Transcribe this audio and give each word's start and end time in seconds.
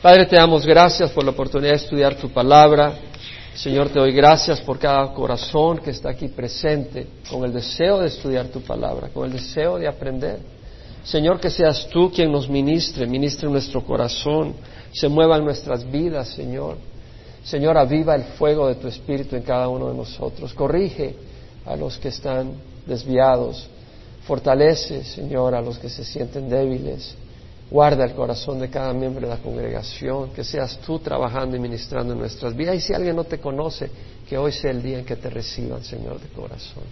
Padre, 0.00 0.26
te 0.26 0.36
damos 0.36 0.64
gracias 0.64 1.10
por 1.10 1.24
la 1.24 1.32
oportunidad 1.32 1.72
de 1.72 1.78
estudiar 1.78 2.14
tu 2.14 2.28
palabra. 2.28 2.92
Señor, 3.56 3.88
te 3.88 3.98
doy 3.98 4.12
gracias 4.12 4.60
por 4.60 4.78
cada 4.78 5.12
corazón 5.12 5.78
que 5.78 5.90
está 5.90 6.10
aquí 6.10 6.28
presente 6.28 7.08
con 7.28 7.44
el 7.44 7.52
deseo 7.52 7.98
de 7.98 8.06
estudiar 8.06 8.46
tu 8.46 8.60
palabra, 8.60 9.08
con 9.08 9.26
el 9.26 9.32
deseo 9.32 9.76
de 9.76 9.88
aprender. 9.88 10.38
Señor, 11.02 11.40
que 11.40 11.50
seas 11.50 11.88
tú 11.88 12.12
quien 12.12 12.30
nos 12.30 12.48
ministre, 12.48 13.08
ministre 13.08 13.50
nuestro 13.50 13.84
corazón, 13.84 14.54
se 14.92 15.08
mueva 15.08 15.36
en 15.36 15.44
nuestras 15.44 15.90
vidas, 15.90 16.28
Señor. 16.28 16.76
Señor, 17.42 17.76
aviva 17.76 18.14
el 18.14 18.22
fuego 18.22 18.68
de 18.68 18.76
tu 18.76 18.86
Espíritu 18.86 19.34
en 19.34 19.42
cada 19.42 19.68
uno 19.68 19.88
de 19.88 19.96
nosotros. 19.96 20.54
Corrige 20.54 21.16
a 21.66 21.74
los 21.74 21.98
que 21.98 22.10
están 22.10 22.52
desviados. 22.86 23.66
Fortalece, 24.28 25.02
Señor, 25.02 25.56
a 25.56 25.60
los 25.60 25.76
que 25.76 25.88
se 25.88 26.04
sienten 26.04 26.48
débiles. 26.48 27.16
Guarda 27.70 28.04
el 28.04 28.12
corazón 28.12 28.58
de 28.60 28.70
cada 28.70 28.94
miembro 28.94 29.28
de 29.28 29.34
la 29.34 29.42
congregación, 29.42 30.30
que 30.30 30.42
seas 30.42 30.78
tú 30.78 30.98
trabajando 31.00 31.54
y 31.54 31.60
ministrando 31.60 32.14
en 32.14 32.20
nuestras 32.20 32.56
vidas. 32.56 32.76
Y 32.76 32.80
si 32.80 32.94
alguien 32.94 33.14
no 33.14 33.24
te 33.24 33.38
conoce, 33.38 33.90
que 34.26 34.38
hoy 34.38 34.52
sea 34.52 34.70
el 34.70 34.82
día 34.82 34.98
en 34.98 35.04
que 35.04 35.16
te 35.16 35.28
reciban, 35.28 35.84
Señor, 35.84 36.18
de 36.18 36.28
corazón. 36.28 36.84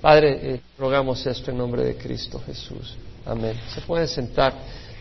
Padre, 0.00 0.38
eh, 0.42 0.60
rogamos 0.78 1.26
esto 1.26 1.50
en 1.50 1.58
nombre 1.58 1.84
de 1.84 1.96
Cristo 1.96 2.40
Jesús. 2.44 2.96
Amén. 3.24 3.54
Se 3.74 3.80
pueden 3.82 4.08
sentar. 4.08 4.52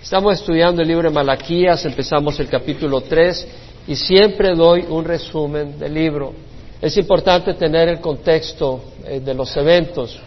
Estamos 0.01 0.39
estudiando 0.39 0.81
el 0.81 0.87
libro 0.87 1.09
de 1.09 1.15
Malaquías, 1.15 1.83
empezamos 1.85 2.39
el 2.39 2.47
capítulo 2.47 3.01
3 3.01 3.47
y 3.87 3.95
siempre 3.95 4.55
doy 4.55 4.85
un 4.87 5.03
resumen 5.03 5.77
del 5.77 5.93
libro. 5.93 6.33
Es 6.81 6.95
importante 6.95 7.53
tener 7.55 7.89
el 7.89 7.99
contexto 7.99 8.81
eh, 9.05 9.19
de 9.19 9.33
los 9.33 9.55
eventos. 9.57 10.17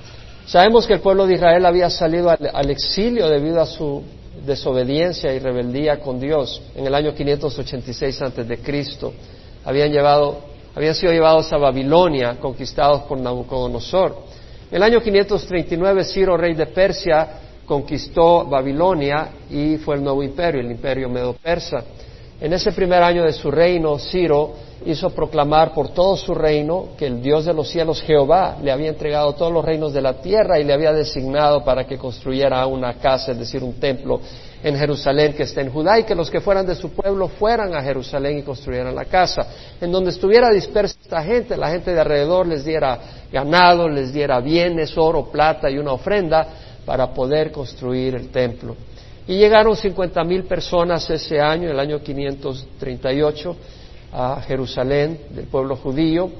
Sabemos 0.46 0.86
que 0.86 0.94
el 0.94 1.00
pueblo 1.00 1.26
de 1.26 1.34
Israel 1.34 1.64
había 1.64 1.88
salido 1.88 2.28
al 2.30 2.70
exilio 2.70 3.28
debido 3.28 3.60
a 3.60 3.66
su 3.66 4.02
desobediencia 4.44 5.32
y 5.34 5.38
rebeldía 5.38 6.00
con 6.00 6.18
Dios 6.18 6.60
en 6.74 6.86
el 6.86 6.94
año 6.94 7.14
586 7.14 8.22
antes 8.22 8.48
de 8.48 8.58
Cristo. 8.58 9.12
Habían 9.64 9.90
llevado, 9.92 10.40
habían 10.74 10.94
sido 10.94 11.12
llevados 11.12 11.52
a 11.52 11.58
Babilonia, 11.58 12.38
conquistados 12.40 13.02
por 13.02 13.18
Nabucodonosor. 13.18 14.16
En 14.70 14.76
el 14.76 14.82
año 14.82 15.00
539 15.00 16.04
Ciro, 16.04 16.36
rey 16.36 16.54
de 16.54 16.66
Persia, 16.66 17.28
conquistó 17.66 18.44
Babilonia 18.46 19.30
y 19.50 19.76
fue 19.76 19.96
el 19.96 20.02
nuevo 20.02 20.22
imperio, 20.22 20.60
el 20.60 20.70
imperio 20.70 21.08
medo-persa. 21.08 21.84
En 22.42 22.52
ese 22.52 22.72
primer 22.72 23.00
año 23.04 23.22
de 23.22 23.32
su 23.32 23.52
reino, 23.52 23.96
Ciro 24.00 24.54
hizo 24.84 25.10
proclamar 25.10 25.72
por 25.72 25.90
todo 25.90 26.16
su 26.16 26.34
reino 26.34 26.88
que 26.98 27.06
el 27.06 27.22
Dios 27.22 27.44
de 27.44 27.54
los 27.54 27.68
cielos, 27.68 28.02
Jehová, 28.02 28.56
le 28.60 28.72
había 28.72 28.88
entregado 28.88 29.34
todos 29.34 29.52
los 29.52 29.64
reinos 29.64 29.92
de 29.92 30.02
la 30.02 30.14
tierra 30.14 30.58
y 30.58 30.64
le 30.64 30.72
había 30.72 30.92
designado 30.92 31.62
para 31.62 31.86
que 31.86 31.96
construyera 31.96 32.66
una 32.66 32.94
casa, 32.94 33.30
es 33.30 33.38
decir, 33.38 33.62
un 33.62 33.74
templo 33.74 34.20
en 34.60 34.76
Jerusalén 34.76 35.34
que 35.34 35.44
está 35.44 35.60
en 35.60 35.70
Judá 35.70 36.00
y 36.00 36.02
que 36.02 36.16
los 36.16 36.32
que 36.32 36.40
fueran 36.40 36.66
de 36.66 36.74
su 36.74 36.90
pueblo 36.90 37.28
fueran 37.28 37.76
a 37.76 37.80
Jerusalén 37.80 38.38
y 38.38 38.42
construyeran 38.42 38.92
la 38.92 39.04
casa. 39.04 39.46
En 39.80 39.92
donde 39.92 40.10
estuviera 40.10 40.50
dispersa 40.50 40.96
esta 41.00 41.22
gente, 41.22 41.56
la 41.56 41.70
gente 41.70 41.94
de 41.94 42.00
alrededor 42.00 42.48
les 42.48 42.64
diera 42.64 42.98
ganado, 43.30 43.88
les 43.88 44.12
diera 44.12 44.40
bienes, 44.40 44.98
oro, 44.98 45.30
plata 45.30 45.70
y 45.70 45.78
una 45.78 45.92
ofrenda 45.92 46.48
para 46.84 47.14
poder 47.14 47.52
construir 47.52 48.16
el 48.16 48.30
templo. 48.30 48.74
Y 49.26 49.36
llegaron 49.36 49.76
cincuenta 49.76 50.24
mil 50.24 50.44
personas 50.44 51.08
ese 51.08 51.40
año, 51.40 51.70
el 51.70 51.78
año 51.78 52.02
538 52.02 53.56
a 54.12 54.42
Jerusalén 54.42 55.18
del 55.30 55.46
pueblo 55.46 55.76
judío. 55.76 56.30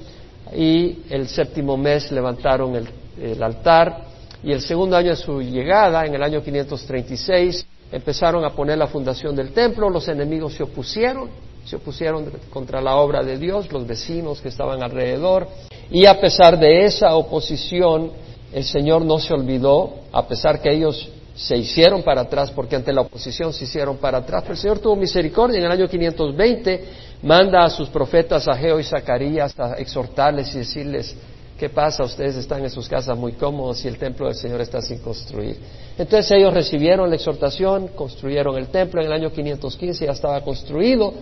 Y 0.54 0.98
el 1.08 1.28
séptimo 1.28 1.76
mes 1.76 2.10
levantaron 2.10 2.74
el, 2.76 3.42
altar. 3.42 4.04
Y 4.42 4.52
el 4.52 4.60
segundo 4.60 4.96
año 4.96 5.10
de 5.10 5.16
su 5.16 5.40
llegada, 5.40 6.04
en 6.04 6.14
el 6.14 6.22
año 6.22 6.42
536, 6.42 7.64
empezaron 7.92 8.44
a 8.44 8.50
poner 8.50 8.78
la 8.78 8.88
fundación 8.88 9.36
del 9.36 9.52
templo, 9.52 9.88
los 9.88 10.08
enemigos 10.08 10.54
se 10.54 10.64
opusieron, 10.64 11.28
se 11.64 11.76
opusieron 11.76 12.30
contra 12.50 12.80
la 12.80 12.96
obra 12.96 13.22
de 13.22 13.38
Dios, 13.38 13.70
los 13.70 13.86
vecinos 13.86 14.40
que 14.40 14.48
estaban 14.48 14.82
alrededor, 14.82 15.46
y 15.90 16.06
a 16.06 16.18
pesar 16.18 16.58
de 16.58 16.86
esa 16.86 17.14
oposición, 17.14 18.10
el 18.52 18.64
Señor 18.64 19.04
no 19.04 19.18
se 19.18 19.34
olvidó, 19.34 19.94
a 20.10 20.26
pesar 20.26 20.60
que 20.60 20.72
ellos 20.72 21.08
se 21.34 21.56
hicieron 21.56 22.02
para 22.02 22.22
atrás, 22.22 22.50
porque 22.50 22.76
ante 22.76 22.92
la 22.92 23.00
oposición 23.00 23.52
se 23.52 23.64
hicieron 23.64 23.96
para 23.96 24.18
atrás, 24.18 24.42
pero 24.42 24.54
el 24.54 24.60
Señor 24.60 24.78
tuvo 24.80 24.96
misericordia 24.96 25.58
en 25.58 25.64
el 25.64 25.72
año 25.72 25.88
520 25.88 26.84
manda 27.22 27.64
a 27.64 27.70
sus 27.70 27.88
profetas 27.88 28.48
Ageo 28.48 28.78
y 28.80 28.84
Zacarías 28.84 29.58
a 29.58 29.74
exhortarles 29.74 30.54
y 30.54 30.58
decirles, 30.58 31.14
¿qué 31.58 31.68
pasa? 31.68 32.02
Ustedes 32.02 32.36
están 32.36 32.62
en 32.62 32.70
sus 32.70 32.88
casas 32.88 33.16
muy 33.16 33.32
cómodos 33.32 33.84
y 33.84 33.88
el 33.88 33.96
templo 33.96 34.26
del 34.26 34.34
Señor 34.34 34.60
está 34.60 34.82
sin 34.82 34.98
construir. 34.98 35.56
Entonces 35.96 36.30
ellos 36.32 36.52
recibieron 36.52 37.08
la 37.08 37.16
exhortación, 37.16 37.88
construyeron 37.88 38.56
el 38.56 38.68
templo, 38.68 39.00
en 39.00 39.06
el 39.06 39.12
año 39.12 39.32
515 39.32 40.04
ya 40.04 40.12
estaba 40.12 40.40
construido, 40.42 41.14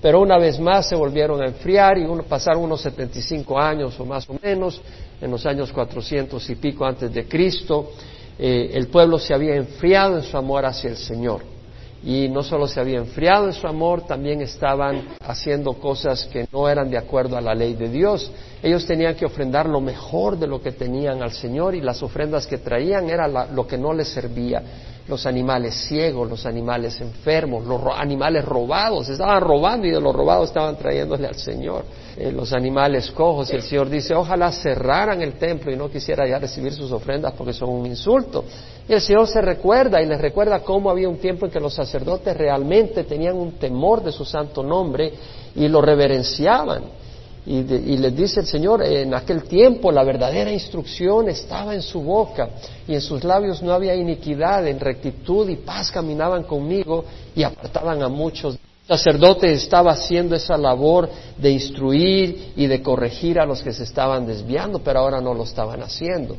pero 0.00 0.20
una 0.20 0.38
vez 0.38 0.60
más 0.60 0.88
se 0.88 0.94
volvieron 0.94 1.40
a 1.42 1.46
enfriar 1.46 1.98
y 1.98 2.06
pasaron 2.28 2.62
unos 2.62 2.82
75 2.82 3.58
años 3.58 3.98
o 3.98 4.04
más 4.04 4.28
o 4.28 4.36
menos, 4.40 4.80
en 5.20 5.30
los 5.30 5.44
años 5.46 5.72
400 5.72 6.48
y 6.50 6.54
pico 6.56 6.84
antes 6.84 7.12
de 7.12 7.26
Cristo, 7.26 7.90
eh, 8.38 8.70
el 8.74 8.88
pueblo 8.88 9.18
se 9.18 9.34
había 9.34 9.56
enfriado 9.56 10.16
en 10.16 10.22
su 10.22 10.36
amor 10.36 10.64
hacia 10.64 10.90
el 10.90 10.96
Señor 10.96 11.42
y 12.02 12.28
no 12.28 12.42
solo 12.42 12.68
se 12.68 12.78
había 12.78 12.98
enfriado 12.98 13.46
en 13.46 13.52
su 13.52 13.66
amor, 13.66 14.02
también 14.02 14.40
estaban 14.40 15.08
haciendo 15.20 15.72
cosas 15.74 16.26
que 16.26 16.46
no 16.52 16.68
eran 16.68 16.90
de 16.90 16.96
acuerdo 16.96 17.36
a 17.36 17.40
la 17.40 17.54
ley 17.54 17.74
de 17.74 17.88
Dios. 17.88 18.30
Ellos 18.62 18.86
tenían 18.86 19.16
que 19.16 19.26
ofrendar 19.26 19.68
lo 19.68 19.80
mejor 19.80 20.38
de 20.38 20.46
lo 20.46 20.62
que 20.62 20.72
tenían 20.72 21.22
al 21.22 21.32
Señor 21.32 21.74
y 21.74 21.80
las 21.80 22.02
ofrendas 22.02 22.46
que 22.46 22.58
traían 22.58 23.10
era 23.10 23.26
lo 23.46 23.66
que 23.66 23.76
no 23.76 23.92
les 23.92 24.08
servía. 24.08 24.62
Los 25.08 25.24
animales 25.24 25.74
ciegos, 25.74 26.28
los 26.28 26.44
animales 26.44 27.00
enfermos, 27.00 27.64
los 27.64 27.80
animales 27.96 28.44
robados, 28.44 29.08
estaban 29.08 29.40
robando 29.40 29.86
y 29.86 29.90
de 29.90 30.00
los 30.00 30.14
robados 30.14 30.48
estaban 30.48 30.76
trayéndole 30.76 31.26
al 31.26 31.36
Señor. 31.36 31.84
Eh, 32.16 32.30
los 32.30 32.52
animales 32.52 33.10
cojos 33.12 33.50
y 33.50 33.56
el 33.56 33.62
Señor 33.62 33.88
dice, 33.88 34.14
ojalá 34.14 34.52
cerraran 34.52 35.22
el 35.22 35.34
templo 35.38 35.72
y 35.72 35.76
no 35.76 35.88
quisiera 35.88 36.28
ya 36.28 36.38
recibir 36.38 36.74
sus 36.74 36.92
ofrendas 36.92 37.32
porque 37.32 37.54
son 37.54 37.70
un 37.70 37.86
insulto. 37.86 38.44
Y 38.86 38.92
el 38.92 39.00
Señor 39.00 39.26
se 39.28 39.40
recuerda 39.40 40.02
y 40.02 40.06
les 40.06 40.20
recuerda 40.20 40.60
cómo 40.60 40.90
había 40.90 41.08
un 41.08 41.18
tiempo 41.18 41.46
en 41.46 41.52
que 41.52 41.60
los 41.60 41.72
sacerdotes 41.74 42.36
realmente 42.36 43.04
tenían 43.04 43.36
un 43.36 43.52
temor 43.52 44.02
de 44.02 44.12
su 44.12 44.24
santo 44.24 44.62
nombre 44.62 45.12
y 45.54 45.68
lo 45.68 45.80
reverenciaban. 45.80 46.97
Y, 47.48 47.60
y, 47.60 47.96
les 47.96 48.14
dice 48.14 48.40
el 48.40 48.46
Señor, 48.46 48.82
en 48.84 49.14
aquel 49.14 49.44
tiempo 49.44 49.90
la 49.90 50.04
verdadera 50.04 50.52
instrucción 50.52 51.30
estaba 51.30 51.74
en 51.74 51.80
su 51.80 52.02
boca 52.02 52.50
y 52.86 52.92
en 52.94 53.00
sus 53.00 53.24
labios 53.24 53.62
no 53.62 53.72
había 53.72 53.94
iniquidad, 53.94 54.66
en 54.66 54.78
rectitud 54.78 55.48
y 55.48 55.56
paz 55.56 55.90
caminaban 55.90 56.42
conmigo 56.42 57.06
y 57.34 57.42
apartaban 57.42 58.02
a 58.02 58.08
muchos 58.08 58.58
sacerdote 58.88 59.52
estaba 59.52 59.92
haciendo 59.92 60.34
esa 60.34 60.56
labor 60.56 61.10
de 61.36 61.50
instruir 61.50 62.54
y 62.56 62.66
de 62.66 62.82
corregir 62.82 63.38
a 63.38 63.44
los 63.44 63.62
que 63.62 63.72
se 63.72 63.82
estaban 63.82 64.26
desviando, 64.26 64.78
pero 64.78 65.00
ahora 65.00 65.20
no 65.20 65.34
lo 65.34 65.44
estaban 65.44 65.82
haciendo. 65.82 66.36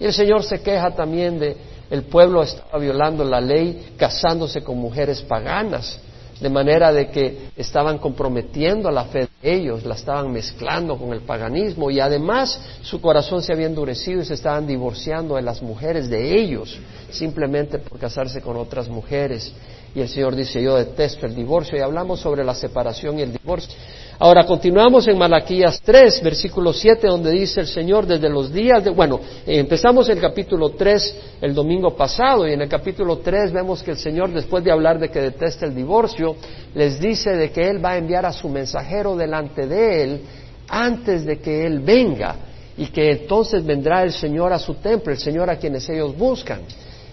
Y 0.00 0.04
el 0.04 0.12
Señor 0.12 0.42
se 0.42 0.60
queja 0.60 0.90
también 0.96 1.38
de 1.38 1.56
el 1.90 2.02
pueblo 2.04 2.42
estaba 2.42 2.78
violando 2.78 3.22
la 3.22 3.40
ley 3.40 3.94
casándose 3.96 4.62
con 4.62 4.78
mujeres 4.78 5.22
paganas, 5.22 5.98
de 6.42 6.48
manera 6.50 6.92
de 6.92 7.08
que 7.08 7.50
estaban 7.56 7.98
comprometiendo 7.98 8.90
la 8.90 9.04
fe 9.04 9.28
de 9.40 9.54
ellos, 9.54 9.84
la 9.84 9.94
estaban 9.94 10.32
mezclando 10.32 10.98
con 10.98 11.12
el 11.12 11.20
paganismo 11.20 11.90
y 11.90 12.00
además 12.00 12.60
su 12.82 13.00
corazón 13.00 13.42
se 13.42 13.52
había 13.52 13.66
endurecido 13.66 14.20
y 14.20 14.24
se 14.24 14.34
estaban 14.34 14.66
divorciando 14.66 15.36
de 15.36 15.42
las 15.42 15.62
mujeres 15.62 16.10
de 16.10 16.36
ellos 16.36 16.78
simplemente 17.10 17.78
por 17.78 17.98
casarse 17.98 18.40
con 18.40 18.56
otras 18.56 18.88
mujeres. 18.88 19.52
Y 19.94 20.00
el 20.00 20.08
Señor 20.08 20.34
dice, 20.34 20.62
yo 20.62 20.76
detesto 20.76 21.26
el 21.26 21.34
divorcio. 21.34 21.76
Y 21.76 21.80
hablamos 21.80 22.20
sobre 22.20 22.44
la 22.44 22.54
separación 22.54 23.18
y 23.18 23.22
el 23.22 23.32
divorcio. 23.32 23.76
Ahora 24.18 24.46
continuamos 24.46 25.08
en 25.08 25.18
Malaquías 25.18 25.80
3, 25.82 26.22
versículo 26.22 26.72
7, 26.72 27.08
donde 27.08 27.32
dice 27.32 27.60
el 27.60 27.66
Señor 27.66 28.06
desde 28.06 28.28
los 28.28 28.52
días 28.52 28.84
de... 28.84 28.90
Bueno, 28.90 29.20
empezamos 29.46 30.08
el 30.08 30.20
capítulo 30.20 30.70
3 30.70 31.16
el 31.40 31.52
domingo 31.52 31.96
pasado 31.96 32.46
y 32.46 32.52
en 32.52 32.62
el 32.62 32.68
capítulo 32.68 33.18
3 33.18 33.52
vemos 33.52 33.82
que 33.82 33.90
el 33.90 33.96
Señor, 33.96 34.30
después 34.32 34.62
de 34.62 34.70
hablar 34.70 35.00
de 35.00 35.08
que 35.08 35.20
detesta 35.20 35.66
el 35.66 35.74
divorcio, 35.74 36.36
les 36.74 37.00
dice 37.00 37.30
de 37.30 37.50
que 37.50 37.68
Él 37.68 37.84
va 37.84 37.92
a 37.92 37.96
enviar 37.98 38.24
a 38.24 38.32
su 38.32 38.48
mensajero 38.48 39.16
delante 39.16 39.66
de 39.66 40.04
Él 40.04 40.20
antes 40.68 41.26
de 41.26 41.40
que 41.40 41.66
Él 41.66 41.80
venga 41.80 42.36
y 42.76 42.86
que 42.86 43.10
entonces 43.10 43.64
vendrá 43.64 44.04
el 44.04 44.12
Señor 44.12 44.52
a 44.52 44.58
su 44.58 44.74
templo, 44.74 45.12
el 45.12 45.18
Señor 45.18 45.50
a 45.50 45.56
quienes 45.56 45.88
ellos 45.88 46.16
buscan. 46.16 46.60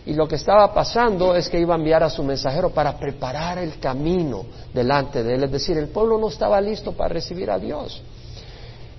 Y 0.09 0.15
lo 0.15 0.27
que 0.27 0.37
estaba 0.37 0.73
pasando 0.73 1.35
es 1.35 1.47
que 1.49 1.59
iba 1.59 1.75
a 1.75 1.77
enviar 1.77 2.01
a 2.01 2.09
su 2.09 2.23
mensajero 2.23 2.71
para 2.71 2.97
preparar 2.97 3.59
el 3.59 3.77
camino 3.77 4.43
delante 4.73 5.21
de 5.21 5.35
él. 5.35 5.43
Es 5.43 5.51
decir, 5.51 5.77
el 5.77 5.89
pueblo 5.89 6.17
no 6.17 6.29
estaba 6.29 6.59
listo 6.59 6.93
para 6.93 7.13
recibir 7.13 7.51
a 7.51 7.59
Dios. 7.59 8.01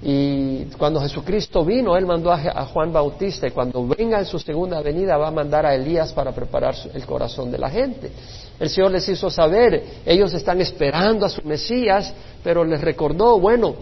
Y 0.03 0.67
cuando 0.79 1.01
Jesucristo 1.01 1.65
vino, 1.65 1.97
Él 1.97 2.07
mandó 2.07 2.31
a 2.31 2.65
Juan 2.67 2.93
Bautista 2.93 3.49
y 3.49 3.51
cuando 3.51 3.85
venga 3.89 4.21
en 4.21 4.25
su 4.25 4.39
segunda 4.39 4.81
venida 4.83 5.17
va 5.17 5.27
a 5.27 5.33
mandar 5.33 5.67
a 5.67 5.75
Elías 5.75 6.13
para 6.13 6.31
preparar 6.31 6.77
el 6.95 7.05
corazón 7.05 7.51
de 7.51 7.59
la 7.59 7.71
gente. 7.71 8.13
El 8.61 8.71
Señor 8.71 8.93
les 8.93 9.09
hizo 9.09 9.29
saber, 9.31 9.83
ellos 10.07 10.33
están 10.33 10.61
esperando 10.61 11.27
a 11.27 11.29
su 11.29 11.43
Mesías, 11.43 12.15
pero 12.45 12.65
les 12.65 12.81
recordó, 12.81 13.41
bueno, 13.41 13.75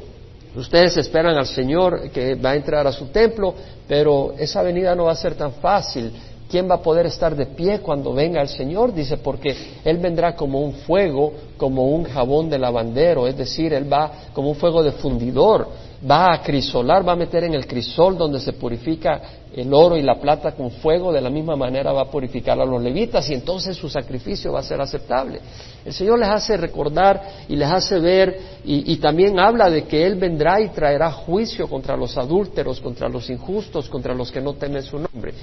ustedes 0.57 0.97
esperan 0.97 1.37
al 1.37 1.47
Señor 1.47 2.11
que 2.11 2.37
va 2.37 2.53
a 2.53 2.57
entrar 2.57 2.87
a 2.87 2.93
su 2.93 3.09
templo, 3.09 3.55
pero 3.87 4.33
esa 4.39 4.63
venida 4.63 4.95
no 4.95 5.05
va 5.05 5.13
a 5.13 5.17
ser 5.17 5.35
tan 5.35 5.53
fácil 5.53 6.11
¿Quién 6.49 6.69
va 6.69 6.77
a 6.77 6.83
poder 6.83 7.05
estar 7.05 7.37
de 7.37 7.45
pie 7.45 7.81
cuando 7.81 8.15
venga 8.15 8.41
el 8.41 8.49
Señor? 8.49 8.95
Dice, 8.95 9.19
porque 9.19 9.55
Él 9.85 9.99
vendrá 9.99 10.35
como 10.35 10.62
un 10.62 10.73
fuego, 10.73 11.33
como 11.59 11.89
un 11.89 12.05
jabón 12.05 12.49
de 12.49 12.59
lavandero, 12.59 13.27
es 13.27 13.37
decir, 13.37 13.75
Él 13.75 13.93
va 13.93 14.11
como 14.33 14.50
un 14.50 14.56
fuego 14.56 14.83
de 14.83 14.93
fundidor, 14.93 15.69
va 16.09 16.33
a 16.33 16.43
crisolar, 16.43 17.06
va 17.06 17.12
a 17.12 17.17
meter 17.17 17.45
en 17.45 17.53
el 17.53 17.67
crisol 17.67 18.17
donde 18.17 18.41
se 18.41 18.55
purifica 18.55 19.21
el 19.55 19.75
oro 19.75 19.97
y 19.97 20.03
la 20.03 20.21
plata 20.21 20.53
con 20.53 20.71
fuego, 20.71 21.12
de 21.12 21.21
la 21.21 21.31
misma 21.31 21.56
manera 21.56 21.93
va 21.93 22.03
a 22.03 22.11
purificar 22.11 22.59
a 22.61 22.65
los 22.65 22.83
levitas 22.83 23.29
y 23.29 23.35
entonces 23.35 23.77
su 23.77 23.89
sacrificio 23.89 24.53
va 24.53 24.61
a 24.61 24.62
ser 24.62 24.81
aceptable. 24.81 25.41
El 25.85 25.93
Señor 25.93 26.19
les 26.19 26.29
hace 26.29 26.56
recordar 26.56 27.44
y 27.49 27.56
les 27.56 27.69
hace 27.69 27.99
ver 27.99 28.39
y, 28.65 28.97
también 28.97 29.39
habla 29.39 29.69
de 29.69 29.85
que 29.85 30.06
Él 30.06 30.17
vendrá 30.17 30.61
y 30.61 30.69
traerá 30.69 31.11
juicio 31.11 31.69
contra 31.69 31.97
los 31.97 32.17
adúlteros, 32.17 32.81
contra 32.81 33.09
los 33.09 33.29
injustos, 33.29 33.89
contra 33.89 34.15
los 34.15 34.31
que 34.31 34.41
no 34.41 34.55
temen 34.55 34.83
su 34.83 34.99
nombre. 34.99 35.35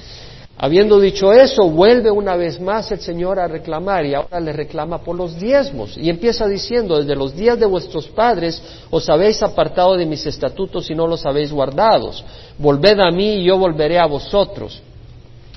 Habiendo 0.57 1.02
dicho 1.02 1.34
eso, 1.34 1.69
vuelve 1.69 2.10
una 2.10 2.38
vez 2.38 2.62
más 2.62 2.90
el 2.92 3.02
Señor 3.02 3.40
a 3.40 3.48
reclamar 3.48 4.06
y 4.06 4.13
ahora 4.13 4.40
le 4.40 4.54
reclama 4.54 5.00
por 5.00 5.18
los 5.18 5.38
diezmos. 5.38 5.98
Y 5.98 6.10
empieza 6.10 6.48
diciendo, 6.48 6.98
desde 6.98 7.16
los 7.16 7.36
días 7.36 7.60
de 7.60 7.66
vuestros 7.66 8.07
padres 8.07 8.62
os 8.90 9.10
habéis 9.10 9.44
apartado 9.44 9.98
de 9.98 10.06
mis 10.06 10.25
estatutos 10.25 10.90
y 10.90 10.96
no 10.96 11.07
los 11.07 11.25
habéis 11.25 11.52
guardados. 11.52 12.24
Volved 12.57 13.00
a 13.02 13.12
mí 13.12 13.42
y 13.42 13.44
yo 13.44 13.57
volveré 13.57 14.00
a 14.00 14.06
vosotros. 14.06 14.81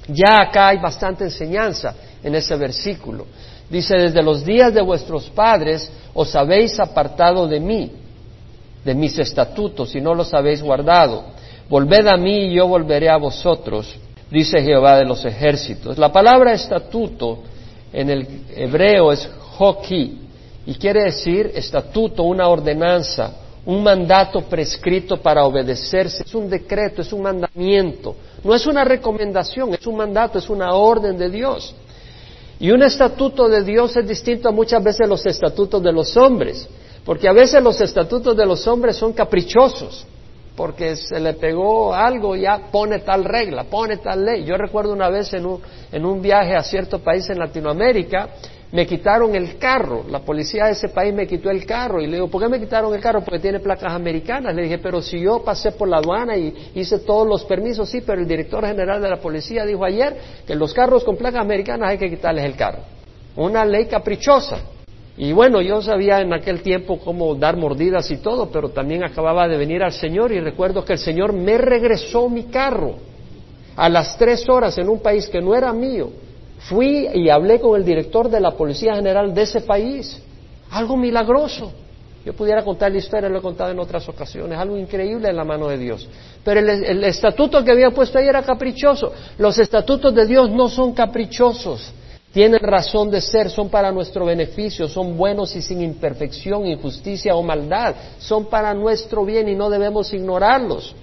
Ya 0.09 0.41
acá 0.41 0.69
hay 0.69 0.79
bastante 0.79 1.25
enseñanza 1.25 1.95
en 2.25 2.35
ese 2.35 2.57
versículo. 2.57 3.27
Dice, 3.71 3.97
desde 3.97 4.23
los 4.23 4.45
días 4.45 4.75
de 4.75 4.83
vuestros 4.83 5.31
padres 5.31 5.93
os 6.13 6.35
habéis 6.35 6.81
apartado 6.81 7.47
de 7.47 7.61
mí, 7.61 7.93
de 8.85 8.95
mis 8.95 9.17
estatutos 9.17 9.95
y 9.95 10.01
no 10.01 10.13
los 10.13 10.35
habéis 10.35 10.61
guardado. 10.61 11.23
Volved 11.69 12.09
a 12.09 12.17
mí 12.17 12.47
y 12.47 12.55
yo 12.55 12.67
volveré 12.67 13.09
a 13.09 13.17
vosotros 13.17 13.95
dice 14.31 14.63
Jehová 14.63 14.99
de 14.99 15.05
los 15.05 15.25
ejércitos. 15.25 15.99
La 15.99 16.13
palabra 16.13 16.53
estatuto 16.53 17.39
en 17.93 18.11
el 18.11 18.27
hebreo 18.55 19.13
es 19.13 19.29
hoki 19.59 20.21
y 20.67 20.75
quiere 20.75 21.05
decir 21.05 21.51
estatuto, 21.55 22.23
una 22.23 22.49
ordenanza, 22.49 23.33
un 23.65 23.83
mandato 23.83 24.43
prescrito 24.43 25.17
para 25.17 25.45
obedecerse, 25.45 26.23
es 26.25 26.35
un 26.35 26.49
decreto, 26.49 27.03
es 27.03 27.13
un 27.13 27.23
mandamiento, 27.23 28.15
no 28.45 28.55
es 28.55 28.67
una 28.67 28.85
recomendación, 28.85 29.73
es 29.75 29.87
un 29.87 29.97
mandato, 29.97 30.39
es 30.39 30.49
una 30.51 30.73
orden 30.75 31.17
de 31.17 31.31
Dios. 31.31 31.75
Y 32.61 32.71
un 32.71 32.83
estatuto 32.83 33.49
de 33.49 33.63
Dios 33.63 33.97
es 33.97 34.07
distinto 34.07 34.49
a 34.49 34.53
muchas 34.53 34.83
veces 34.83 35.09
los 35.09 35.25
estatutos 35.25 35.83
de 35.83 35.93
los 35.93 36.17
hombres, 36.17 36.69
porque 37.05 37.29
a 37.29 37.33
veces 37.33 37.63
los 37.63 37.81
estatutos 37.81 38.37
de 38.37 38.45
los 38.45 38.67
hombres 38.67 38.97
son 38.97 39.13
caprichosos 39.13 40.05
porque 40.59 40.97
se 40.97 41.21
le 41.21 41.35
pegó 41.35 41.95
algo, 41.95 42.35
ya 42.35 42.59
pone 42.73 42.99
tal 42.99 43.25
regla, 43.25 43.63
pone 43.63 43.99
tal 43.99 44.25
ley. 44.25 44.45
Yo 44.45 44.57
recuerdo 44.57 44.93
una 44.93 45.09
vez 45.09 45.33
en 45.33 45.47
un, 45.47 45.61
en 45.93 46.05
un 46.05 46.21
viaje 46.21 46.57
a 46.57 46.65
cierto 46.65 46.99
país 46.99 47.31
en 47.31 47.39
Latinoamérica, 47.39 48.31
me 48.73 48.85
quitaron 48.85 49.37
el 49.37 49.57
carro, 49.57 50.05
la 50.11 50.19
policía 50.19 50.65
de 50.65 50.73
ese 50.73 50.89
país 50.89 51.15
me 51.15 51.29
quitó 51.29 51.49
el 51.49 51.65
carro 51.65 52.03
y 52.03 52.09
le 52.09 52.15
digo, 52.15 52.27
¿por 52.27 52.43
qué 52.43 52.49
me 52.49 52.59
quitaron 52.59 52.93
el 52.93 53.01
carro? 53.01 53.21
Porque 53.21 53.39
tiene 53.39 53.61
placas 53.61 53.93
americanas. 53.93 54.53
Le 54.53 54.63
dije, 54.63 54.79
pero 54.79 55.01
si 55.01 55.21
yo 55.21 55.45
pasé 55.45 55.71
por 55.71 55.87
la 55.87 55.99
aduana 55.99 56.37
y 56.37 56.73
hice 56.75 56.99
todos 56.99 57.25
los 57.25 57.45
permisos, 57.45 57.89
sí, 57.89 58.01
pero 58.01 58.21
el 58.21 58.27
director 58.27 58.67
general 58.67 59.01
de 59.01 59.11
la 59.11 59.19
policía 59.19 59.65
dijo 59.65 59.85
ayer 59.85 60.17
que 60.45 60.57
los 60.57 60.75
carros 60.75 61.05
con 61.05 61.17
placas 61.17 61.41
americanas 61.41 61.91
hay 61.91 61.99
que 61.99 62.11
quitarles 62.11 62.45
el 62.45 62.57
carro. 62.57 62.81
Una 63.37 63.65
ley 63.65 63.87
caprichosa. 63.87 64.59
Y 65.19 65.33
bueno, 65.33 65.61
yo 65.61 65.83
sabía 65.83 66.21
en 66.21 66.33
aquel 66.33 66.63
tiempo 66.63 67.01
cómo 67.01 67.35
dar 67.35 67.57
mordidas 67.57 68.09
y 68.13 68.19
todo, 68.19 68.51
pero 68.53 68.69
también 68.69 69.03
acababa 69.03 69.49
de 69.49 69.57
venir 69.57 69.83
al 69.83 69.93
Señor 69.93 70.31
y 70.31 70.39
recuerdo 70.39 70.85
que 70.85 70.93
el 70.93 71.01
Señor 71.01 71.33
me 71.33 71.59
regresó 71.59 72.29
mi 72.29 72.45
carro 72.45 72.95
a 73.75 73.89
las 73.89 74.17
tres 74.17 74.49
horas 74.49 74.79
en 74.79 74.89
un 74.89 75.01
país 75.01 75.29
que 75.29 75.41
no 75.41 75.57
era 75.57 75.73
mío. 75.73 76.11
Fui 76.61 77.09
y 77.13 77.29
hablé 77.31 77.59
con 77.59 77.77
el 77.77 77.85
director 77.85 78.31
de 78.31 78.39
la 78.39 78.53
Policía 78.53 78.95
General 78.95 79.35
de 79.35 79.43
ese 79.43 79.63
país. 79.63 80.23
Algo 80.71 80.97
milagroso. 80.97 81.73
Yo 82.25 82.33
pudiera 82.35 82.63
contar 82.63 82.93
la 82.93 82.99
historia, 82.99 83.29
lo 83.29 83.39
he 83.39 83.43
contado 83.43 83.73
en 83.73 83.79
otras 83.81 84.09
ocasiones, 84.09 84.57
algo 84.57 84.77
increíble 84.77 85.29
en 85.29 85.37
la 85.37 85.45
mano 85.45 85.67
de 85.67 85.79
Dios. 85.79 86.09
Pero 86.45 86.61
el, 86.61 87.03
estatuto 87.03 87.65
que 87.65 87.73
había 87.73 87.91
puesto 87.91 88.19
ahí 88.19 88.29
era 88.29 88.43
caprichoso. 88.43 89.13
Los 89.39 89.59
estatutos 89.59 90.15
de 90.15 90.27
Dios 90.27 90.49
no 90.51 90.69
son 90.69 90.93
caprichosos 90.93 91.93
tienen 92.33 92.61
razón 92.61 93.11
de 93.11 93.21
ser, 93.21 93.51
son 93.51 93.71
para 93.71 93.91
nuestro 93.91 94.27
beneficio, 94.27 94.87
son 94.89 95.17
buenos 95.17 95.57
y 95.57 95.63
sin 95.63 95.81
imperfección, 95.81 96.67
injusticia 96.67 97.35
o 97.35 97.43
maldad, 97.43 97.95
son 98.19 98.47
para 98.47 98.75
nuestro 98.75 99.25
bien 99.25 99.49
y 99.49 99.55
no 99.55 99.71
debemos 99.71 100.13
ignorarlos. 100.13 100.95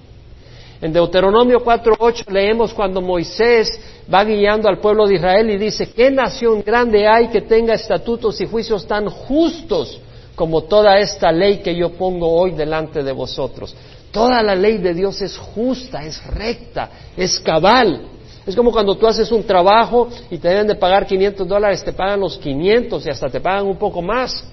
En 0.80 0.92
Deuteronomio 0.92 1.60
4.8 1.64 2.30
leemos 2.30 2.74
cuando 2.74 3.00
Moisés 3.00 3.80
va 4.12 4.24
guiando 4.24 4.68
al 4.68 4.78
pueblo 4.78 5.06
de 5.06 5.14
Israel 5.14 5.50
y 5.50 5.56
dice, 5.56 5.90
¿qué 5.90 6.10
nación 6.10 6.62
grande 6.64 7.08
hay 7.08 7.28
que 7.28 7.40
tenga 7.40 7.74
estatutos 7.74 8.40
y 8.40 8.46
juicios 8.46 8.86
tan 8.86 9.08
justos 9.08 9.98
como 10.34 10.62
toda 10.64 10.98
esta 10.98 11.32
ley 11.32 11.58
que 11.58 11.74
yo 11.74 11.90
pongo 11.92 12.30
hoy 12.30 12.52
delante 12.52 13.02
de 13.02 13.12
vosotros? 13.12 13.74
Toda 14.12 14.42
la 14.42 14.54
ley 14.54 14.78
de 14.78 14.94
Dios 14.94 15.20
es 15.22 15.36
justa, 15.36 16.04
es 16.04 16.24
recta, 16.26 16.90
es 17.16 17.40
cabal. 17.40 18.15
Es 18.46 18.54
como 18.54 18.70
cuando 18.70 18.94
tú 18.94 19.06
haces 19.08 19.30
un 19.32 19.42
trabajo 19.42 20.08
y 20.30 20.38
te 20.38 20.48
deben 20.48 20.68
de 20.68 20.76
pagar 20.76 21.04
500 21.04 21.48
dólares, 21.48 21.84
te 21.84 21.92
pagan 21.92 22.20
los 22.20 22.38
500 22.38 23.04
y 23.04 23.10
hasta 23.10 23.28
te 23.28 23.40
pagan 23.40 23.66
un 23.66 23.76
poco 23.76 24.00
más. 24.00 24.46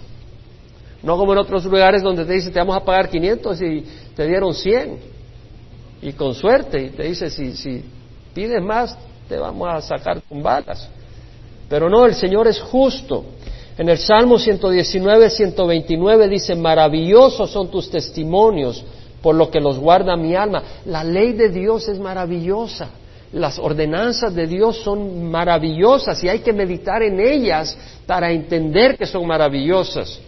No 1.04 1.16
como 1.18 1.34
en 1.34 1.40
otros 1.40 1.64
lugares 1.66 2.02
donde 2.02 2.26
te 2.26 2.34
dicen 2.34 2.52
te 2.52 2.60
vamos 2.60 2.76
a 2.76 2.84
pagar 2.84 3.10
500 3.10 3.62
y 3.62 3.86
te 4.16 4.26
dieron 4.26 4.54
100. 4.54 4.98
Y 6.02 6.14
con 6.14 6.34
suerte, 6.34 6.82
y 6.82 6.90
te 6.90 7.04
dice 7.04 7.30
si, 7.30 7.56
si 7.56 7.84
pides 8.34 8.62
más 8.62 8.98
te 9.30 9.38
vamos 9.38 9.70
a 9.70 9.82
sacar 9.82 10.22
con 10.28 10.42
balas. 10.42 10.90
Pero 11.70 11.90
no, 11.90 12.06
el 12.06 12.16
Señor 12.16 12.48
es 12.48 12.60
justo. 12.60 13.24
En 13.78 13.90
el 13.90 13.98
Salmo 13.98 14.38
119, 14.38 15.30
129 15.30 16.28
dice, 16.28 16.56
maravillosos 16.56 17.50
son 17.50 17.70
tus 17.70 17.90
testimonios, 17.90 18.84
por 19.22 19.36
lo 19.36 19.50
que 19.50 19.60
los 19.60 19.80
guarda 19.80 20.16
mi 20.16 20.36
alma. 20.36 20.64
La 20.86 21.04
ley 21.04 21.34
de 21.34 21.50
Dios 21.50 21.88
es 21.88 22.00
maravillosa. 22.00 22.90
Las 23.34 23.58
ordenanzas 23.58 24.36
de 24.36 24.46
Dios 24.46 24.78
son 24.84 25.32
maravillosas 25.32 26.24
y 26.24 26.30
hay 26.30 26.40
que 26.40 26.54
meditar 26.54 27.02
en 27.02 27.20
ellas 27.20 27.76
para 28.06 28.32
entender 28.32 28.96
que 28.96 29.08
son 29.08 29.26
maravillosas. 29.26 30.20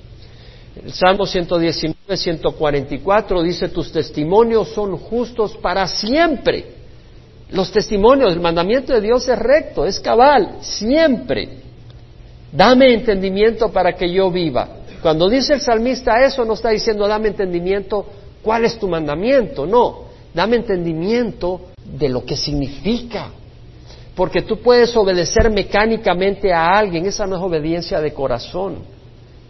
El 0.83 0.91
Salmo 0.91 1.27
119, 1.27 2.17
144 2.17 3.43
dice, 3.43 3.69
tus 3.69 3.91
testimonios 3.91 4.69
son 4.69 4.97
justos 4.97 5.55
para 5.57 5.87
siempre. 5.87 6.65
Los 7.51 7.71
testimonios, 7.71 8.33
el 8.33 8.39
mandamiento 8.39 8.91
de 8.91 9.01
Dios 9.01 9.27
es 9.27 9.37
recto, 9.37 9.85
es 9.85 9.99
cabal, 9.99 10.57
siempre. 10.61 11.59
Dame 12.51 12.91
entendimiento 12.91 13.71
para 13.71 13.93
que 13.93 14.11
yo 14.11 14.31
viva. 14.31 14.67
Cuando 15.03 15.29
dice 15.29 15.53
el 15.53 15.61
salmista 15.61 16.25
eso, 16.25 16.43
no 16.43 16.53
está 16.53 16.69
diciendo 16.71 17.07
dame 17.07 17.27
entendimiento 17.27 18.03
cuál 18.41 18.65
es 18.65 18.79
tu 18.79 18.87
mandamiento, 18.87 19.67
no, 19.67 20.05
dame 20.33 20.55
entendimiento 20.55 21.61
de 21.85 22.09
lo 22.09 22.25
que 22.25 22.35
significa. 22.35 23.29
Porque 24.15 24.41
tú 24.41 24.57
puedes 24.61 24.95
obedecer 24.95 25.49
mecánicamente 25.49 26.53
a 26.53 26.77
alguien, 26.77 27.05
esa 27.05 27.27
no 27.27 27.35
es 27.35 27.41
obediencia 27.41 27.99
de 27.99 28.13
corazón. 28.13 28.77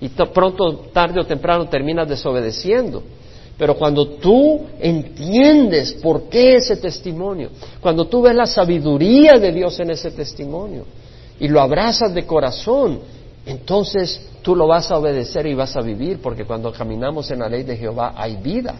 Y 0.01 0.09
pronto, 0.09 0.87
tarde 0.91 1.21
o 1.21 1.25
temprano, 1.25 1.67
terminas 1.69 2.09
desobedeciendo. 2.09 3.03
Pero 3.57 3.75
cuando 3.75 4.07
tú 4.07 4.61
entiendes 4.79 5.93
por 5.93 6.23
qué 6.23 6.55
ese 6.55 6.75
testimonio, 6.77 7.51
cuando 7.79 8.05
tú 8.05 8.21
ves 8.21 8.35
la 8.35 8.45
sabiduría 8.45 9.33
de 9.33 9.51
Dios 9.51 9.79
en 9.79 9.91
ese 9.91 10.11
testimonio 10.11 10.85
y 11.39 11.47
lo 11.47 11.61
abrazas 11.61 12.13
de 12.13 12.25
corazón, 12.25 12.99
entonces 13.45 14.29
tú 14.41 14.55
lo 14.55 14.67
vas 14.67 14.91
a 14.91 14.97
obedecer 14.97 15.45
y 15.47 15.53
vas 15.53 15.75
a 15.77 15.81
vivir, 15.81 16.19
porque 16.21 16.43
cuando 16.43 16.71
caminamos 16.71 17.31
en 17.31 17.39
la 17.39 17.47
ley 17.47 17.63
de 17.63 17.77
Jehová 17.77 18.13
hay 18.17 18.35
vida. 18.35 18.75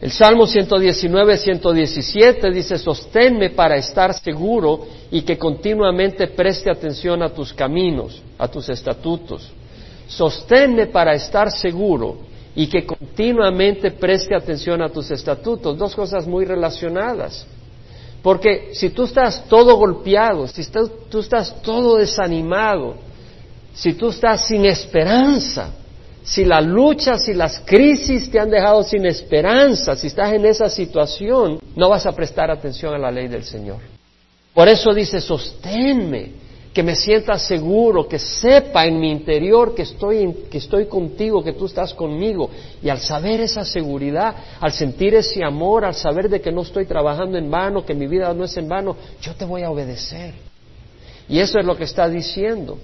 El 0.00 0.12
Salmo 0.12 0.46
119, 0.46 1.36
117 1.36 2.50
dice, 2.50 2.78
sosténme 2.78 3.50
para 3.50 3.76
estar 3.76 4.14
seguro 4.14 4.86
y 5.10 5.20
que 5.22 5.36
continuamente 5.36 6.28
preste 6.28 6.70
atención 6.70 7.22
a 7.22 7.28
tus 7.28 7.52
caminos, 7.52 8.22
a 8.38 8.48
tus 8.48 8.70
estatutos. 8.70 9.52
Sosténme 10.08 10.86
para 10.86 11.14
estar 11.14 11.52
seguro 11.52 12.16
y 12.56 12.66
que 12.66 12.86
continuamente 12.86 13.90
preste 13.90 14.34
atención 14.34 14.80
a 14.80 14.88
tus 14.88 15.10
estatutos. 15.10 15.76
Dos 15.76 15.94
cosas 15.94 16.26
muy 16.26 16.46
relacionadas. 16.46 17.46
Porque 18.22 18.70
si 18.72 18.90
tú 18.90 19.04
estás 19.04 19.44
todo 19.48 19.76
golpeado, 19.76 20.46
si 20.46 20.62
tú 21.10 21.18
estás 21.18 21.60
todo 21.62 21.96
desanimado, 21.96 22.94
si 23.74 23.92
tú 23.92 24.08
estás 24.08 24.46
sin 24.46 24.64
esperanza, 24.64 25.74
si 26.22 26.44
las 26.44 26.64
luchas 26.64 27.26
y 27.28 27.34
las 27.34 27.60
crisis 27.60 28.30
te 28.30 28.38
han 28.38 28.50
dejado 28.50 28.82
sin 28.82 29.06
esperanza, 29.06 29.96
si 29.96 30.08
estás 30.08 30.32
en 30.32 30.44
esa 30.44 30.68
situación, 30.68 31.58
no 31.74 31.88
vas 31.88 32.06
a 32.06 32.12
prestar 32.12 32.50
atención 32.50 32.94
a 32.94 32.98
la 32.98 33.10
ley 33.10 33.28
del 33.28 33.44
Señor. 33.44 33.78
Por 34.52 34.68
eso 34.68 34.92
dice, 34.92 35.20
sosténme, 35.20 36.40
que 36.72 36.82
me 36.82 36.94
sienta 36.94 37.36
seguro, 37.36 38.06
que 38.06 38.18
sepa 38.18 38.86
en 38.86 39.00
mi 39.00 39.10
interior 39.10 39.74
que 39.74 39.82
estoy, 39.82 40.32
que 40.50 40.58
estoy 40.58 40.86
contigo, 40.86 41.42
que 41.42 41.52
tú 41.52 41.66
estás 41.66 41.94
conmigo. 41.94 42.48
Y 42.82 42.88
al 42.88 43.00
saber 43.00 43.40
esa 43.40 43.64
seguridad, 43.64 44.34
al 44.60 44.72
sentir 44.72 45.14
ese 45.14 45.42
amor, 45.44 45.84
al 45.84 45.94
saber 45.94 46.28
de 46.28 46.40
que 46.40 46.52
no 46.52 46.62
estoy 46.62 46.86
trabajando 46.86 47.38
en 47.38 47.50
vano, 47.50 47.84
que 47.84 47.94
mi 47.94 48.06
vida 48.06 48.32
no 48.34 48.44
es 48.44 48.56
en 48.56 48.68
vano, 48.68 48.96
yo 49.20 49.34
te 49.34 49.44
voy 49.44 49.62
a 49.62 49.70
obedecer. 49.70 50.34
Y 51.28 51.40
eso 51.40 51.58
es 51.58 51.66
lo 51.66 51.76
que 51.76 51.84
está 51.84 52.08
diciendo. 52.08 52.78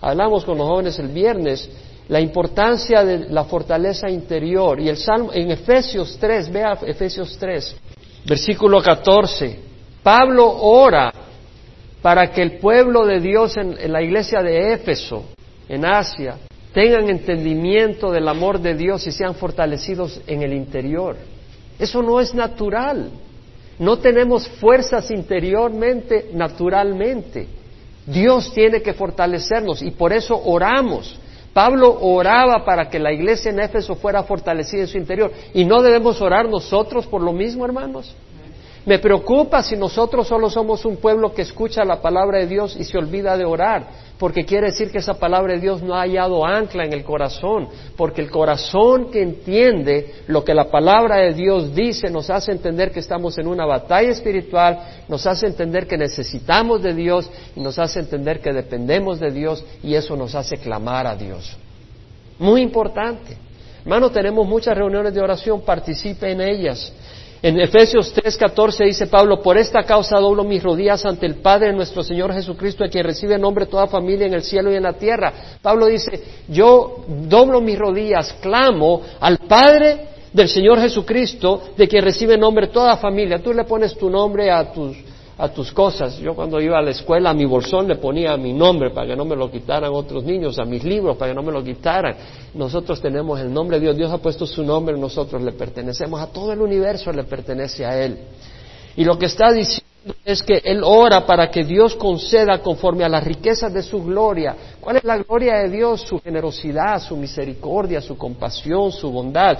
Hablamos 0.00 0.44
con 0.44 0.56
los 0.56 0.66
jóvenes 0.66 0.98
el 0.98 1.08
viernes 1.08 1.68
la 2.08 2.20
importancia 2.20 3.04
de 3.04 3.28
la 3.30 3.44
fortaleza 3.44 4.08
interior. 4.08 4.80
Y 4.80 4.88
el 4.88 4.96
Salmo, 4.96 5.30
en 5.32 5.50
Efesios 5.50 6.16
3, 6.18 6.50
vea 6.50 6.78
Efesios 6.86 7.36
3, 7.38 7.76
versículo 8.26 8.80
14. 8.82 9.58
Pablo 10.02 10.50
ora 10.60 11.12
para 12.00 12.30
que 12.30 12.42
el 12.42 12.58
pueblo 12.58 13.04
de 13.04 13.20
Dios 13.20 13.56
en, 13.56 13.76
en 13.78 13.92
la 13.92 14.02
iglesia 14.02 14.42
de 14.42 14.72
Éfeso, 14.72 15.24
en 15.68 15.84
Asia, 15.84 16.36
tengan 16.72 17.10
entendimiento 17.10 18.10
del 18.10 18.28
amor 18.28 18.60
de 18.60 18.74
Dios 18.74 19.06
y 19.06 19.12
sean 19.12 19.34
fortalecidos 19.34 20.20
en 20.26 20.42
el 20.42 20.52
interior. 20.52 21.16
Eso 21.78 22.02
no 22.02 22.20
es 22.20 22.34
natural. 22.34 23.10
No 23.78 23.98
tenemos 23.98 24.48
fuerzas 24.48 25.10
interiormente, 25.10 26.30
naturalmente. 26.32 27.46
Dios 28.06 28.52
tiene 28.52 28.80
que 28.80 28.94
fortalecernos 28.94 29.82
y 29.82 29.90
por 29.90 30.12
eso 30.12 30.40
oramos. 30.42 31.18
Pablo 31.58 31.98
oraba 32.02 32.64
para 32.64 32.88
que 32.88 33.00
la 33.00 33.12
iglesia 33.12 33.50
en 33.50 33.58
Éfeso 33.58 33.96
fuera 33.96 34.22
fortalecida 34.22 34.82
en 34.82 34.86
su 34.86 34.96
interior. 34.96 35.32
¿Y 35.52 35.64
no 35.64 35.82
debemos 35.82 36.20
orar 36.20 36.48
nosotros 36.48 37.04
por 37.08 37.20
lo 37.20 37.32
mismo, 37.32 37.64
hermanos? 37.64 38.14
Me 38.88 38.98
preocupa 38.98 39.62
si 39.62 39.76
nosotros 39.76 40.26
solo 40.26 40.48
somos 40.48 40.82
un 40.86 40.96
pueblo 40.96 41.34
que 41.34 41.42
escucha 41.42 41.84
la 41.84 42.00
palabra 42.00 42.38
de 42.38 42.46
Dios 42.46 42.74
y 42.74 42.84
se 42.84 42.96
olvida 42.96 43.36
de 43.36 43.44
orar, 43.44 43.86
porque 44.18 44.46
quiere 44.46 44.68
decir 44.68 44.90
que 44.90 44.96
esa 44.96 45.12
palabra 45.12 45.52
de 45.52 45.60
Dios 45.60 45.82
no 45.82 45.94
ha 45.94 46.00
hallado 46.00 46.42
ancla 46.42 46.86
en 46.86 46.94
el 46.94 47.04
corazón, 47.04 47.68
porque 47.98 48.22
el 48.22 48.30
corazón 48.30 49.10
que 49.10 49.20
entiende 49.20 50.14
lo 50.28 50.42
que 50.42 50.54
la 50.54 50.70
palabra 50.70 51.16
de 51.16 51.34
Dios 51.34 51.74
dice 51.74 52.08
nos 52.08 52.30
hace 52.30 52.50
entender 52.50 52.90
que 52.90 53.00
estamos 53.00 53.36
en 53.36 53.46
una 53.46 53.66
batalla 53.66 54.08
espiritual, 54.08 54.78
nos 55.06 55.26
hace 55.26 55.48
entender 55.48 55.86
que 55.86 55.98
necesitamos 55.98 56.82
de 56.82 56.94
Dios 56.94 57.30
y 57.54 57.60
nos 57.60 57.78
hace 57.78 58.00
entender 58.00 58.40
que 58.40 58.54
dependemos 58.54 59.20
de 59.20 59.30
Dios 59.30 59.62
y 59.82 59.96
eso 59.96 60.16
nos 60.16 60.34
hace 60.34 60.56
clamar 60.56 61.06
a 61.06 61.14
Dios. 61.14 61.58
Muy 62.38 62.62
importante. 62.62 63.36
Hermano, 63.82 64.10
tenemos 64.10 64.46
muchas 64.46 64.76
reuniones 64.76 65.12
de 65.12 65.20
oración, 65.20 65.60
participe 65.60 66.30
en 66.30 66.40
ellas. 66.40 66.92
En 67.40 67.60
Efesios 67.60 68.12
3:14 68.14 68.84
dice 68.84 69.06
Pablo, 69.06 69.40
por 69.40 69.56
esta 69.56 69.84
causa 69.84 70.18
doblo 70.18 70.42
mis 70.42 70.62
rodillas 70.62 71.04
ante 71.06 71.24
el 71.24 71.36
Padre 71.36 71.72
nuestro 71.72 72.02
Señor 72.02 72.32
Jesucristo, 72.32 72.82
de 72.82 72.90
quien 72.90 73.04
recibe 73.04 73.38
nombre 73.38 73.66
toda 73.66 73.86
familia 73.86 74.26
en 74.26 74.34
el 74.34 74.42
cielo 74.42 74.72
y 74.72 74.76
en 74.76 74.82
la 74.82 74.94
tierra. 74.94 75.32
Pablo 75.62 75.86
dice, 75.86 76.20
yo 76.48 77.04
doblo 77.06 77.60
mis 77.60 77.78
rodillas, 77.78 78.32
clamo 78.40 79.02
al 79.20 79.38
Padre 79.38 80.08
del 80.32 80.48
Señor 80.48 80.80
Jesucristo, 80.80 81.62
de 81.76 81.86
quien 81.86 82.04
recibe 82.04 82.36
nombre 82.36 82.66
toda 82.68 82.96
familia. 82.96 83.38
Tú 83.38 83.52
le 83.52 83.64
pones 83.64 83.96
tu 83.96 84.10
nombre 84.10 84.50
a 84.50 84.72
tus 84.72 84.96
a 85.38 85.48
tus 85.48 85.72
cosas. 85.72 86.18
Yo 86.18 86.34
cuando 86.34 86.60
iba 86.60 86.78
a 86.78 86.82
la 86.82 86.90
escuela 86.90 87.30
a 87.30 87.34
mi 87.34 87.44
bolsón 87.44 87.86
le 87.86 87.96
ponía 87.96 88.36
mi 88.36 88.52
nombre 88.52 88.90
para 88.90 89.06
que 89.06 89.16
no 89.16 89.24
me 89.24 89.36
lo 89.36 89.50
quitaran 89.50 89.92
otros 89.94 90.24
niños, 90.24 90.58
a 90.58 90.64
mis 90.64 90.82
libros 90.82 91.16
para 91.16 91.30
que 91.30 91.36
no 91.36 91.42
me 91.42 91.52
lo 91.52 91.62
quitaran. 91.62 92.16
Nosotros 92.54 93.00
tenemos 93.00 93.40
el 93.40 93.52
nombre 93.52 93.78
de 93.78 93.86
Dios, 93.86 93.96
Dios 93.96 94.12
ha 94.12 94.18
puesto 94.18 94.46
su 94.46 94.64
nombre, 94.64 94.98
nosotros 94.98 95.40
le 95.40 95.52
pertenecemos, 95.52 96.20
a 96.20 96.26
todo 96.26 96.52
el 96.52 96.60
universo 96.60 97.12
le 97.12 97.24
pertenece 97.24 97.86
a 97.86 98.04
Él. 98.04 98.18
Y 98.96 99.04
lo 99.04 99.16
que 99.16 99.26
está 99.26 99.52
diciendo 99.52 99.87
es 100.24 100.42
que 100.42 100.62
Él 100.64 100.82
ora 100.84 101.26
para 101.26 101.50
que 101.50 101.64
Dios 101.64 101.94
conceda 101.96 102.58
conforme 102.58 103.04
a 103.04 103.08
las 103.08 103.24
riquezas 103.24 103.72
de 103.72 103.82
su 103.82 104.02
gloria. 104.02 104.54
¿Cuál 104.80 104.96
es 104.96 105.04
la 105.04 105.18
gloria 105.18 105.56
de 105.56 105.68
Dios? 105.68 106.02
Su 106.02 106.20
generosidad, 106.20 107.00
su 107.00 107.16
misericordia, 107.16 108.00
su 108.00 108.16
compasión, 108.16 108.92
su 108.92 109.10
bondad. 109.10 109.58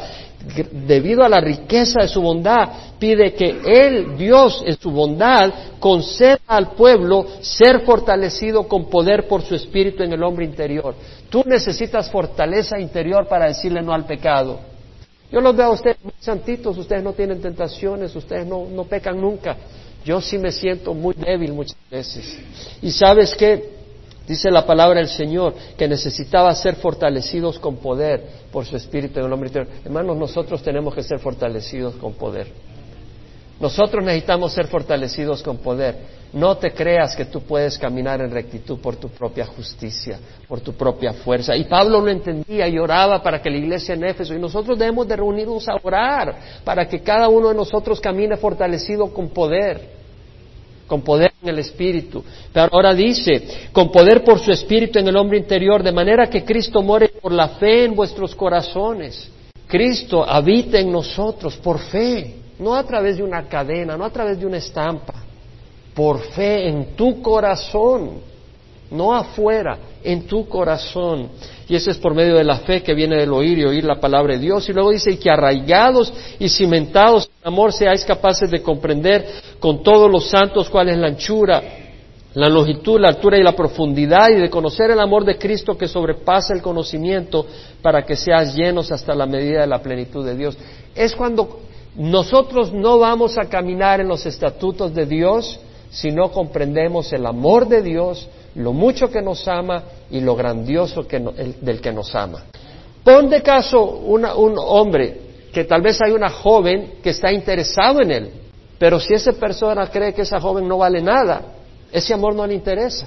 Debido 0.86 1.24
a 1.24 1.28
la 1.28 1.40
riqueza 1.40 2.00
de 2.02 2.08
su 2.08 2.22
bondad, 2.22 2.68
pide 2.98 3.34
que 3.34 3.60
Él, 3.64 4.16
Dios, 4.16 4.62
en 4.64 4.78
su 4.78 4.90
bondad, 4.90 5.52
conceda 5.80 6.38
al 6.46 6.72
pueblo 6.72 7.26
ser 7.40 7.80
fortalecido 7.80 8.68
con 8.68 8.88
poder 8.88 9.26
por 9.26 9.42
su 9.42 9.54
espíritu 9.54 10.02
en 10.02 10.12
el 10.12 10.22
hombre 10.22 10.44
interior. 10.44 10.94
Tú 11.28 11.42
necesitas 11.44 12.10
fortaleza 12.10 12.78
interior 12.78 13.26
para 13.26 13.46
decirle 13.46 13.82
no 13.82 13.92
al 13.92 14.06
pecado. 14.06 14.60
Yo 15.30 15.40
los 15.42 15.54
veo 15.54 15.66
a 15.66 15.72
ustedes 15.72 16.02
muy 16.02 16.14
santitos, 16.20 16.78
ustedes 16.78 17.02
no 17.02 17.12
tienen 17.12 17.42
tentaciones, 17.42 18.16
ustedes 18.16 18.46
no, 18.46 18.64
no 18.64 18.84
pecan 18.84 19.20
nunca. 19.20 19.56
Yo 20.08 20.22
sí 20.22 20.38
me 20.38 20.50
siento 20.50 20.94
muy 20.94 21.14
débil 21.14 21.52
muchas 21.52 21.76
veces. 21.90 22.38
Y 22.80 22.90
sabes 22.90 23.34
qué? 23.36 23.62
Dice 24.26 24.50
la 24.50 24.64
palabra 24.64 25.00
del 25.00 25.08
Señor 25.08 25.52
que 25.76 25.86
necesitaba 25.86 26.54
ser 26.54 26.76
fortalecidos 26.76 27.58
con 27.58 27.76
poder 27.76 28.24
por 28.50 28.64
su 28.64 28.74
espíritu 28.74 29.20
en 29.20 29.26
el 29.26 29.32
hombre 29.34 29.48
interior. 29.48 29.70
Hermanos, 29.84 30.16
nosotros 30.16 30.62
tenemos 30.62 30.94
que 30.94 31.02
ser 31.02 31.18
fortalecidos 31.18 31.96
con 31.96 32.14
poder. 32.14 32.46
Nosotros 33.60 34.02
necesitamos 34.02 34.54
ser 34.54 34.68
fortalecidos 34.68 35.42
con 35.42 35.58
poder. 35.58 35.98
No 36.32 36.56
te 36.56 36.70
creas 36.70 37.14
que 37.14 37.26
tú 37.26 37.42
puedes 37.42 37.76
caminar 37.76 38.22
en 38.22 38.30
rectitud 38.30 38.78
por 38.78 38.96
tu 38.96 39.10
propia 39.10 39.44
justicia, 39.44 40.18
por 40.48 40.60
tu 40.60 40.72
propia 40.72 41.12
fuerza. 41.12 41.54
Y 41.54 41.64
Pablo 41.64 42.00
lo 42.00 42.08
entendía 42.08 42.66
y 42.66 42.78
oraba 42.78 43.22
para 43.22 43.42
que 43.42 43.50
la 43.50 43.58
iglesia 43.58 43.94
en 43.94 44.04
Éfeso, 44.04 44.34
y 44.34 44.38
nosotros 44.38 44.78
debemos 44.78 45.06
de 45.06 45.16
reunirnos 45.16 45.68
a 45.68 45.74
orar 45.82 46.34
para 46.64 46.88
que 46.88 47.00
cada 47.00 47.28
uno 47.28 47.50
de 47.50 47.54
nosotros 47.54 48.00
camine 48.00 48.38
fortalecido 48.38 49.12
con 49.12 49.28
poder, 49.28 49.97
con 50.88 51.02
poder 51.02 51.32
en 51.40 51.50
el 51.50 51.60
Espíritu. 51.60 52.24
Pero 52.52 52.68
ahora 52.72 52.92
dice, 52.92 53.68
con 53.70 53.92
poder 53.92 54.24
por 54.24 54.40
su 54.40 54.50
Espíritu 54.50 54.98
en 54.98 55.06
el 55.06 55.16
hombre 55.16 55.38
interior, 55.38 55.84
de 55.84 55.92
manera 55.92 56.28
que 56.28 56.44
Cristo 56.44 56.82
muere 56.82 57.10
por 57.10 57.30
la 57.30 57.50
fe 57.50 57.84
en 57.84 57.94
vuestros 57.94 58.34
corazones. 58.34 59.30
Cristo 59.68 60.28
habita 60.28 60.80
en 60.80 60.90
nosotros 60.90 61.56
por 61.58 61.78
fe 61.78 62.38
no 62.58 62.74
a 62.74 62.84
través 62.84 63.16
de 63.16 63.22
una 63.22 63.44
cadena, 63.48 63.96
no 63.96 64.04
a 64.04 64.10
través 64.10 64.38
de 64.38 64.46
una 64.46 64.56
estampa, 64.56 65.14
por 65.94 66.20
fe 66.20 66.68
en 66.68 66.96
tu 66.96 67.22
corazón, 67.22 68.20
no 68.90 69.14
afuera, 69.14 69.78
en 70.02 70.26
tu 70.26 70.48
corazón. 70.48 71.28
Y 71.68 71.76
eso 71.76 71.90
es 71.90 71.98
por 71.98 72.14
medio 72.14 72.36
de 72.36 72.44
la 72.44 72.56
fe 72.60 72.82
que 72.82 72.94
viene 72.94 73.16
del 73.16 73.32
oír 73.32 73.58
y 73.58 73.64
oír 73.64 73.84
la 73.84 74.00
palabra 74.00 74.34
de 74.34 74.40
Dios. 74.40 74.66
Y 74.68 74.72
luego 74.72 74.90
dice 74.90 75.18
que 75.18 75.30
arraigados 75.30 76.12
y 76.38 76.48
cimentados 76.48 77.30
en 77.42 77.48
amor 77.48 77.74
seáis 77.74 78.04
capaces 78.04 78.50
de 78.50 78.62
comprender 78.62 79.26
con 79.60 79.82
todos 79.82 80.10
los 80.10 80.28
santos 80.30 80.70
cuál 80.70 80.88
es 80.88 80.96
la 80.96 81.08
anchura, 81.08 81.62
la 82.32 82.48
longitud, 82.48 82.98
la 82.98 83.08
altura 83.08 83.36
y 83.38 83.42
la 83.42 83.54
profundidad 83.54 84.30
y 84.30 84.36
de 84.36 84.48
conocer 84.48 84.90
el 84.90 85.00
amor 85.00 85.26
de 85.26 85.36
Cristo 85.36 85.76
que 85.76 85.88
sobrepasa 85.88 86.54
el 86.54 86.62
conocimiento 86.62 87.46
para 87.82 88.02
que 88.02 88.16
seas 88.16 88.54
llenos 88.54 88.90
hasta 88.90 89.14
la 89.14 89.26
medida 89.26 89.60
de 89.60 89.66
la 89.66 89.82
plenitud 89.82 90.24
de 90.24 90.36
Dios. 90.36 90.56
Es 90.94 91.14
cuando 91.14 91.60
nosotros 91.96 92.72
no 92.72 92.98
vamos 92.98 93.36
a 93.36 93.46
caminar 93.46 94.00
en 94.00 94.08
los 94.08 94.24
estatutos 94.24 94.94
de 94.94 95.04
Dios 95.04 95.60
si 95.90 96.10
no 96.10 96.30
comprendemos 96.30 97.12
el 97.12 97.26
amor 97.26 97.66
de 97.66 97.82
Dios, 97.82 98.28
lo 98.54 98.72
mucho 98.72 99.10
que 99.10 99.22
nos 99.22 99.46
ama 99.48 99.84
y 100.10 100.20
lo 100.20 100.34
grandioso 100.36 101.02
del 101.02 101.80
que 101.80 101.92
nos 101.92 102.14
ama. 102.14 102.44
Pon 103.04 103.28
de 103.30 103.42
caso 103.42 103.82
un 103.82 104.24
hombre 104.58 105.20
que 105.52 105.64
tal 105.64 105.80
vez 105.80 105.98
hay 106.04 106.12
una 106.12 106.28
joven 106.28 106.94
que 107.02 107.10
está 107.10 107.32
interesado 107.32 108.02
en 108.02 108.10
él, 108.10 108.30
pero 108.78 109.00
si 109.00 109.14
esa 109.14 109.32
persona 109.32 109.86
cree 109.88 110.12
que 110.12 110.22
esa 110.22 110.40
joven 110.40 110.68
no 110.68 110.78
vale 110.78 111.00
nada, 111.00 111.42
ese 111.90 112.12
amor 112.14 112.34
no 112.34 112.46
le 112.46 112.54
interesa. 112.54 113.06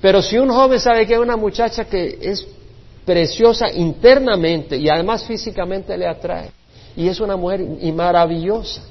Pero 0.00 0.22
si 0.22 0.38
un 0.38 0.48
joven 0.48 0.80
sabe 0.80 1.06
que 1.06 1.14
hay 1.14 1.20
una 1.20 1.36
muchacha 1.36 1.84
que 1.84 2.18
es 2.22 2.46
preciosa 3.04 3.70
internamente 3.70 4.76
y 4.76 4.88
además 4.88 5.24
físicamente 5.24 5.96
le 5.96 6.06
atrae, 6.06 6.50
y 6.96 7.08
es 7.08 7.20
una 7.20 7.36
mujer 7.36 7.64
y 7.80 7.92
maravillosa 7.92 8.82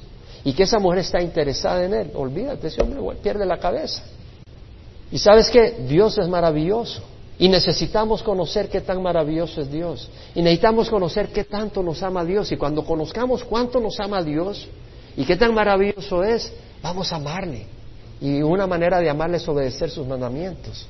y 0.47 0.53
que 0.53 0.63
esa 0.63 0.79
mujer 0.79 0.99
está 0.99 1.21
interesada 1.21 1.83
en 1.83 1.93
él, 1.93 2.11
olvídate, 2.15 2.67
ese 2.67 2.81
hombre 2.81 3.01
pierde 3.21 3.45
la 3.45 3.57
cabeza. 3.57 4.01
Y 5.11 5.17
sabes 5.17 5.49
que 5.49 5.71
Dios 5.89 6.17
es 6.17 6.29
maravilloso 6.29 7.01
y 7.37 7.49
necesitamos 7.49 8.23
conocer 8.23 8.69
qué 8.69 8.79
tan 8.79 9.03
maravilloso 9.03 9.59
es 9.59 9.69
Dios 9.69 10.09
y 10.33 10.41
necesitamos 10.41 10.89
conocer 10.89 11.33
qué 11.33 11.43
tanto 11.43 11.83
nos 11.83 12.01
ama 12.01 12.23
Dios 12.23 12.49
y 12.53 12.55
cuando 12.55 12.85
conozcamos 12.85 13.43
cuánto 13.43 13.81
nos 13.81 13.99
ama 13.99 14.23
Dios 14.23 14.69
y 15.17 15.25
qué 15.25 15.35
tan 15.35 15.53
maravilloso 15.53 16.23
es, 16.23 16.49
vamos 16.81 17.11
a 17.11 17.17
amarle. 17.17 17.65
Y 18.21 18.41
una 18.41 18.65
manera 18.65 19.01
de 19.01 19.09
amarle 19.09 19.35
es 19.35 19.47
obedecer 19.49 19.89
sus 19.89 20.07
mandamientos. 20.07 20.87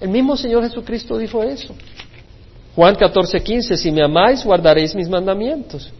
El 0.00 0.10
mismo 0.10 0.36
Señor 0.36 0.62
Jesucristo 0.62 1.18
dijo 1.18 1.42
eso. 1.42 1.74
Juan 2.76 2.94
14, 2.94 3.42
15, 3.42 3.76
si 3.76 3.90
me 3.90 4.04
amáis, 4.04 4.44
guardaréis 4.44 4.94
mis 4.94 5.08
mandamientos. 5.08 5.92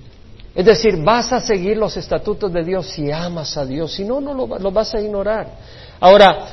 Es 0.55 0.65
decir, 0.65 0.97
vas 1.03 1.33
a 1.33 1.41
seguir 1.41 1.77
los 1.77 1.97
estatutos 1.97 2.53
de 2.53 2.65
Dios 2.65 2.87
si 2.87 3.11
amas 3.11 3.57
a 3.57 3.65
Dios, 3.65 3.93
si 3.93 4.05
no, 4.05 4.21
no 4.21 4.35
lo, 4.35 4.71
vas 4.73 4.95
a 4.95 5.01
ignorar. 5.01 5.47
Ahora, 6.01 6.49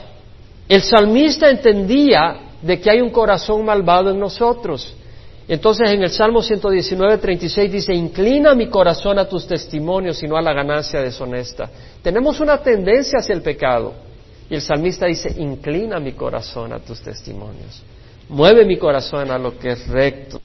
el 0.69 0.81
salmista 0.81 1.49
entendía 1.49 2.37
de 2.61 2.79
que 2.79 2.91
hay 2.91 3.01
un 3.01 3.09
corazón 3.09 3.65
malvado 3.65 4.11
en 4.11 4.19
nosotros. 4.19 4.93
Entonces 5.47 5.89
en 5.89 6.03
el 6.03 6.09
Salmo 6.09 6.41
119, 6.41 7.17
36 7.17 7.71
dice, 7.71 7.93
inclina 7.93 8.53
mi 8.53 8.67
corazón 8.67 9.17
a 9.17 9.27
tus 9.27 9.47
testimonios 9.47 10.21
y 10.21 10.27
no 10.27 10.35
a 10.35 10.41
la 10.41 10.53
ganancia 10.53 11.01
deshonesta. 11.01 11.69
Tenemos 12.03 12.39
una 12.39 12.61
tendencia 12.61 13.19
hacia 13.19 13.33
el 13.33 13.41
pecado. 13.41 13.93
Y 14.49 14.55
el 14.55 14.61
salmista 14.61 15.05
dice, 15.07 15.33
inclina 15.37 15.99
mi 15.99 16.13
corazón 16.13 16.73
a 16.73 16.79
tus 16.79 17.01
testimonios. 17.01 17.81
Mueve 18.29 18.65
mi 18.65 18.77
corazón 18.77 19.31
a 19.31 19.37
lo 19.37 19.57
que 19.57 19.71
es 19.71 19.87
recto. 19.87 20.41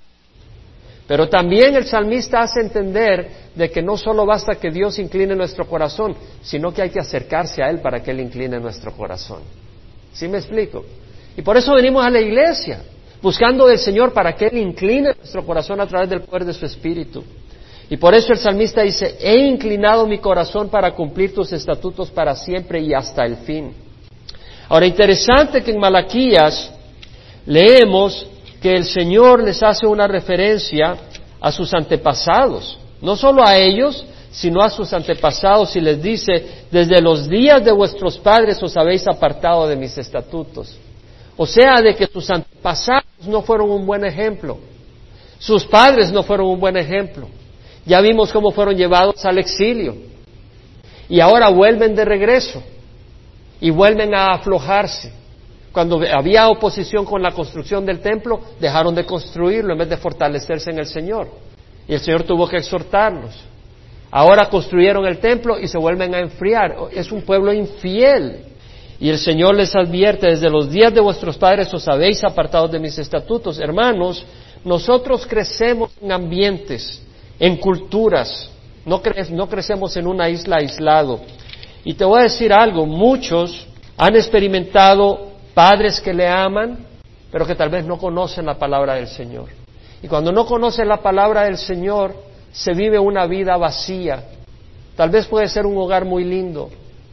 Pero 1.06 1.28
también 1.28 1.74
el 1.74 1.84
salmista 1.86 2.42
hace 2.42 2.60
entender 2.60 3.28
de 3.54 3.70
que 3.70 3.82
no 3.82 3.96
solo 3.96 4.24
basta 4.24 4.54
que 4.54 4.70
Dios 4.70 4.98
incline 4.98 5.34
nuestro 5.34 5.66
corazón, 5.66 6.14
sino 6.42 6.72
que 6.72 6.82
hay 6.82 6.90
que 6.90 7.00
acercarse 7.00 7.62
a 7.62 7.70
Él 7.70 7.80
para 7.80 8.02
que 8.02 8.12
Él 8.12 8.20
incline 8.20 8.58
nuestro 8.60 8.92
corazón. 8.92 9.40
¿Sí 10.12 10.28
me 10.28 10.38
explico? 10.38 10.84
Y 11.36 11.42
por 11.42 11.56
eso 11.56 11.74
venimos 11.74 12.04
a 12.04 12.10
la 12.10 12.20
iglesia, 12.20 12.82
buscando 13.20 13.66
del 13.66 13.78
Señor 13.78 14.12
para 14.12 14.34
que 14.34 14.46
Él 14.46 14.58
incline 14.58 15.14
nuestro 15.16 15.44
corazón 15.44 15.80
a 15.80 15.86
través 15.86 16.08
del 16.08 16.22
poder 16.22 16.44
de 16.44 16.52
su 16.52 16.66
Espíritu. 16.66 17.24
Y 17.90 17.96
por 17.96 18.14
eso 18.14 18.32
el 18.32 18.38
salmista 18.38 18.82
dice, 18.82 19.18
he 19.20 19.36
inclinado 19.36 20.06
mi 20.06 20.18
corazón 20.18 20.68
para 20.68 20.92
cumplir 20.92 21.34
tus 21.34 21.52
estatutos 21.52 22.10
para 22.10 22.34
siempre 22.34 22.80
y 22.80 22.94
hasta 22.94 23.24
el 23.26 23.36
fin. 23.38 23.74
Ahora, 24.68 24.86
interesante 24.86 25.62
que 25.62 25.72
en 25.72 25.78
Malaquías 25.78 26.72
leemos 27.44 28.26
que 28.62 28.74
el 28.74 28.84
Señor 28.84 29.42
les 29.42 29.60
hace 29.62 29.86
una 29.86 30.06
referencia 30.06 30.96
a 31.40 31.50
sus 31.50 31.74
antepasados, 31.74 32.78
no 33.00 33.16
solo 33.16 33.44
a 33.44 33.56
ellos, 33.56 34.06
sino 34.30 34.62
a 34.62 34.70
sus 34.70 34.92
antepasados 34.92 35.74
y 35.74 35.80
les 35.80 36.00
dice, 36.00 36.66
desde 36.70 37.02
los 37.02 37.28
días 37.28 37.64
de 37.64 37.72
vuestros 37.72 38.18
padres 38.18 38.62
os 38.62 38.76
habéis 38.76 39.06
apartado 39.08 39.66
de 39.66 39.74
mis 39.76 39.98
estatutos. 39.98 40.76
O 41.36 41.44
sea, 41.44 41.82
de 41.82 41.96
que 41.96 42.06
sus 42.06 42.30
antepasados 42.30 43.04
no 43.26 43.42
fueron 43.42 43.70
un 43.70 43.84
buen 43.84 44.04
ejemplo, 44.04 44.58
sus 45.38 45.64
padres 45.64 46.12
no 46.12 46.22
fueron 46.22 46.46
un 46.46 46.60
buen 46.60 46.76
ejemplo. 46.76 47.28
Ya 47.84 48.00
vimos 48.00 48.32
cómo 48.32 48.52
fueron 48.52 48.76
llevados 48.76 49.24
al 49.24 49.38
exilio 49.38 49.96
y 51.08 51.18
ahora 51.18 51.48
vuelven 51.48 51.96
de 51.96 52.04
regreso 52.04 52.62
y 53.60 53.70
vuelven 53.70 54.14
a 54.14 54.34
aflojarse. 54.34 55.12
Cuando 55.72 56.00
había 56.12 56.48
oposición 56.48 57.04
con 57.04 57.22
la 57.22 57.32
construcción 57.32 57.86
del 57.86 58.00
templo, 58.00 58.40
dejaron 58.60 58.94
de 58.94 59.06
construirlo 59.06 59.72
en 59.72 59.78
vez 59.78 59.88
de 59.88 59.96
fortalecerse 59.96 60.70
en 60.70 60.78
el 60.78 60.86
Señor. 60.86 61.28
Y 61.88 61.94
el 61.94 62.00
Señor 62.00 62.24
tuvo 62.24 62.46
que 62.46 62.58
exhortarlos. 62.58 63.34
Ahora 64.10 64.50
construyeron 64.50 65.06
el 65.06 65.18
templo 65.18 65.58
y 65.58 65.66
se 65.66 65.78
vuelven 65.78 66.14
a 66.14 66.20
enfriar. 66.20 66.76
Es 66.92 67.10
un 67.10 67.22
pueblo 67.22 67.52
infiel. 67.52 68.44
Y 69.00 69.08
el 69.08 69.18
Señor 69.18 69.56
les 69.56 69.74
advierte, 69.74 70.26
desde 70.26 70.50
los 70.50 70.70
días 70.70 70.92
de 70.92 71.00
vuestros 71.00 71.38
padres 71.38 71.72
os 71.72 71.88
habéis 71.88 72.22
apartado 72.22 72.68
de 72.68 72.78
mis 72.78 72.98
estatutos. 72.98 73.58
Hermanos, 73.58 74.24
nosotros 74.64 75.26
crecemos 75.26 75.90
en 76.00 76.12
ambientes, 76.12 77.02
en 77.40 77.56
culturas, 77.56 78.48
no, 78.84 79.02
no 79.30 79.48
crecemos 79.48 79.96
en 79.96 80.06
una 80.06 80.28
isla 80.28 80.58
aislado. 80.58 81.20
Y 81.84 81.94
te 81.94 82.04
voy 82.04 82.20
a 82.20 82.24
decir 82.24 82.52
algo, 82.52 82.86
muchos 82.86 83.66
han 83.96 84.14
experimentado 84.14 85.31
padres 85.54 86.00
que 86.00 86.12
le 86.12 86.28
aman, 86.28 86.78
pero 87.30 87.46
que 87.46 87.54
tal 87.54 87.70
vez 87.70 87.84
no 87.84 87.98
conocen 87.98 88.46
la 88.46 88.58
palabra 88.58 88.94
del 88.94 89.08
Señor. 89.08 89.48
Y 90.02 90.08
cuando 90.08 90.32
no 90.32 90.44
conocen 90.46 90.88
la 90.88 90.98
palabra 90.98 91.44
del 91.44 91.56
Señor, 91.56 92.14
se 92.52 92.74
vive 92.74 92.98
una 92.98 93.26
vida 93.26 93.56
vacía. 93.56 94.24
Tal 94.96 95.10
vez 95.10 95.26
puede 95.26 95.48
ser 95.48 95.64
un 95.64 95.76
hogar 95.78 96.04
muy 96.04 96.24
lindo, 96.24 96.70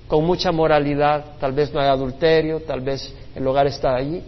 con 0.08 0.26
mucha 0.26 0.52
moralidad, 0.52 1.38
tal 1.40 1.54
vez 1.54 1.74
no 1.74 1.80
hay 1.80 1.88
adulterio, 1.88 2.62
tal 2.62 2.82
vez 2.82 3.14
el 3.36 3.48
hogar 3.48 3.68
está 3.68 3.96
allí, 3.96 4.22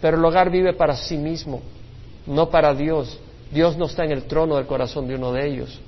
pero 0.00 0.16
el 0.16 0.24
hogar 0.24 0.48
vive 0.50 0.72
para 0.72 0.96
sí 0.96 1.16
mismo, 1.16 1.60
no 2.26 2.48
para 2.48 2.72
Dios. 2.72 3.18
Dios 3.50 3.76
no 3.76 3.86
está 3.86 4.04
en 4.04 4.12
el 4.12 4.24
trono 4.24 4.56
del 4.56 4.66
corazón 4.66 5.06
de 5.06 5.16
uno 5.16 5.32
de 5.32 5.46
ellos, 5.46 5.80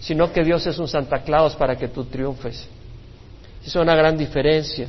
sino 0.00 0.32
que 0.32 0.42
Dios 0.42 0.66
es 0.66 0.78
un 0.78 0.88
Santa 0.88 1.22
Claus 1.22 1.54
para 1.54 1.76
que 1.76 1.88
tú 1.88 2.04
triunfes. 2.04 2.66
Es 3.64 3.74
una 3.74 3.94
gran 3.94 4.16
diferencia. 4.16 4.88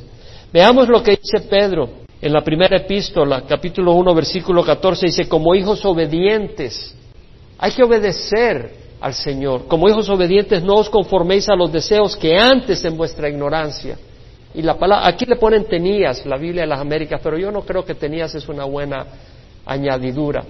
Veamos 0.52 0.88
lo 0.88 1.02
que 1.02 1.12
dice 1.12 1.40
Pedro 1.48 2.05
en 2.20 2.32
la 2.32 2.42
primera 2.42 2.76
epístola, 2.76 3.42
capítulo 3.42 3.92
1, 3.92 4.14
versículo 4.14 4.64
14, 4.64 5.06
dice, 5.06 5.28
como 5.28 5.54
hijos 5.54 5.84
obedientes, 5.84 6.94
hay 7.58 7.72
que 7.72 7.82
obedecer 7.82 8.86
al 9.00 9.12
Señor. 9.12 9.66
Como 9.66 9.88
hijos 9.88 10.08
obedientes, 10.08 10.62
no 10.62 10.76
os 10.76 10.88
conforméis 10.88 11.48
a 11.48 11.54
los 11.54 11.70
deseos 11.70 12.16
que 12.16 12.38
antes 12.38 12.84
en 12.84 12.96
vuestra 12.96 13.28
ignorancia. 13.28 13.98
Y 14.54 14.62
la 14.62 14.78
palabra, 14.78 15.06
aquí 15.06 15.26
le 15.26 15.36
ponen 15.36 15.64
tenías, 15.64 16.24
la 16.24 16.38
Biblia 16.38 16.62
de 16.62 16.68
las 16.68 16.80
Américas, 16.80 17.20
pero 17.22 17.36
yo 17.36 17.50
no 17.50 17.62
creo 17.62 17.84
que 17.84 17.94
tenías 17.94 18.34
es 18.34 18.48
una 18.48 18.64
buena 18.64 19.06
añadidura. 19.66 20.42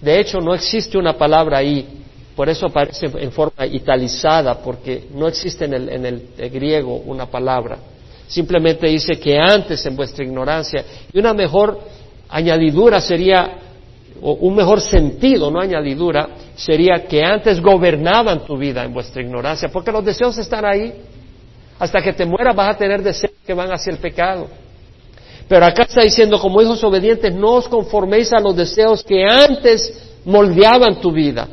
De 0.00 0.18
hecho, 0.18 0.38
no 0.38 0.54
existe 0.54 0.96
una 0.96 1.18
palabra 1.18 1.58
ahí, 1.58 1.86
por 2.34 2.48
eso 2.48 2.66
aparece 2.66 3.10
en 3.18 3.32
forma 3.32 3.66
italizada, 3.66 4.54
porque 4.62 5.08
no 5.12 5.28
existe 5.28 5.66
en 5.66 5.74
el, 5.74 5.88
en 5.90 6.06
el 6.06 6.50
griego 6.50 6.96
una 6.96 7.26
palabra. 7.26 7.76
Simplemente 8.28 8.86
dice 8.86 9.18
que 9.18 9.38
antes 9.38 9.84
en 9.86 9.96
vuestra 9.96 10.24
ignorancia. 10.24 10.84
Y 11.12 11.18
una 11.18 11.32
mejor 11.32 11.80
añadidura 12.28 13.00
sería, 13.00 13.58
o 14.20 14.32
un 14.34 14.54
mejor 14.54 14.80
sentido, 14.82 15.50
no 15.50 15.60
añadidura, 15.60 16.28
sería 16.54 17.06
que 17.08 17.24
antes 17.24 17.60
gobernaban 17.60 18.44
tu 18.44 18.58
vida 18.58 18.84
en 18.84 18.92
vuestra 18.92 19.22
ignorancia, 19.22 19.70
porque 19.70 19.90
los 19.90 20.04
deseos 20.04 20.36
están 20.36 20.64
ahí. 20.64 20.92
Hasta 21.78 22.02
que 22.02 22.12
te 22.12 22.26
mueras 22.26 22.54
vas 22.54 22.74
a 22.74 22.78
tener 22.78 23.02
deseos 23.02 23.32
que 23.46 23.54
van 23.54 23.72
hacia 23.72 23.92
el 23.92 23.98
pecado. 23.98 24.48
Pero 25.48 25.64
acá 25.64 25.84
está 25.84 26.02
diciendo, 26.02 26.38
como 26.38 26.60
hijos 26.60 26.84
obedientes, 26.84 27.34
no 27.34 27.54
os 27.54 27.68
conforméis 27.68 28.32
a 28.32 28.40
los 28.40 28.54
deseos 28.54 29.02
que 29.02 29.24
antes 29.24 30.12
moldeaban 30.26 31.00
tu 31.00 31.10
vida, 31.10 31.48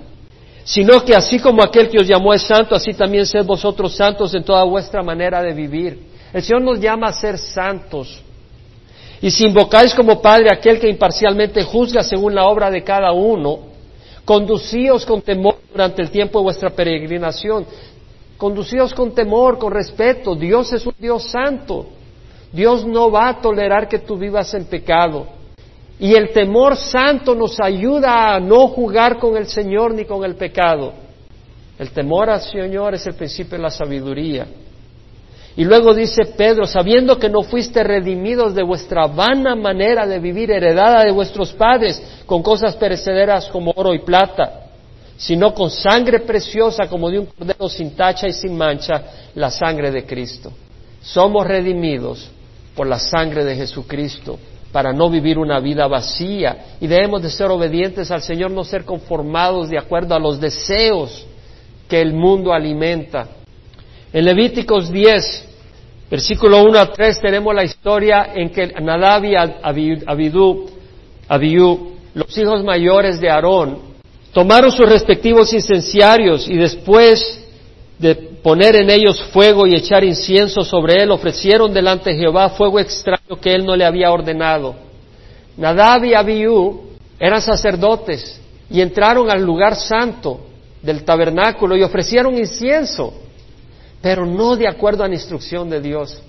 sino 0.65 1.05
que 1.05 1.15
así 1.15 1.39
como 1.39 1.63
aquel 1.63 1.87
que 1.87 1.99
os 1.99 2.07
llamó 2.07 2.33
es 2.33 2.41
santo, 2.41 2.75
así 2.75 2.93
también 2.93 3.25
sed 3.25 3.45
vosotros 3.45 3.95
santos 3.95 4.33
en 4.33 4.43
toda 4.43 4.65
vuestra 4.65 5.01
manera 5.01 5.41
de 5.41 5.53
vivir. 5.53 6.14
El 6.35 6.43
Señor 6.43 6.63
nos 6.63 6.81
llama 6.81 7.07
a 7.07 7.13
ser 7.13 7.37
santos. 7.37 8.21
Y 9.21 9.31
si 9.31 9.45
invocáis 9.45 9.95
como 9.95 10.21
Padre 10.21 10.49
aquel 10.51 10.81
que 10.81 10.89
imparcialmente 10.89 11.63
juzga 11.63 12.03
según 12.03 12.35
la 12.35 12.45
obra 12.47 12.69
de 12.69 12.83
cada 12.83 13.13
uno, 13.13 13.59
conducíos 14.25 15.05
con 15.05 15.21
temor 15.21 15.59
durante 15.71 16.01
el 16.01 16.11
tiempo 16.11 16.39
de 16.39 16.43
vuestra 16.43 16.71
peregrinación. 16.71 17.65
Conducíos 18.35 18.93
con 18.93 19.15
temor, 19.15 19.57
con 19.57 19.71
respeto. 19.71 20.35
Dios 20.35 20.73
es 20.73 20.85
un 20.85 20.93
Dios 20.99 21.23
santo. 21.23 21.85
Dios 22.51 22.85
no 22.85 23.09
va 23.09 23.29
a 23.29 23.39
tolerar 23.39 23.87
que 23.87 23.99
tú 23.99 24.17
vivas 24.17 24.53
en 24.55 24.65
pecado. 24.65 25.27
Y 26.01 26.15
el 26.15 26.33
temor 26.33 26.75
santo 26.75 27.33
nos 27.33 27.61
ayuda 27.61 28.35
a 28.35 28.41
no 28.41 28.67
jugar 28.67 29.19
con 29.19 29.37
el 29.37 29.47
Señor 29.47 29.93
ni 29.93 30.03
con 30.03 30.25
el 30.25 30.35
pecado. 30.35 30.91
El 31.79 31.91
temor 31.91 32.29
al 32.29 32.41
Señor 32.41 32.93
es 32.93 33.07
el 33.07 33.13
principio 33.13 33.55
de 33.57 33.63
la 33.63 33.69
sabiduría. 33.69 34.45
Y 35.57 35.63
luego 35.63 35.93
dice 35.93 36.25
Pedro, 36.37 36.67
sabiendo 36.67 37.17
que 37.17 37.29
no 37.29 37.41
fuiste 37.41 37.81
redimidos 37.83 38.53
de 38.53 38.63
vuestra 38.63 39.07
vana 39.07 39.55
manera 39.55 40.05
de 40.05 40.19
vivir 40.19 40.51
heredada 40.51 41.03
de 41.03 41.11
vuestros 41.11 41.53
padres 41.53 42.01
con 42.25 42.43
cosas 42.43 42.75
perecederas 42.75 43.47
como 43.47 43.71
oro 43.75 43.93
y 43.93 43.99
plata, 43.99 44.65
sino 45.15 45.53
con 45.53 45.69
sangre 45.69 46.19
preciosa 46.19 46.89
como 46.89 47.09
de 47.09 47.19
un 47.19 47.27
cordero 47.27 47.69
sin 47.69 47.95
tacha 47.95 48.27
y 48.27 48.33
sin 48.33 48.57
mancha, 48.57 49.01
la 49.33 49.49
sangre 49.49 49.91
de 49.91 50.05
Cristo. 50.05 50.51
Somos 51.01 51.47
redimidos 51.47 52.29
por 52.75 52.87
la 52.87 52.99
sangre 52.99 53.45
de 53.45 53.55
Jesucristo 53.55 54.37
para 54.73 54.91
no 54.91 55.09
vivir 55.09 55.37
una 55.37 55.61
vida 55.61 55.87
vacía 55.87 56.75
y 56.81 56.87
debemos 56.87 57.21
de 57.21 57.29
ser 57.29 57.47
obedientes 57.49 58.11
al 58.11 58.21
Señor, 58.21 58.51
no 58.51 58.65
ser 58.65 58.83
conformados 58.83 59.69
de 59.69 59.79
acuerdo 59.79 60.15
a 60.15 60.19
los 60.19 60.37
deseos 60.41 61.25
que 61.87 62.01
el 62.01 62.11
mundo 62.11 62.51
alimenta 62.51 63.27
en 64.15 64.23
Levíticos 64.23 64.89
10, 64.93 65.45
versículo 66.09 66.63
1 66.63 66.79
a 66.79 66.89
3, 66.89 67.19
tenemos 67.19 67.53
la 67.53 67.65
historia 67.65 68.31
en 68.33 68.49
que 68.49 68.67
Nadab 68.81 69.25
y 69.25 69.35
Abidú, 69.35 70.69
los 72.13 72.37
hijos 72.37 72.63
mayores 72.63 73.19
de 73.19 73.29
Aarón, 73.29 73.77
tomaron 74.31 74.71
sus 74.71 74.87
respectivos 74.87 75.51
incenciarios 75.51 76.47
y 76.47 76.55
después 76.55 77.45
de 77.99 78.15
poner 78.15 78.77
en 78.77 78.89
ellos 78.89 79.21
fuego 79.33 79.67
y 79.67 79.75
echar 79.75 80.05
incienso 80.05 80.63
sobre 80.63 81.03
él, 81.03 81.11
ofrecieron 81.11 81.73
delante 81.73 82.11
de 82.11 82.15
Jehová 82.15 82.51
fuego 82.51 82.79
extraño 82.79 83.41
que 83.41 83.53
él 83.53 83.65
no 83.65 83.75
le 83.75 83.83
había 83.83 84.13
ordenado. 84.13 84.75
Nadab 85.57 86.05
y 86.05 86.13
Abiú 86.13 86.83
eran 87.19 87.41
sacerdotes 87.41 88.39
y 88.69 88.79
entraron 88.79 89.29
al 89.29 89.43
lugar 89.43 89.75
santo 89.75 90.39
del 90.81 91.03
tabernáculo 91.03 91.75
y 91.75 91.83
ofrecieron 91.83 92.37
incienso 92.37 93.24
pero 94.05 94.23
no 94.23 94.55
de 94.55 94.67
acuerdo 94.67 95.03
a 95.03 95.07
la 95.07 95.15
instrucción 95.15 95.67
de 95.67 95.81
Dios. 95.81 96.21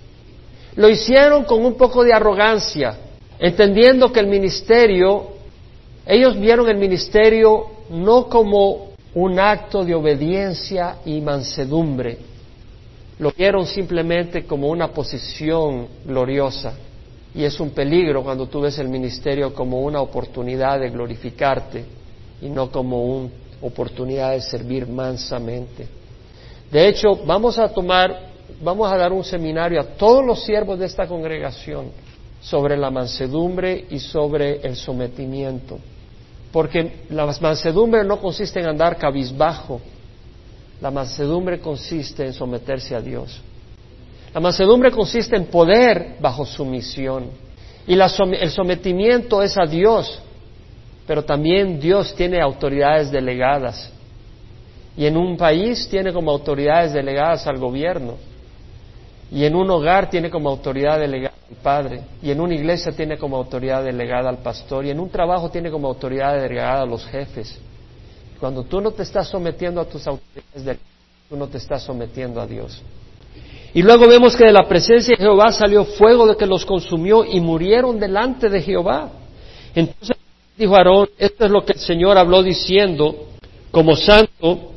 Lo 0.76 0.88
hicieron 0.88 1.44
con 1.44 1.62
un 1.62 1.74
poco 1.74 2.04
de 2.04 2.14
arrogancia, 2.14 2.96
entendiendo 3.38 4.10
que 4.10 4.20
el 4.20 4.28
ministerio, 4.28 5.26
ellos 6.06 6.40
vieron 6.40 6.70
el 6.70 6.78
ministerio 6.78 7.66
no 7.90 8.30
como 8.30 8.92
un 9.12 9.38
acto 9.38 9.84
de 9.84 9.94
obediencia 9.94 11.00
y 11.04 11.20
mansedumbre, 11.20 12.16
lo 13.18 13.30
vieron 13.32 13.66
simplemente 13.66 14.46
como 14.46 14.70
una 14.70 14.88
posición 14.88 15.86
gloriosa. 16.06 16.72
Y 17.34 17.44
es 17.44 17.60
un 17.60 17.72
peligro 17.72 18.22
cuando 18.22 18.46
tú 18.46 18.62
ves 18.62 18.78
el 18.78 18.88
ministerio 18.88 19.52
como 19.52 19.82
una 19.82 20.00
oportunidad 20.00 20.80
de 20.80 20.88
glorificarte 20.88 21.84
y 22.40 22.48
no 22.48 22.70
como 22.70 23.04
una 23.04 23.28
oportunidad 23.60 24.30
de 24.30 24.40
servir 24.40 24.86
mansamente. 24.86 25.95
De 26.70 26.88
hecho, 26.88 27.16
vamos 27.24 27.58
a 27.58 27.68
tomar, 27.68 28.30
vamos 28.60 28.90
a 28.90 28.96
dar 28.96 29.12
un 29.12 29.24
seminario 29.24 29.80
a 29.80 29.84
todos 29.84 30.24
los 30.24 30.44
siervos 30.44 30.78
de 30.78 30.86
esta 30.86 31.06
congregación 31.06 31.90
sobre 32.40 32.76
la 32.76 32.90
mansedumbre 32.90 33.86
y 33.90 33.98
sobre 33.98 34.60
el 34.66 34.76
sometimiento. 34.76 35.78
Porque 36.52 37.04
la 37.10 37.26
mansedumbre 37.40 38.04
no 38.04 38.20
consiste 38.20 38.60
en 38.60 38.66
andar 38.66 38.96
cabizbajo, 38.96 39.80
la 40.80 40.90
mansedumbre 40.90 41.60
consiste 41.60 42.24
en 42.24 42.32
someterse 42.32 42.94
a 42.94 43.00
Dios. 43.00 43.40
La 44.34 44.40
mansedumbre 44.40 44.90
consiste 44.90 45.34
en 45.36 45.46
poder 45.46 46.16
bajo 46.20 46.44
sumisión. 46.44 47.30
Y 47.86 47.94
el 47.94 48.50
sometimiento 48.50 49.42
es 49.42 49.56
a 49.56 49.64
Dios, 49.64 50.20
pero 51.06 51.24
también 51.24 51.80
Dios 51.80 52.14
tiene 52.14 52.40
autoridades 52.42 53.10
delegadas. 53.10 53.90
Y 54.96 55.06
en 55.06 55.16
un 55.16 55.36
país 55.36 55.88
tiene 55.88 56.12
como 56.12 56.30
autoridades 56.30 56.92
delegadas 56.92 57.46
al 57.46 57.58
gobierno. 57.58 58.14
Y 59.30 59.44
en 59.44 59.54
un 59.54 59.70
hogar 59.70 60.08
tiene 60.08 60.30
como 60.30 60.48
autoridad 60.48 60.98
delegada 60.98 61.34
al 61.50 61.56
padre. 61.56 62.00
Y 62.22 62.30
en 62.30 62.40
una 62.40 62.54
iglesia 62.54 62.92
tiene 62.92 63.18
como 63.18 63.36
autoridad 63.36 63.84
delegada 63.84 64.30
al 64.30 64.38
pastor. 64.38 64.86
Y 64.86 64.90
en 64.90 65.00
un 65.00 65.10
trabajo 65.10 65.50
tiene 65.50 65.70
como 65.70 65.88
autoridad 65.88 66.40
delegada 66.40 66.82
a 66.82 66.86
los 66.86 67.04
jefes. 67.06 67.58
Cuando 68.40 68.62
tú 68.62 68.80
no 68.80 68.92
te 68.92 69.02
estás 69.02 69.28
sometiendo 69.28 69.80
a 69.80 69.84
tus 69.84 70.06
autoridades, 70.06 70.78
tú 71.28 71.36
no 71.36 71.46
te 71.48 71.58
estás 71.58 71.82
sometiendo 71.82 72.40
a 72.40 72.46
Dios. 72.46 72.82
Y 73.74 73.82
luego 73.82 74.08
vemos 74.08 74.36
que 74.36 74.46
de 74.46 74.52
la 74.52 74.66
presencia 74.66 75.16
de 75.16 75.22
Jehová 75.22 75.52
salió 75.52 75.84
fuego 75.84 76.26
de 76.26 76.36
que 76.36 76.46
los 76.46 76.64
consumió 76.64 77.24
y 77.24 77.40
murieron 77.40 77.98
delante 77.98 78.48
de 78.48 78.62
Jehová. 78.62 79.10
Entonces 79.74 80.16
dijo 80.56 80.74
Aarón, 80.74 81.10
esto 81.18 81.44
es 81.44 81.50
lo 81.50 81.64
que 81.64 81.72
el 81.72 81.78
Señor 81.78 82.16
habló 82.16 82.42
diciendo, 82.42 83.26
como 83.70 83.94
santo 83.94 84.72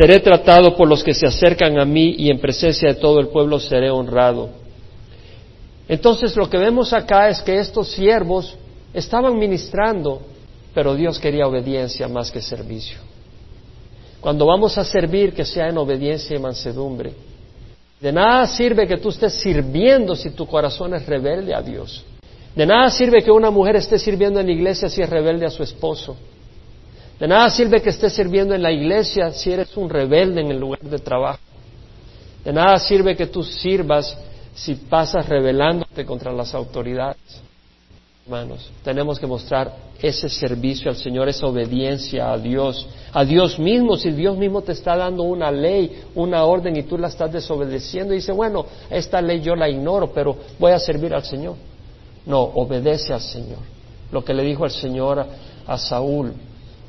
seré 0.00 0.18
tratado 0.20 0.74
por 0.76 0.88
los 0.88 1.04
que 1.04 1.12
se 1.12 1.26
acercan 1.26 1.78
a 1.78 1.84
mí 1.84 2.14
y 2.16 2.30
en 2.30 2.38
presencia 2.38 2.88
de 2.88 2.94
todo 2.94 3.20
el 3.20 3.28
pueblo 3.28 3.60
seré 3.60 3.90
honrado. 3.90 4.48
Entonces 5.86 6.34
lo 6.36 6.48
que 6.48 6.56
vemos 6.56 6.94
acá 6.94 7.28
es 7.28 7.42
que 7.42 7.58
estos 7.58 7.88
siervos 7.88 8.56
estaban 8.94 9.38
ministrando, 9.38 10.22
pero 10.72 10.94
Dios 10.94 11.18
quería 11.18 11.46
obediencia 11.46 12.08
más 12.08 12.30
que 12.30 12.40
servicio. 12.40 12.96
Cuando 14.22 14.46
vamos 14.46 14.78
a 14.78 14.84
servir, 14.84 15.34
que 15.34 15.44
sea 15.44 15.68
en 15.68 15.76
obediencia 15.76 16.34
y 16.34 16.38
mansedumbre. 16.38 17.12
De 18.00 18.10
nada 18.10 18.46
sirve 18.46 18.86
que 18.86 18.96
tú 18.96 19.10
estés 19.10 19.34
sirviendo 19.34 20.16
si 20.16 20.30
tu 20.30 20.46
corazón 20.46 20.94
es 20.94 21.04
rebelde 21.04 21.54
a 21.54 21.60
Dios. 21.60 22.02
De 22.56 22.64
nada 22.64 22.88
sirve 22.88 23.22
que 23.22 23.30
una 23.30 23.50
mujer 23.50 23.76
esté 23.76 23.98
sirviendo 23.98 24.40
en 24.40 24.46
la 24.46 24.52
iglesia 24.52 24.88
si 24.88 25.02
es 25.02 25.10
rebelde 25.10 25.44
a 25.44 25.50
su 25.50 25.62
esposo. 25.62 26.16
De 27.20 27.28
nada 27.28 27.50
sirve 27.50 27.82
que 27.82 27.90
estés 27.90 28.14
sirviendo 28.14 28.54
en 28.54 28.62
la 28.62 28.72
iglesia 28.72 29.30
si 29.30 29.52
eres 29.52 29.76
un 29.76 29.90
rebelde 29.90 30.40
en 30.40 30.50
el 30.50 30.58
lugar 30.58 30.80
de 30.80 30.98
trabajo. 30.98 31.38
De 32.42 32.52
nada 32.52 32.78
sirve 32.78 33.14
que 33.14 33.26
tú 33.26 33.44
sirvas 33.44 34.16
si 34.54 34.74
pasas 34.74 35.28
rebelándote 35.28 36.06
contra 36.06 36.32
las 36.32 36.54
autoridades. 36.54 37.42
Hermanos, 38.24 38.70
tenemos 38.82 39.18
que 39.18 39.26
mostrar 39.26 39.74
ese 40.00 40.28
servicio 40.28 40.90
al 40.90 40.96
Señor, 40.96 41.28
esa 41.28 41.46
obediencia 41.46 42.32
a 42.32 42.38
Dios, 42.38 42.86
a 43.12 43.24
Dios 43.24 43.58
mismo. 43.58 43.96
Si 43.96 44.10
Dios 44.12 44.38
mismo 44.38 44.62
te 44.62 44.72
está 44.72 44.96
dando 44.96 45.24
una 45.24 45.50
ley, 45.50 46.04
una 46.14 46.44
orden 46.44 46.76
y 46.76 46.84
tú 46.84 46.96
la 46.96 47.08
estás 47.08 47.32
desobedeciendo, 47.32 48.14
y 48.14 48.16
dice, 48.16 48.32
bueno, 48.32 48.64
esta 48.88 49.20
ley 49.20 49.40
yo 49.40 49.54
la 49.54 49.68
ignoro, 49.68 50.12
pero 50.12 50.36
voy 50.58 50.72
a 50.72 50.78
servir 50.78 51.12
al 51.12 51.24
Señor. 51.24 51.56
No, 52.24 52.40
obedece 52.40 53.12
al 53.12 53.20
Señor. 53.20 53.58
Lo 54.12 54.24
que 54.24 54.34
le 54.34 54.42
dijo 54.42 54.64
el 54.64 54.70
Señor 54.70 55.26
a, 55.66 55.78
Saúl, 55.78 56.32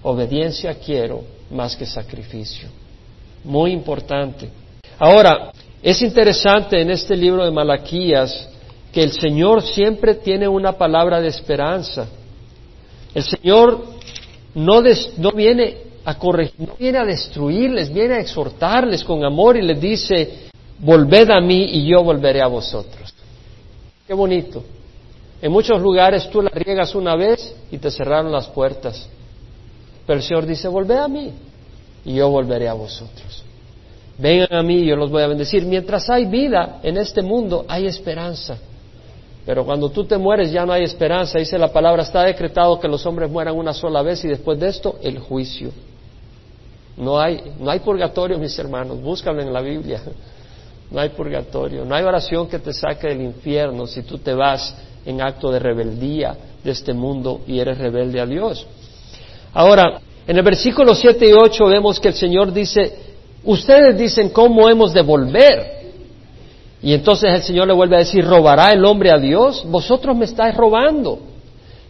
obediencia 0.03 0.75
quiero 0.75 1.23
más 1.49 1.75
que 1.75 1.85
sacrificio. 1.85 2.69
Muy 3.43 3.71
importante. 3.71 4.49
Ahora, 4.99 5.51
es 5.81 6.01
interesante 6.01 6.79
en 6.79 6.91
este 6.91 7.15
libro 7.15 7.43
de 7.43 7.51
Malaquías 7.51 8.49
que 8.91 9.03
el 9.03 9.11
Señor 9.11 9.63
siempre 9.63 10.15
tiene 10.15 10.47
una 10.47 10.73
palabra 10.73 11.21
de 11.21 11.29
esperanza. 11.29 12.07
El 13.13 13.23
Señor 13.23 13.83
no, 14.53 14.81
viene 15.33 15.77
a 16.05 16.17
corregir, 16.17 16.67
no 16.67 16.75
viene 16.77 16.97
a 16.97 17.05
destruirles, 17.05 17.91
viene 17.91 18.15
a 18.15 18.19
exhortarles 18.19 19.03
con 19.03 19.23
amor 19.23 19.57
y 19.57 19.61
les 19.61 19.79
dice, 19.79 20.49
volved 20.79 21.29
a 21.29 21.39
mí 21.41 21.63
y 21.71 21.87
yo 21.87 22.03
volveré 22.03 22.41
a 22.41 22.47
vosotros. 22.47 23.13
Qué 24.05 24.13
bonito. 24.13 24.63
En 25.41 25.51
muchos 25.51 25.81
lugares 25.81 26.29
tú 26.29 26.41
la 26.41 26.49
riegas 26.49 26.93
una 26.93 27.15
vez 27.15 27.55
y 27.71 27.77
te 27.77 27.89
cerraron 27.89 28.31
las 28.31 28.47
puertas. 28.47 29.07
Pero 30.05 30.17
el 30.17 30.23
Señor 30.23 30.45
dice, 30.45 30.67
volved 30.67 30.97
a 30.97 31.07
mí 31.07 31.31
y 32.05 32.15
yo 32.15 32.29
volveré 32.29 32.67
a 32.67 32.73
vosotros. 32.73 33.43
Vengan 34.17 34.53
a 34.53 34.63
mí 34.63 34.79
y 34.79 34.85
yo 34.87 34.95
los 34.95 35.09
voy 35.09 35.23
a 35.23 35.27
bendecir. 35.27 35.65
Mientras 35.65 36.09
hay 36.09 36.25
vida 36.25 36.79
en 36.83 36.97
este 36.97 37.21
mundo, 37.21 37.65
hay 37.67 37.87
esperanza. 37.87 38.57
Pero 39.45 39.65
cuando 39.65 39.89
tú 39.89 40.03
te 40.05 40.17
mueres 40.17 40.51
ya 40.51 40.65
no 40.65 40.73
hay 40.73 40.83
esperanza. 40.83 41.39
Dice 41.39 41.57
la 41.57 41.71
palabra, 41.71 42.03
está 42.03 42.23
decretado 42.23 42.79
que 42.79 42.87
los 42.87 43.05
hombres 43.05 43.31
mueran 43.31 43.57
una 43.57 43.73
sola 43.73 44.01
vez 44.01 44.23
y 44.23 44.27
después 44.27 44.59
de 44.59 44.67
esto 44.67 44.97
el 45.01 45.19
juicio. 45.19 45.71
No 46.97 47.19
hay, 47.19 47.53
no 47.59 47.71
hay 47.71 47.79
purgatorio, 47.79 48.37
mis 48.37 48.57
hermanos, 48.59 49.01
búscalo 49.01 49.41
en 49.41 49.51
la 49.51 49.61
Biblia. 49.61 50.01
No 50.91 50.99
hay 50.99 51.09
purgatorio, 51.09 51.85
no 51.85 51.95
hay 51.95 52.03
oración 52.03 52.47
que 52.47 52.59
te 52.59 52.73
saque 52.73 53.07
del 53.07 53.21
infierno 53.21 53.87
si 53.87 54.03
tú 54.03 54.17
te 54.17 54.33
vas 54.33 54.75
en 55.05 55.21
acto 55.21 55.49
de 55.49 55.57
rebeldía 55.57 56.35
de 56.63 56.71
este 56.71 56.93
mundo 56.93 57.41
y 57.47 57.59
eres 57.59 57.77
rebelde 57.77 58.19
a 58.19 58.25
Dios. 58.25 58.67
Ahora, 59.53 59.99
en 60.27 60.37
el 60.37 60.43
versículo 60.43 60.95
7 60.95 61.29
y 61.29 61.33
8 61.33 61.65
vemos 61.65 61.99
que 61.99 62.09
el 62.09 62.13
Señor 62.13 62.53
dice, 62.53 62.93
ustedes 63.43 63.97
dicen 63.97 64.29
cómo 64.29 64.69
hemos 64.69 64.93
de 64.93 65.01
volver. 65.01 65.81
Y 66.81 66.93
entonces 66.93 67.29
el 67.33 67.41
Señor 67.41 67.67
le 67.67 67.73
vuelve 67.73 67.95
a 67.95 67.99
decir, 67.99 68.25
¿robará 68.25 68.71
el 68.71 68.83
hombre 68.85 69.11
a 69.11 69.17
Dios? 69.17 69.63
Vosotros 69.67 70.15
me 70.15 70.25
estáis 70.25 70.55
robando. 70.55 71.19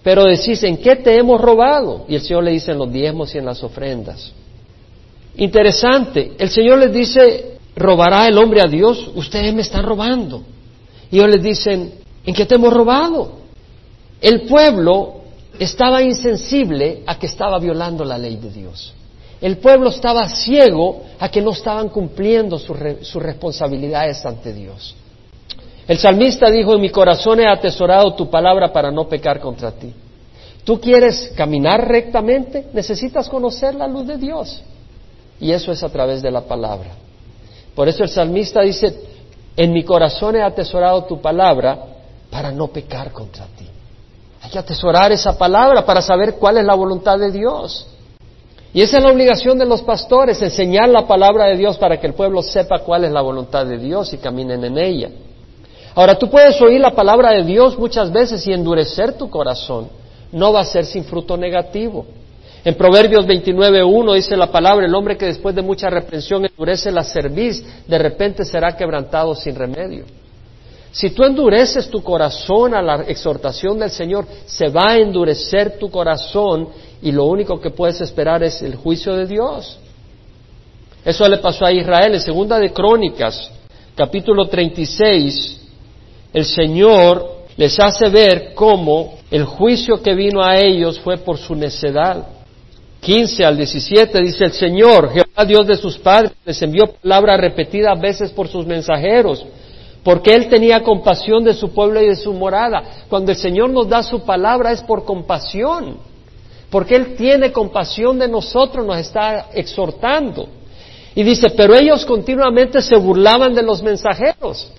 Pero 0.04 0.24
decís, 0.24 0.63
¿en 0.63 0.78
qué 0.78 0.95
te 0.95 1.17
hemos 1.17 1.39
robado? 1.39 2.06
Y 2.08 2.15
el 2.15 2.21
Señor 2.21 2.43
le 2.43 2.52
dice 2.52 2.71
en 2.71 2.80
los 2.80 2.91
diezmos 2.91 3.34
y 3.36 3.38
en 3.38 3.45
las 3.45 3.63
ofrendas. 3.63 4.34
Interesante, 5.38 6.34
el 6.38 6.50
Señor 6.50 6.80
les 6.80 6.91
dice, 6.91 7.58
¿robará 7.76 8.28
el 8.28 8.38
hombre 8.38 8.62
a 8.62 8.67
Dios? 8.67 9.12
Ustedes 9.15 9.54
me 9.54 9.62
están 9.62 9.86
robando. 9.86 10.43
Y 11.12 11.17
ellos 11.17 11.30
les 11.30 11.43
dicen, 11.43 11.93
¿en 12.26 12.34
qué 12.34 12.45
te 12.45 12.56
hemos 12.56 12.74
robado? 12.74 13.34
El 14.19 14.41
pueblo 14.41 15.20
estaba 15.63 16.02
insensible 16.02 17.04
a 17.06 17.19
que 17.19 17.28
estaba 17.28 17.60
violando 17.60 18.04
la 18.04 18.17
ley 18.17 18.38
de 18.38 18.50
Dios. 18.50 18.93
El 19.39 19.58
pueblo 19.58 19.89
estaba 19.89 20.28
ciego 20.28 21.04
a 21.19 21.30
que 21.30 21.41
no 21.41 21.52
estaban 21.52 21.89
cumpliendo 21.89 22.58
sus 22.58 23.21
responsabilidades 23.21 24.26
ante 24.26 24.54
Dios. 24.54 24.95
El 25.88 26.00
salmista 26.00 26.50
dijo, 26.50 26.74
en 26.74 26.82
mi 26.82 26.89
corazón 26.89 27.39
he 27.39 27.47
atesorado 27.47 28.15
tu 28.15 28.30
palabra 28.30 28.74
para 28.74 28.91
no 28.91 29.08
pecar 29.08 29.39
contra 29.39 29.71
ti. 29.71 29.93
¿Tú 30.63 30.80
quieres 30.80 31.32
caminar 31.36 31.88
rectamente? 31.88 32.67
Necesitas 32.74 33.30
conocer 33.30 33.76
la 33.76 33.88
luz 33.88 34.08
de 34.08 34.17
Dios. 34.17 34.63
Y 35.39 35.52
eso 35.52 35.71
es 35.71 35.84
a 35.84 35.89
través 35.89 36.24
de 36.24 36.32
la 36.32 36.41
palabra. 36.41 36.89
Por 37.76 37.88
eso 37.88 38.04
el 38.04 38.10
salmista 38.10 38.62
dice, 38.62 38.95
en 39.56 39.74
mi 39.74 39.84
corazón 39.84 40.36
he 40.36 40.41
atesorado 40.41 41.04
tu 41.06 41.21
palabra 41.21 41.86
para 42.32 42.52
no 42.52 42.67
pecar 42.67 43.12
contra 43.12 43.45
ti. 43.45 43.70
Que 44.52 44.60
atesorar 44.60 45.12
esa 45.12 45.38
palabra 45.38 45.86
para 45.86 46.02
saber 46.02 46.36
cuál 46.36 46.58
es 46.58 46.66
la 46.66 46.76
voluntad 46.76 47.18
de 47.18 47.32
Dios. 47.32 47.88
Y 48.74 48.82
esa 48.82 48.98
es 48.98 49.04
la 49.04 49.12
obligación 49.12 49.58
de 49.58 49.66
los 49.66 49.82
pastores, 49.82 50.42
enseñar 50.42 50.90
la 50.90 51.08
palabra 51.08 51.46
de 51.46 51.58
Dios 51.58 51.78
para 51.78 52.00
que 52.00 52.08
el 52.08 52.14
pueblo 52.14 52.42
sepa 52.42 52.80
cuál 52.80 53.06
es 53.06 53.12
la 53.12 53.22
voluntad 53.22 53.66
de 53.66 53.78
Dios 53.78 54.14
y 54.14 54.18
caminen 54.18 54.64
en 54.64 54.78
ella. 54.78 55.10
Ahora, 55.94 56.16
tú 56.16 56.30
puedes 56.30 56.62
oír 56.62 56.80
la 56.80 56.92
palabra 56.92 57.32
de 57.32 57.44
Dios 57.44 57.78
muchas 57.78 58.12
veces 58.12 58.46
y 58.48 58.54
endurecer 58.54 59.14
tu 59.14 59.30
corazón. 59.30 59.90
No 60.32 60.54
va 60.54 60.62
a 60.62 60.66
ser 60.66 60.86
sin 60.86 61.04
fruto 61.04 61.36
negativo. 61.36 62.06
En 62.64 62.76
Proverbios 62.76 63.26
29.1 63.26 64.16
dice 64.16 64.38
la 64.38 64.48
palabra, 64.48 64.86
el 64.86 64.96
hombre 64.96 65.18
que 65.18 65.26
después 65.26 65.56
de 65.56 65.62
mucha 65.62 65.90
reprensión 65.90 66.46
endurece 66.46 66.92
la 66.92 67.04
cerviz, 67.04 67.66
de 67.88 67.98
repente 67.98 68.46
será 68.46 68.76
quebrantado 68.78 69.36
sin 69.36 69.56
remedio. 69.56 70.06
Si 70.91 71.12
tú 71.12 71.23
endureces 71.23 71.89
tu 71.89 72.04
corazón 72.04 72.73
a 72.73 72.82
la 72.82 73.04
exhortación 73.04 73.80
del 73.80 73.91
Señor, 73.91 74.25
se 74.45 74.67
va 74.67 74.91
a 74.91 74.97
endurecer 74.97 75.80
tu 75.80 75.89
corazón 75.89 76.67
y 77.01 77.12
lo 77.12 77.25
único 77.25 77.60
que 77.62 77.69
puedes 77.69 78.01
esperar 78.01 78.43
es 78.43 78.62
el 78.62 78.75
juicio 78.75 79.15
de 79.15 79.25
Dios. 79.25 79.80
Eso 81.04 81.27
le 81.27 81.38
pasó 81.38 81.65
a 81.65 81.71
Israel 81.71 82.13
en 82.13 82.19
Segunda 82.19 82.60
de 82.60 82.71
Crónicas, 82.71 83.49
capítulo 83.95 84.47
36. 84.47 85.62
El 86.34 86.45
Señor 86.45 87.41
les 87.56 87.80
hace 87.80 88.10
ver 88.10 88.54
cómo 88.54 89.15
el 89.32 89.45
juicio 89.45 90.01
que 90.01 90.13
vino 90.13 90.43
a 90.43 90.58
ellos 90.58 90.99
fue 90.99 91.17
por 91.17 91.38
su 91.38 91.56
necedad. 91.56 92.27
15 92.99 93.45
al 93.45 93.58
17 93.58 94.21
dice 94.21 94.45
el 94.45 94.51
Señor, 94.51 95.12
Jehová 95.12 95.45
Dios 95.45 95.65
de 95.65 95.75
sus 95.75 95.97
padres, 95.97 96.34
les 96.45 96.62
envió 96.62 96.86
palabra 97.01 97.36
repetida 97.38 97.95
veces 97.95 98.32
por 98.32 98.47
sus 98.47 98.67
mensajeros, 98.67 99.43
porque 100.04 100.34
Él 100.34 100.50
tenía 100.50 100.84
compasión 100.84 101.44
de 101.44 101.54
su 101.54 101.74
pueblo 101.74 102.02
y 102.02 102.08
de 102.08 102.16
su 102.16 102.34
morada. 102.34 102.84
Cuando 103.10 103.32
el 103.32 103.38
Señor 103.38 103.70
nos 103.70 103.88
da 103.88 104.04
su 104.04 104.22
palabra 104.22 104.72
es 104.72 104.82
por 104.82 105.06
compasión 105.06 106.12
porque 106.72 106.96
Él 106.96 107.16
tiene 107.16 107.52
compasión 107.52 108.18
de 108.18 108.30
nosotros, 108.30 108.86
nos 108.86 108.98
está 108.98 109.48
exhortando. 109.54 110.48
Y 111.14 111.22
dice, 111.24 111.50
pero 111.50 111.76
ellos 111.76 112.06
continuamente 112.06 112.82
se 112.82 112.96
burlaban 112.96 113.54
de 113.54 113.62
los 113.62 113.84
mensajeros. 113.84 114.72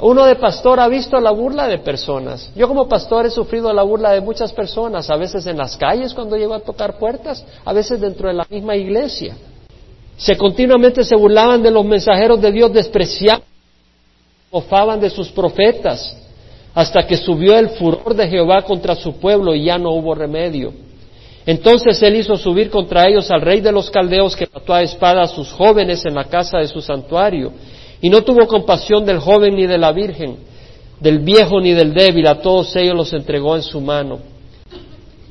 Uno 0.00 0.26
de 0.26 0.34
pastor 0.34 0.80
ha 0.80 0.88
visto 0.88 1.18
la 1.20 1.30
burla 1.30 1.68
de 1.68 1.78
personas. 1.78 2.50
Yo 2.56 2.66
como 2.66 2.88
pastor 2.88 3.26
he 3.26 3.30
sufrido 3.30 3.72
la 3.72 3.84
burla 3.84 4.10
de 4.10 4.20
muchas 4.20 4.52
personas, 4.52 5.08
a 5.08 5.16
veces 5.16 5.46
en 5.46 5.56
las 5.56 5.76
calles 5.76 6.12
cuando 6.12 6.36
llego 6.36 6.52
a 6.52 6.58
tocar 6.58 6.98
puertas, 6.98 7.46
a 7.64 7.72
veces 7.72 8.00
dentro 8.00 8.26
de 8.26 8.34
la 8.34 8.46
misma 8.50 8.74
iglesia. 8.74 9.36
Se 10.16 10.36
continuamente 10.36 11.04
se 11.04 11.14
burlaban 11.14 11.62
de 11.62 11.70
los 11.70 11.84
mensajeros 11.84 12.40
de 12.40 12.50
Dios, 12.50 12.72
despreciaban, 12.72 13.42
mofaban 14.54 15.00
de 15.00 15.10
sus 15.10 15.28
profetas. 15.30 16.16
hasta 16.76 17.06
que 17.06 17.16
subió 17.16 17.56
el 17.56 17.68
furor 17.68 18.16
de 18.16 18.26
Jehová 18.26 18.62
contra 18.62 18.96
su 18.96 19.12
pueblo 19.20 19.54
y 19.54 19.66
ya 19.66 19.78
no 19.78 19.92
hubo 19.92 20.12
remedio. 20.12 20.72
Entonces 21.46 22.02
él 22.02 22.16
hizo 22.16 22.36
subir 22.36 22.68
contra 22.68 23.06
ellos 23.06 23.30
al 23.30 23.42
rey 23.42 23.60
de 23.60 23.70
los 23.70 23.90
caldeos 23.90 24.34
que 24.34 24.48
mató 24.52 24.74
a 24.74 24.82
espada 24.82 25.22
a 25.22 25.28
sus 25.28 25.52
jóvenes 25.52 26.04
en 26.04 26.14
la 26.14 26.24
casa 26.24 26.58
de 26.58 26.66
su 26.66 26.80
santuario, 26.80 27.52
y 28.00 28.10
no 28.10 28.22
tuvo 28.22 28.48
compasión 28.48 29.04
del 29.06 29.20
joven 29.20 29.54
ni 29.54 29.68
de 29.68 29.78
la 29.78 29.92
virgen, 29.92 30.36
del 30.98 31.20
viejo 31.20 31.60
ni 31.60 31.74
del 31.74 31.94
débil, 31.94 32.26
a 32.26 32.40
todos 32.40 32.74
ellos 32.74 32.96
los 32.96 33.12
entregó 33.12 33.54
en 33.54 33.62
su 33.62 33.80
mano. 33.80 34.18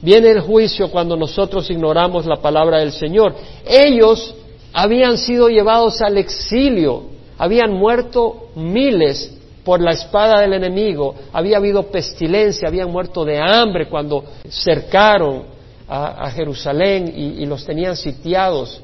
Viene 0.02 0.30
el 0.30 0.40
juicio 0.40 0.90
cuando 0.90 1.18
nosotros 1.18 1.70
ignoramos 1.70 2.26
la 2.26 2.38
palabra 2.38 2.80
del 2.80 2.94
Señor. 2.94 3.36
Ellos 3.66 4.34
habían 4.72 5.18
sido 5.18 5.50
llevados 5.50 6.02
al 6.02 6.18
exilio, 6.18 7.13
habían 7.38 7.74
muerto 7.74 8.50
miles 8.56 9.34
por 9.64 9.82
la 9.82 9.92
espada 9.92 10.42
del 10.42 10.54
enemigo, 10.54 11.16
había 11.32 11.58
habido 11.58 11.84
pestilencia, 11.84 12.68
habían 12.68 12.92
muerto 12.92 13.24
de 13.24 13.40
hambre 13.40 13.88
cuando 13.88 14.24
cercaron 14.50 15.44
a, 15.88 16.30
Jerusalén 16.32 17.14
y, 17.16 17.46
los 17.46 17.66
tenían 17.66 17.96
sitiados 17.96 18.82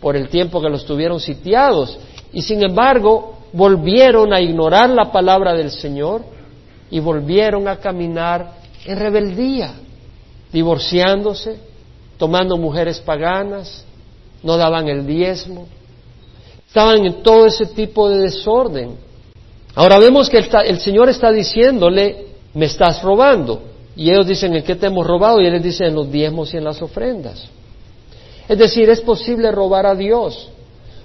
por 0.00 0.16
el 0.16 0.28
tiempo 0.28 0.60
que 0.60 0.68
los 0.68 0.84
tuvieron 0.84 1.18
sitiados. 1.18 1.98
Y 2.32 2.42
sin 2.42 2.62
embargo, 2.62 3.38
volvieron 3.52 4.32
a 4.32 4.40
ignorar 4.40 4.90
la 4.90 5.10
palabra 5.10 5.54
del 5.54 5.70
Señor 5.70 6.22
y 6.90 7.00
volvieron 7.00 7.66
a 7.66 7.76
caminar 7.76 8.52
en 8.84 8.98
rebeldía, 8.98 9.74
divorciándose, 10.52 11.58
tomando 12.18 12.56
mujeres 12.56 13.00
paganas, 13.00 13.84
no 14.42 14.56
daban 14.56 14.88
el 14.88 15.06
diezmo, 15.06 15.66
estaban 16.70 17.04
en 17.04 17.20
todo 17.24 17.46
ese 17.46 17.66
tipo 17.66 18.08
de 18.08 18.20
desorden. 18.20 18.96
Ahora 19.74 19.98
vemos 19.98 20.30
que 20.30 20.38
el, 20.38 20.78
Señor 20.78 21.08
está 21.08 21.32
diciéndole, 21.32 22.26
me 22.54 22.66
estás 22.66 23.02
robando. 23.02 23.60
Y 23.96 24.08
ellos 24.08 24.28
dicen, 24.28 24.54
¿en 24.54 24.62
qué 24.62 24.76
te 24.76 24.86
hemos 24.86 25.04
robado? 25.04 25.40
Y 25.40 25.46
él 25.46 25.54
les 25.54 25.64
dice, 25.64 25.86
en 25.86 25.96
los 25.96 26.12
diezmos 26.12 26.54
y 26.54 26.58
en 26.58 26.64
las 26.64 26.80
ofrendas. 26.80 27.48
Es 28.48 28.56
decir, 28.56 28.88
es 28.88 29.00
posible 29.00 29.50
robar 29.50 29.84
a 29.84 29.96
Dios. 29.96 30.48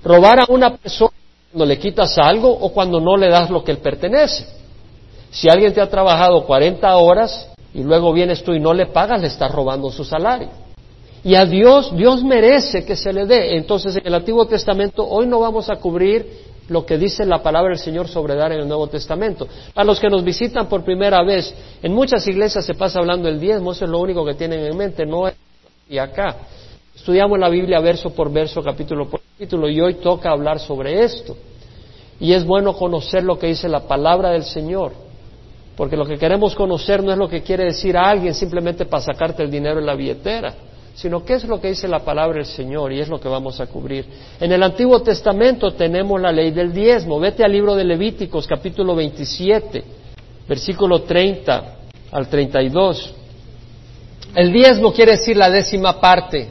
Robar 0.03 0.41
a 0.41 0.45
una 0.49 0.77
persona 0.77 1.11
cuando 1.51 1.65
le 1.65 1.79
quitas 1.79 2.15
algo 2.19 2.51
o 2.51 2.71
cuando 2.71 2.99
no 2.99 3.17
le 3.17 3.29
das 3.29 3.49
lo 3.49 3.63
que 3.63 3.71
él 3.71 3.79
pertenece. 3.79 4.45
Si 5.31 5.49
alguien 5.49 5.73
te 5.73 5.81
ha 5.81 5.89
trabajado 5.89 6.45
40 6.45 6.95
horas 6.95 7.49
y 7.73 7.81
luego 7.81 8.13
vienes 8.13 8.43
tú 8.43 8.53
y 8.53 8.59
no 8.59 8.71
le 8.71 8.85
pagas, 8.85 9.19
le 9.19 9.27
estás 9.27 9.51
robando 9.51 9.89
su 9.89 10.05
salario. 10.05 10.64
Y 11.25 11.33
a 11.33 11.43
Dios, 11.43 11.91
Dios 11.97 12.23
merece 12.23 12.85
que 12.85 12.95
se 12.95 13.11
le 13.11 13.25
dé. 13.25 13.57
Entonces, 13.57 13.95
en 13.95 14.05
el 14.05 14.13
Antiguo 14.13 14.45
Testamento, 14.45 15.03
hoy 15.03 15.25
no 15.25 15.39
vamos 15.39 15.71
a 15.71 15.77
cubrir 15.77 16.23
lo 16.69 16.85
que 16.85 16.99
dice 16.99 17.25
la 17.25 17.41
palabra 17.41 17.69
del 17.69 17.79
Señor 17.79 18.07
sobre 18.07 18.35
dar 18.35 18.51
en 18.51 18.59
el 18.59 18.67
Nuevo 18.67 18.85
Testamento. 18.85 19.47
A 19.73 19.83
los 19.83 19.99
que 19.99 20.07
nos 20.07 20.23
visitan 20.23 20.69
por 20.69 20.83
primera 20.83 21.23
vez, 21.23 21.51
en 21.81 21.95
muchas 21.95 22.27
iglesias 22.27 22.63
se 22.63 22.75
pasa 22.75 22.99
hablando 22.99 23.27
del 23.27 23.39
diezmo, 23.39 23.71
eso 23.71 23.85
es 23.85 23.91
lo 23.91 23.99
único 24.01 24.23
que 24.23 24.35
tienen 24.35 24.67
en 24.67 24.77
mente, 24.77 25.03
no 25.03 25.27
es 25.27 25.33
y 25.89 25.97
acá. 25.97 26.35
Estudiamos 26.95 27.39
la 27.39 27.49
Biblia 27.49 27.79
verso 27.79 28.11
por 28.11 28.31
verso, 28.31 28.61
capítulo 28.61 29.09
por 29.09 29.21
capítulo, 29.21 29.67
y 29.67 29.81
hoy 29.81 29.95
toca 29.95 30.29
hablar 30.29 30.59
sobre 30.59 31.03
esto. 31.03 31.35
Y 32.19 32.33
es 32.33 32.45
bueno 32.45 32.73
conocer 32.73 33.23
lo 33.23 33.39
que 33.39 33.47
dice 33.47 33.67
la 33.67 33.87
palabra 33.87 34.29
del 34.29 34.43
Señor, 34.43 34.91
porque 35.75 35.97
lo 35.97 36.05
que 36.05 36.19
queremos 36.19 36.53
conocer 36.53 37.01
no 37.03 37.11
es 37.11 37.17
lo 37.17 37.27
que 37.27 37.41
quiere 37.41 37.63
decir 37.63 37.97
a 37.97 38.11
alguien 38.11 38.35
simplemente 38.35 38.85
para 38.85 39.01
sacarte 39.01 39.41
el 39.41 39.49
dinero 39.49 39.79
en 39.79 39.87
la 39.87 39.95
billetera 39.95 40.53
sino 40.95 41.25
qué 41.25 41.33
es 41.33 41.43
lo 41.43 41.59
que 41.59 41.67
dice 41.67 41.89
la 41.89 41.99
palabra 41.99 42.37
del 42.37 42.45
Señor 42.45 42.93
y 42.93 43.01
es 43.01 43.09
lo 43.09 43.19
que 43.19 43.27
vamos 43.27 43.59
a 43.59 43.67
cubrir. 43.67 44.05
En 44.39 44.51
el 44.51 44.63
Antiguo 44.63 45.01
Testamento 45.01 45.71
tenemos 45.71 46.21
la 46.21 46.31
ley 46.31 46.51
del 46.51 46.73
diezmo. 46.73 47.19
Vete 47.19 47.43
al 47.43 47.51
libro 47.51 47.75
de 47.75 47.83
Levíticos, 47.83 48.47
capítulo 48.47 48.95
27, 48.95 49.83
versículo 50.47 51.01
30 51.01 51.75
al 52.11 52.29
32. 52.29 53.13
El 54.35 54.53
diezmo 54.53 54.93
quiere 54.93 55.11
decir 55.11 55.35
la 55.35 55.49
décima 55.49 55.99
parte. 55.99 56.47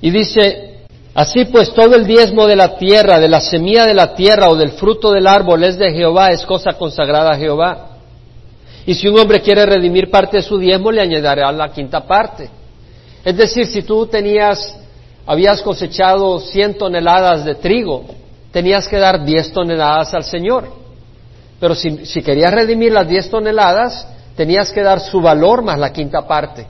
Y 0.00 0.10
dice, 0.10 0.80
así 1.14 1.44
pues 1.44 1.72
todo 1.72 1.94
el 1.94 2.06
diezmo 2.06 2.48
de 2.48 2.56
la 2.56 2.76
tierra, 2.76 3.20
de 3.20 3.28
la 3.28 3.40
semilla 3.40 3.86
de 3.86 3.94
la 3.94 4.16
tierra 4.16 4.48
o 4.48 4.56
del 4.56 4.72
fruto 4.72 5.12
del 5.12 5.28
árbol 5.28 5.62
es 5.62 5.78
de 5.78 5.92
Jehová, 5.92 6.32
es 6.32 6.44
cosa 6.44 6.72
consagrada 6.72 7.30
a 7.30 7.38
Jehová. 7.38 7.90
Y 8.84 8.94
si 8.94 9.06
un 9.06 9.16
hombre 9.16 9.40
quiere 9.40 9.64
redimir 9.64 10.10
parte 10.10 10.38
de 10.38 10.42
su 10.42 10.58
diezmo, 10.58 10.90
le 10.90 11.02
añadirá 11.02 11.52
la 11.52 11.72
quinta 11.72 12.04
parte. 12.04 12.63
Es 13.24 13.36
decir, 13.36 13.66
si 13.66 13.82
tú 13.82 14.06
tenías, 14.06 14.76
habías 15.26 15.62
cosechado 15.62 16.38
100 16.40 16.78
toneladas 16.78 17.44
de 17.44 17.54
trigo, 17.54 18.04
tenías 18.52 18.86
que 18.86 18.98
dar 18.98 19.24
10 19.24 19.52
toneladas 19.52 20.12
al 20.14 20.24
Señor. 20.24 20.68
Pero 21.58 21.74
si, 21.74 22.04
si 22.04 22.22
querías 22.22 22.52
redimir 22.52 22.92
las 22.92 23.08
10 23.08 23.30
toneladas, 23.30 24.06
tenías 24.36 24.72
que 24.72 24.82
dar 24.82 25.00
su 25.00 25.20
valor 25.20 25.62
más 25.62 25.78
la 25.78 25.92
quinta 25.92 26.26
parte. 26.26 26.66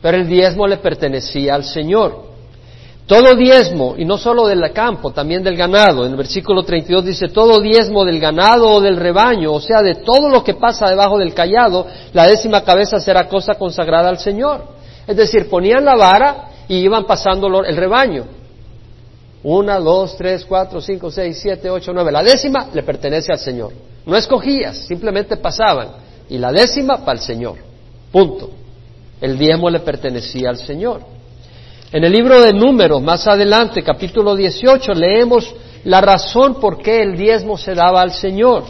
Pero 0.00 0.16
el 0.16 0.28
diezmo 0.28 0.66
le 0.66 0.78
pertenecía 0.78 1.54
al 1.54 1.64
Señor. 1.64 2.32
Todo 3.06 3.34
diezmo, 3.34 3.94
y 3.98 4.04
no 4.04 4.16
solo 4.16 4.46
del 4.46 4.72
campo, 4.72 5.10
también 5.10 5.42
del 5.42 5.56
ganado. 5.56 6.04
En 6.04 6.12
el 6.12 6.16
versículo 6.16 6.62
32 6.62 7.04
dice, 7.04 7.28
todo 7.28 7.60
diezmo 7.60 8.04
del 8.04 8.20
ganado 8.20 8.70
o 8.70 8.80
del 8.80 8.96
rebaño, 8.96 9.52
o 9.52 9.60
sea, 9.60 9.82
de 9.82 9.96
todo 9.96 10.28
lo 10.28 10.44
que 10.44 10.54
pasa 10.54 10.88
debajo 10.88 11.18
del 11.18 11.34
callado, 11.34 11.86
la 12.12 12.26
décima 12.26 12.62
cabeza 12.62 13.00
será 13.00 13.28
cosa 13.28 13.54
consagrada 13.54 14.08
al 14.08 14.18
Señor. 14.18 14.64
Es 15.06 15.16
decir, 15.16 15.48
ponían 15.48 15.84
la 15.84 15.96
vara 15.96 16.48
y 16.68 16.76
iban 16.76 17.04
pasando 17.04 17.48
el 17.64 17.76
rebaño. 17.76 18.24
Una, 19.42 19.78
dos, 19.78 20.16
tres, 20.16 20.44
cuatro, 20.44 20.80
cinco, 20.80 21.10
seis, 21.10 21.38
siete, 21.40 21.68
ocho, 21.68 21.92
nueve. 21.92 22.12
La 22.12 22.22
décima 22.22 22.68
le 22.72 22.82
pertenece 22.82 23.32
al 23.32 23.38
Señor. 23.38 23.72
No 24.06 24.16
escogías, 24.16 24.86
simplemente 24.86 25.36
pasaban. 25.36 25.88
Y 26.28 26.38
la 26.38 26.52
décima 26.52 27.04
para 27.04 27.18
el 27.18 27.24
Señor. 27.24 27.56
Punto. 28.12 28.50
El 29.20 29.38
diezmo 29.38 29.68
le 29.68 29.80
pertenecía 29.80 30.50
al 30.50 30.58
Señor. 30.58 31.00
En 31.92 32.04
el 32.04 32.12
libro 32.12 32.40
de 32.40 32.52
Números, 32.52 33.02
más 33.02 33.26
adelante, 33.26 33.82
capítulo 33.82 34.34
18, 34.34 34.92
leemos 34.94 35.54
la 35.84 36.00
razón 36.00 36.60
por 36.60 36.80
qué 36.80 37.02
el 37.02 37.16
diezmo 37.16 37.58
se 37.58 37.74
daba 37.74 38.00
al 38.00 38.12
Señor. 38.12 38.64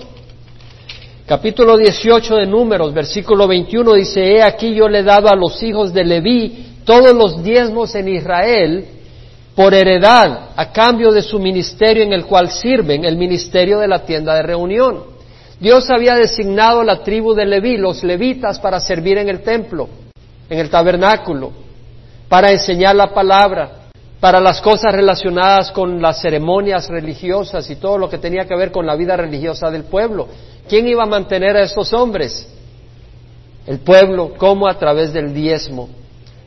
Capítulo 1.27 1.77
18 1.77 2.35
de 2.35 2.47
Números, 2.47 2.93
versículo 2.93 3.47
21 3.47 3.95
dice, 3.95 4.21
He 4.21 4.43
aquí 4.43 4.75
yo 4.75 4.89
le 4.89 5.01
he 5.01 5.03
dado 5.05 5.29
a 5.29 5.37
los 5.37 5.63
hijos 5.63 5.93
de 5.93 6.05
Leví 6.05 6.81
todos 6.85 7.15
los 7.15 7.45
diezmos 7.45 7.95
en 7.95 8.09
Israel 8.09 8.85
por 9.55 9.73
heredad, 9.73 10.51
a 10.57 10.73
cambio 10.73 11.13
de 11.13 11.23
su 11.23 11.39
ministerio 11.39 12.03
en 12.03 12.13
el 12.13 12.25
cual 12.25 12.51
sirven, 12.51 13.05
el 13.05 13.17
ministerio 13.17 13.79
de 13.79 13.87
la 13.87 14.01
tienda 14.05 14.35
de 14.35 14.43
reunión. 14.43 15.05
Dios 15.61 15.89
había 15.91 16.17
designado 16.17 16.83
la 16.83 17.05
tribu 17.05 17.35
de 17.35 17.47
Leví, 17.47 17.77
los 17.77 18.03
levitas, 18.03 18.59
para 18.59 18.81
servir 18.81 19.19
en 19.19 19.29
el 19.29 19.43
templo, 19.43 19.89
en 20.51 20.59
el 20.59 20.71
tabernáculo, 20.71 21.53
para 22.29 22.51
enseñar 22.51 22.97
la 22.97 23.15
palabra, 23.15 23.83
para 24.19 24.41
las 24.41 24.61
cosas 24.61 24.93
relacionadas 24.93 25.71
con 25.71 26.03
las 26.03 26.21
ceremonias 26.21 26.89
religiosas 26.89 27.71
y 27.71 27.77
todo 27.77 27.97
lo 27.99 28.09
que 28.09 28.19
tenía 28.19 28.45
que 28.45 28.57
ver 28.57 28.73
con 28.73 28.87
la 28.87 28.97
vida 28.97 29.17
religiosa 29.17 29.71
del 29.71 29.85
pueblo. 29.85 30.27
¿Quién 30.73 30.89
iba 30.89 31.03
a 31.03 31.07
mantener 31.07 31.55
a 31.55 31.65
estos 31.65 31.93
hombres? 31.93 32.49
El 33.67 33.81
pueblo, 33.81 34.33
¿cómo? 34.39 34.67
A 34.67 34.79
través 34.79 35.13
del 35.13 35.35
diezmo. 35.35 35.91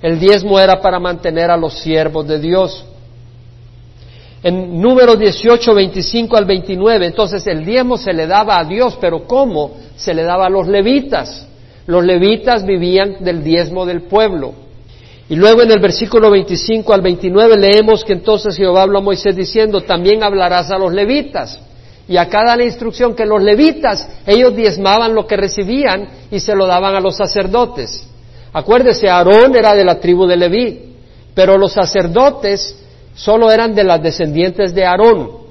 El 0.02 0.18
diezmo 0.20 0.60
era 0.60 0.82
para 0.82 1.00
mantener 1.00 1.52
a 1.52 1.58
los 1.58 1.76
siervos 1.76 2.28
de 2.28 2.40
Dios. 2.40 2.86
En 4.42 4.82
número 4.82 5.16
18, 5.16 5.76
25 5.76 6.38
al 6.38 6.46
29, 6.46 7.06
entonces 7.06 7.46
el 7.46 7.64
diezmo 7.64 7.98
se 7.98 8.14
le 8.14 8.26
daba 8.26 8.58
a 8.58 8.64
Dios, 8.64 8.98
pero 9.00 9.28
¿cómo? 9.28 9.76
Se 9.96 10.16
le 10.16 10.24
daba 10.24 10.48
a 10.48 10.50
los 10.50 10.68
levitas. 10.68 11.48
Los 11.86 12.04
levitas 12.04 12.66
vivían 12.66 13.18
del 13.20 13.44
diezmo 13.44 13.86
del 13.86 14.06
pueblo. 14.06 14.56
Y 15.30 15.36
luego 15.36 15.62
en 15.62 15.70
el 15.70 15.80
versículo 15.80 16.32
25 16.32 16.92
al 16.96 17.02
29 17.02 17.58
leemos 17.58 18.04
que 18.04 18.14
entonces 18.14 18.58
Jehová 18.58 18.82
habló 18.82 18.98
a 18.98 19.04
Moisés 19.04 19.36
diciendo, 19.36 19.82
también 19.82 20.24
hablarás 20.24 20.72
a 20.72 20.80
los 20.80 20.92
levitas. 20.92 21.60
Y 22.08 22.18
acá 22.18 22.44
da 22.46 22.56
la 22.56 22.64
instrucción 22.64 23.16
que 23.16 23.26
los 23.26 23.42
levitas, 23.42 24.08
ellos 24.26 24.56
diezmaban 24.56 25.16
lo 25.16 25.26
que 25.26 25.38
recibían 25.38 26.08
y 26.30 26.40
se 26.40 26.56
lo 26.56 26.68
daban 26.68 26.96
a 26.96 27.00
los 27.00 27.18
sacerdotes. 27.18 28.08
Acuérdese, 28.54 29.10
Aarón 29.10 29.56
era 29.56 29.74
de 29.74 29.84
la 29.84 30.00
tribu 30.00 30.26
de 30.28 30.38
Leví, 30.38 30.96
pero 31.34 31.58
los 31.58 31.74
sacerdotes 31.74 32.78
solo 33.16 33.52
eran 33.52 33.74
de 33.74 33.84
las 33.84 34.02
descendientes 34.02 34.74
de 34.74 34.86
Aarón. 34.86 35.46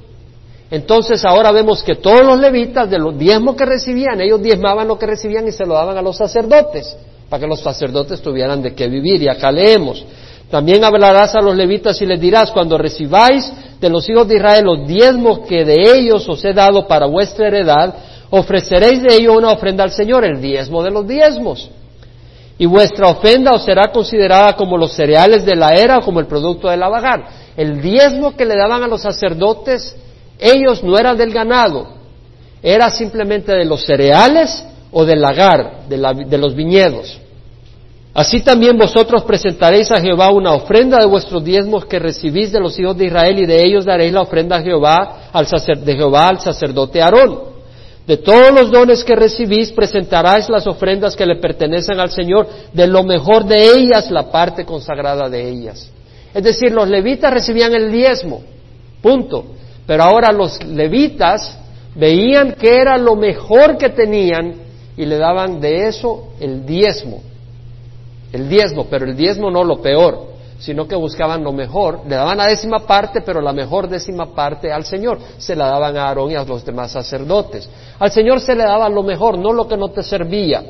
Entonces 0.71 1.25
ahora 1.25 1.53
vemos 1.53 1.83
que 1.83 1.97
todos 1.97 2.25
los 2.25 2.39
levitas, 2.39 2.89
de 2.89 2.99
los 2.99 3.19
diezmos 3.19 3.57
que 3.57 3.67
recibían, 3.67 4.21
ellos 4.21 4.43
diezmaban 4.43 4.89
lo 4.89 4.99
que 4.99 5.07
recibían 5.07 5.47
y 5.47 5.53
se 5.53 5.67
lo 5.67 5.75
daban 5.75 5.97
a 5.97 6.03
los 6.03 6.17
sacerdotes, 6.17 6.97
para 7.29 7.41
que 7.41 7.47
los 7.47 7.61
sacerdotes 7.61 8.23
tuvieran 8.23 8.63
de 8.63 8.75
qué 8.75 8.89
vivir. 8.89 9.23
Y 9.23 9.29
acá 9.29 9.51
leemos, 9.51 10.05
también 10.55 10.85
hablarás 10.85 11.35
a 11.35 11.41
los 11.41 11.57
levitas 11.57 12.01
y 12.01 12.07
les 12.07 12.21
dirás, 12.21 12.53
cuando 12.53 12.79
recibáis 12.79 13.53
de 13.81 13.91
los 13.91 14.09
hijos 14.09 14.29
de 14.29 14.37
Israel 14.37 14.65
los 14.65 14.87
diezmos 14.87 15.41
que 15.49 15.65
de 15.65 15.75
ellos 15.97 16.29
os 16.29 16.45
he 16.45 16.53
dado 16.53 16.87
para 16.87 17.07
vuestra 17.07 17.49
heredad, 17.49 17.93
ofreceréis 18.31 19.03
de 19.03 19.17
ello 19.17 19.33
una 19.33 19.51
ofrenda 19.51 19.83
al 19.83 19.91
Señor, 19.91 20.25
el 20.25 20.41
diezmo 20.41 20.85
de 20.85 20.93
los 20.93 21.09
diezmos. 21.09 21.69
Y 22.57 22.67
vuestra 22.67 23.09
ofrenda 23.09 23.51
os 23.51 23.65
será 23.65 23.91
considerada 23.91 24.53
como 24.53 24.79
los 24.79 24.93
cereales 24.93 25.45
de 25.45 25.57
la 25.57 25.71
era 25.71 25.99
o 25.99 26.03
como 26.03 26.21
el 26.21 26.27
producto 26.27 26.69
de 26.69 26.77
la 26.77 26.89
vagar. 26.89 27.27
El 27.57 27.83
diezmo 27.83 28.37
que 28.37 28.45
le 28.45 28.55
daban 28.55 28.85
a 28.85 28.87
los 28.87 29.03
sacerdotes, 29.03 29.97
ellos 30.39 30.85
no 30.85 30.97
eran 30.97 31.17
del 31.17 31.33
ganado, 31.33 31.89
era 32.63 32.91
simplemente 32.91 33.51
de 33.51 33.65
los 33.65 33.85
cereales 33.85 34.65
o 34.93 35.05
del 35.05 35.21
lagar, 35.21 35.89
de, 35.89 36.39
los 36.39 36.55
viñedos. 36.55 37.21
Así 38.15 38.43
también 38.43 38.79
vosotros 38.79 39.25
presentaréis 39.25 39.91
a 39.91 40.01
Jehová 40.01 40.31
una 40.31 40.53
ofrenda 40.53 40.99
de 40.99 41.07
vuestros 41.07 41.43
diezmos 41.43 41.85
que 41.87 41.99
recibís 41.99 42.53
de 42.53 42.61
los 42.61 42.79
hijos 42.79 42.97
de 42.97 43.07
Israel 43.07 43.41
y 43.41 43.45
de 43.45 43.65
ellos 43.65 43.85
daréis 43.85 44.13
la 44.13 44.21
ofrenda 44.21 44.57
a 44.57 44.63
Jehová, 44.63 45.31
al 45.33 45.47
de 45.85 45.97
Jehová 45.97 46.29
al 46.29 46.39
sacerdote 46.39 47.03
Aarón. 47.03 47.41
De 48.07 48.19
todos 48.19 48.53
los 48.53 48.71
dones 48.71 49.03
que 49.03 49.17
recibís 49.17 49.73
presentaréis 49.73 50.49
las 50.49 50.65
ofrendas 50.69 51.17
que 51.17 51.27
le 51.27 51.41
pertenecen 51.41 51.99
al 51.99 52.11
Señor, 52.11 52.47
de 52.73 52.87
lo 52.87 53.03
mejor 53.03 53.47
de 53.47 53.79
ellas 53.79 54.09
la 54.13 54.31
parte 54.31 54.65
consagrada 54.65 55.29
de 55.29 55.49
ellas. 55.49 55.91
Es 56.33 56.45
decir, 56.45 56.71
los 56.71 56.89
levitas 56.89 57.33
recibían 57.33 57.75
el 57.75 57.91
diezmo, 57.91 58.43
punto. 59.03 59.45
Pero 59.87 60.05
ahora 60.05 60.33
los 60.33 60.63
levitas 60.63 61.59
veían 61.97 62.53
que 62.53 62.75
era 62.75 62.97
lo 62.97 63.17
mejor 63.17 63.77
que 63.77 63.89
tenían 63.89 64.55
y 64.97 65.05
le 65.05 65.17
daban 65.17 65.61
de 65.61 65.89
eso 65.89 66.29
el 66.39 66.65
diezmo. 66.65 67.34
El 68.35 68.49
diezmo, 68.49 68.87
pero 68.91 69.05
el 69.05 69.17
diezmo 69.17 69.49
no 69.49 69.63
lo 69.63 69.81
peor, 69.81 70.27
sino 70.59 70.89
que 70.89 70.97
buscaban 70.97 71.45
lo 71.45 71.53
mejor. 71.53 72.01
Le 72.09 72.17
daban 72.17 72.37
la 72.37 72.47
décima 72.47 72.81
parte, 72.81 73.21
pero 73.21 73.41
la 73.41 73.53
mejor 73.53 73.89
décima 73.89 74.35
parte 74.35 74.73
al 74.73 74.85
Señor. 74.85 75.21
Se 75.39 75.55
la 75.55 75.67
daban 75.67 75.97
a 75.97 76.09
Aarón 76.09 76.33
y 76.33 76.35
a 76.35 76.43
los 76.43 76.65
demás 76.65 76.91
sacerdotes. 76.91 77.71
Al 77.97 78.11
Señor 78.11 78.41
se 78.41 78.57
le 78.57 78.65
daba 78.65 78.89
lo 78.89 79.05
mejor, 79.05 79.39
no 79.39 79.53
lo 79.53 79.69
que 79.69 79.77
no 79.77 79.91
te 79.91 80.03
servía. 80.03 80.65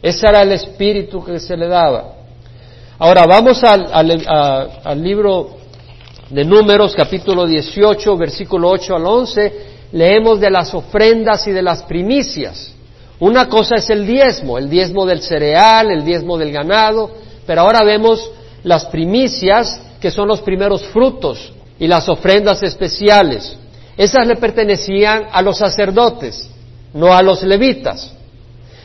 Ese 0.00 0.26
era 0.26 0.40
el 0.40 0.52
espíritu 0.52 1.22
que 1.22 1.38
se 1.38 1.54
le 1.54 1.68
daba. 1.68 2.14
Ahora 2.98 3.26
vamos 3.28 3.62
al, 3.62 3.90
al 3.92 5.02
libro 5.02 5.50
de 6.30 6.46
Números, 6.46 6.94
capítulo 6.94 7.44
18, 7.44 8.16
versículo 8.16 8.70
8 8.70 8.96
al 8.96 9.04
11. 9.04 9.52
Leemos 9.92 10.40
de 10.40 10.50
las 10.50 10.72
ofrendas 10.72 11.46
y 11.46 11.52
de 11.52 11.60
las 11.60 11.82
primicias. 11.82 12.74
Una 13.20 13.48
cosa 13.48 13.76
es 13.76 13.90
el 13.90 14.06
diezmo, 14.06 14.58
el 14.58 14.70
diezmo 14.70 15.04
del 15.04 15.22
cereal, 15.22 15.90
el 15.90 16.04
diezmo 16.04 16.38
del 16.38 16.52
ganado, 16.52 17.10
pero 17.46 17.62
ahora 17.62 17.82
vemos 17.82 18.30
las 18.62 18.86
primicias, 18.86 19.80
que 20.00 20.10
son 20.10 20.28
los 20.28 20.40
primeros 20.40 20.82
frutos, 20.84 21.52
y 21.80 21.86
las 21.86 22.08
ofrendas 22.08 22.62
especiales. 22.62 23.56
Esas 23.96 24.26
le 24.26 24.36
pertenecían 24.36 25.26
a 25.32 25.42
los 25.42 25.58
sacerdotes, 25.58 26.48
no 26.94 27.12
a 27.12 27.22
los 27.22 27.42
levitas. 27.42 28.12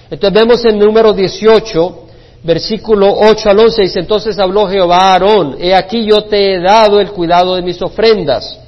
Entonces 0.09 0.39
vemos 0.39 0.65
en 0.65 0.79
número 0.79 1.13
18, 1.13 1.99
versículo 2.43 3.13
8 3.15 3.49
al 3.49 3.59
11, 3.59 3.81
dice, 3.83 3.99
entonces 3.99 4.37
habló 4.39 4.67
Jehová 4.67 4.97
a 4.97 5.13
Aarón, 5.13 5.57
he 5.59 5.73
aquí 5.73 6.05
yo 6.05 6.23
te 6.23 6.55
he 6.55 6.59
dado 6.59 6.99
el 6.99 7.11
cuidado 7.11 7.55
de 7.55 7.61
mis 7.61 7.81
ofrendas. 7.81 8.59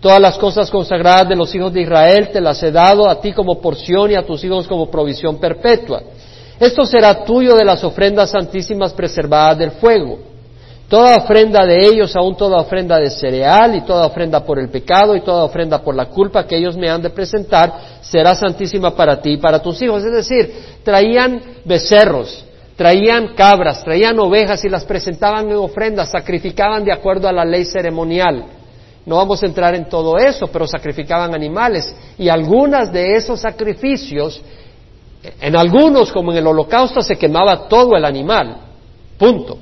Todas 0.00 0.20
las 0.20 0.36
cosas 0.38 0.70
consagradas 0.70 1.28
de 1.28 1.36
los 1.36 1.54
hijos 1.54 1.72
de 1.72 1.82
Israel 1.82 2.30
te 2.32 2.40
las 2.40 2.62
he 2.62 2.70
dado 2.70 3.08
a 3.08 3.20
ti 3.20 3.32
como 3.32 3.60
porción 3.60 4.10
y 4.10 4.14
a 4.14 4.26
tus 4.26 4.44
hijos 4.44 4.68
como 4.68 4.90
provisión 4.90 5.38
perpetua. 5.38 6.02
Esto 6.60 6.86
será 6.86 7.24
tuyo 7.24 7.56
de 7.56 7.64
las 7.64 7.82
ofrendas 7.84 8.30
santísimas 8.30 8.92
preservadas 8.92 9.58
del 9.58 9.72
fuego. 9.72 10.18
Toda 10.88 11.16
ofrenda 11.16 11.66
de 11.66 11.84
ellos, 11.84 12.14
aún 12.14 12.36
toda 12.36 12.60
ofrenda 12.60 12.98
de 12.98 13.10
cereal 13.10 13.74
y 13.74 13.80
toda 13.80 14.06
ofrenda 14.06 14.44
por 14.44 14.58
el 14.60 14.68
pecado 14.68 15.16
y 15.16 15.20
toda 15.20 15.42
ofrenda 15.42 15.82
por 15.82 15.96
la 15.96 16.06
culpa 16.06 16.46
que 16.46 16.56
ellos 16.56 16.76
me 16.76 16.88
han 16.88 17.02
de 17.02 17.10
presentar, 17.10 17.72
será 18.00 18.36
santísima 18.36 18.94
para 18.94 19.20
ti 19.20 19.32
y 19.32 19.36
para 19.38 19.60
tus 19.60 19.82
hijos. 19.82 20.04
Es 20.04 20.12
decir, 20.12 20.54
traían 20.84 21.42
becerros, 21.64 22.44
traían 22.76 23.34
cabras, 23.34 23.82
traían 23.82 24.18
ovejas 24.20 24.64
y 24.64 24.68
las 24.68 24.84
presentaban 24.84 25.50
en 25.50 25.56
ofrendas, 25.56 26.10
sacrificaban 26.10 26.84
de 26.84 26.92
acuerdo 26.92 27.28
a 27.28 27.32
la 27.32 27.44
ley 27.44 27.64
ceremonial. 27.64 28.44
No 29.06 29.16
vamos 29.16 29.40
a 29.42 29.46
entrar 29.46 29.74
en 29.76 29.88
todo 29.88 30.18
eso, 30.18 30.48
pero 30.48 30.66
sacrificaban 30.66 31.32
animales 31.32 31.94
y 32.18 32.28
algunas 32.28 32.92
de 32.92 33.14
esos 33.14 33.40
sacrificios, 33.40 34.42
en 35.40 35.56
algunos 35.56 36.10
como 36.12 36.32
en 36.32 36.38
el 36.38 36.46
holocausto 36.46 37.00
se 37.00 37.16
quemaba 37.16 37.68
todo 37.68 37.96
el 37.96 38.04
animal, 38.04 38.56
punto. 39.16 39.58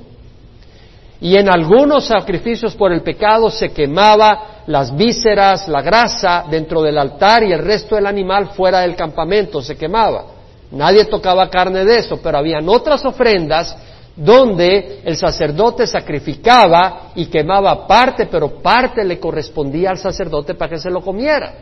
Y 1.21 1.37
en 1.37 1.47
algunos 1.47 2.05
sacrificios 2.05 2.75
por 2.75 2.91
el 2.91 3.01
pecado 3.01 3.51
se 3.51 3.71
quemaba 3.71 4.63
las 4.65 4.95
vísceras, 4.95 5.67
la 5.67 5.81
grasa 5.81 6.45
dentro 6.49 6.81
del 6.81 6.97
altar 6.97 7.43
y 7.43 7.53
el 7.53 7.59
resto 7.59 7.95
del 7.95 8.07
animal 8.07 8.49
fuera 8.49 8.79
del 8.79 8.95
campamento 8.95 9.61
se 9.61 9.77
quemaba. 9.77 10.25
Nadie 10.71 11.05
tocaba 11.05 11.49
carne 11.51 11.85
de 11.85 11.99
eso, 11.99 12.19
pero 12.21 12.39
habían 12.39 12.67
otras 12.67 13.05
ofrendas 13.05 13.77
donde 14.15 15.01
el 15.03 15.17
sacerdote 15.17 15.85
sacrificaba 15.85 17.11
y 17.15 17.25
quemaba 17.25 17.85
parte, 17.85 18.27
pero 18.27 18.61
parte 18.61 19.03
le 19.03 19.19
correspondía 19.19 19.89
al 19.89 19.97
sacerdote 19.97 20.55
para 20.55 20.71
que 20.71 20.79
se 20.79 20.89
lo 20.89 21.01
comiera. 21.01 21.53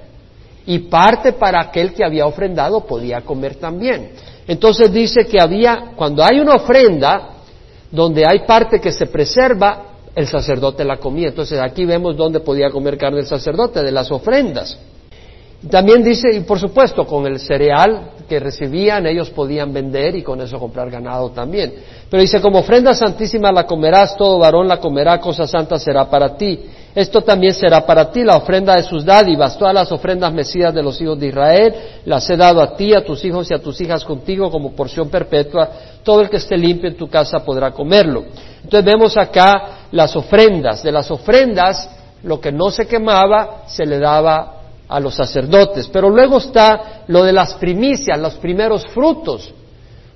Y 0.65 0.79
parte 0.79 1.33
para 1.33 1.61
aquel 1.61 1.93
que 1.93 2.05
había 2.05 2.25
ofrendado 2.25 2.81
podía 2.81 3.21
comer 3.21 3.55
también. 3.55 4.11
Entonces 4.47 4.91
dice 4.91 5.25
que 5.25 5.41
había, 5.41 5.91
cuando 5.95 6.23
hay 6.23 6.39
una 6.39 6.55
ofrenda, 6.55 7.29
donde 7.91 8.25
hay 8.25 8.39
parte 8.45 8.79
que 8.79 8.91
se 8.91 9.07
preserva, 9.07 9.85
el 10.15 10.27
sacerdote 10.27 10.85
la 10.85 10.97
comía. 10.97 11.29
Entonces 11.29 11.59
aquí 11.59 11.85
vemos 11.85 12.15
dónde 12.15 12.39
podía 12.39 12.69
comer 12.69 12.97
carne 12.97 13.19
el 13.19 13.25
sacerdote, 13.25 13.83
de 13.83 13.91
las 13.91 14.11
ofrendas. 14.11 14.77
También 15.69 16.04
dice, 16.04 16.30
y 16.34 16.41
por 16.41 16.60
supuesto, 16.60 17.06
con 17.06 17.26
el 17.26 17.39
cereal 17.39 18.12
que 18.28 18.39
recibían, 18.39 19.06
ellos 19.06 19.30
podían 19.30 19.71
vender 19.71 20.15
y 20.15 20.23
con 20.23 20.41
eso 20.41 20.60
comprar 20.60 20.89
ganado 20.89 21.32
también. 21.32 21.73
Pero 22.10 22.21
dice, 22.21 22.41
como 22.41 22.60
ofrenda 22.60 22.93
santísima 22.93 23.52
la 23.52 23.65
comerás, 23.65 24.17
todo 24.17 24.39
varón 24.39 24.67
la 24.67 24.78
comerá, 24.78 25.19
cosa 25.19 25.47
santa 25.47 25.80
será 25.80 26.10
para 26.10 26.36
ti. 26.36 26.60
Esto 26.93 27.21
también 27.21 27.54
será 27.54 27.86
para 27.86 28.12
ti 28.12 28.23
la 28.23 28.38
ofrenda 28.38 28.76
de 28.76 28.84
sus 28.84 29.04
dádivas, 29.04 29.58
todas 29.58 29.73
las 29.73 29.91
ofrendas 29.91 30.32
mesidas 30.32 30.73
de 30.73 30.84
los 30.84 30.99
hijos 31.02 31.19
de 31.19 31.28
Israel, 31.28 31.76
las 32.06 32.30
he 32.30 32.38
dado 32.38 32.62
a 32.62 32.76
ti, 32.76 32.93
a 32.93 33.04
tus 33.04 33.23
hijos 33.26 33.49
y 33.49 33.54
a 33.54 33.60
tus 33.60 33.80
hijas 33.82 34.04
contigo 34.04 34.52
como 34.52 34.73
porción 34.73 35.10
perpetua. 35.10 35.69
Todo 36.04 36.21
el 36.21 36.30
que 36.30 36.38
esté 36.38 36.58
limpio 36.58 36.89
en 36.89 36.97
tu 36.97 37.10
casa 37.10 37.39
podrá 37.43 37.71
comerlo. 37.71 38.26
Entonces 38.63 38.86
vemos 38.86 39.17
acá 39.17 39.88
las 39.91 40.15
ofrendas. 40.15 40.84
De 40.84 40.91
las 40.91 41.10
ofrendas, 41.10 41.89
lo 42.23 42.39
que 42.39 42.52
no 42.52 42.69
se 42.69 42.86
quemaba 42.86 43.63
se 43.65 43.86
le 43.86 43.97
daba 43.97 44.62
a 44.93 44.99
los 44.99 45.15
sacerdotes. 45.15 45.88
Pero 45.88 46.10
luego 46.10 46.38
está 46.38 47.03
lo 47.08 47.23
de 47.23 47.34
las 47.34 47.56
primicias, 47.56 48.19
los 48.19 48.36
primeros 48.36 48.86
frutos 48.88 49.53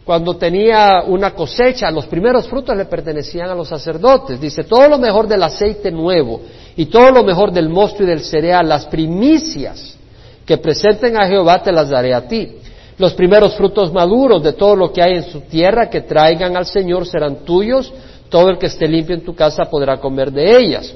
cuando 0.08 0.38
tenía 0.38 1.04
una 1.06 1.32
cosecha, 1.32 1.92
los 1.92 2.06
primeros 2.06 2.48
frutos 2.48 2.78
le 2.78 2.86
pertenecían 2.86 3.50
a 3.50 3.54
los 3.54 3.68
sacerdotes. 3.68 4.40
Dice, 4.40 4.64
todo 4.64 4.88
lo 4.88 4.98
mejor 4.98 5.28
del 5.28 5.44
aceite 5.44 5.92
nuevo 5.92 6.40
y 6.78 6.86
todo 6.86 7.12
lo 7.12 7.26
mejor 7.26 7.52
del 7.52 7.68
mosto 7.68 8.04
y 8.04 8.06
del 8.06 8.22
cereal, 8.22 8.70
las 8.70 8.86
primicias 8.86 9.98
que 10.46 10.58
presenten 10.60 11.18
a 11.18 11.28
Jehová 11.28 11.62
te 11.62 11.74
las 11.74 11.90
daré 11.90 12.14
a 12.14 12.26
ti. 12.26 12.54
Los 12.98 13.16
primeros 13.16 13.56
frutos 13.56 13.92
maduros 13.92 14.42
de 14.42 14.54
todo 14.54 14.78
lo 14.78 14.94
que 14.94 15.04
hay 15.04 15.16
en 15.18 15.24
su 15.24 15.42
tierra 15.42 15.90
que 15.90 16.00
traigan 16.00 16.56
al 16.56 16.66
Señor 16.66 17.06
serán 17.06 17.44
tuyos, 17.44 17.92
todo 18.30 18.50
el 18.50 18.58
que 18.58 18.68
esté 18.68 18.88
limpio 18.88 19.14
en 19.14 19.26
tu 19.26 19.36
casa 19.36 19.66
podrá 19.66 19.98
comer 19.98 20.32
de 20.32 20.58
ellas. 20.58 20.96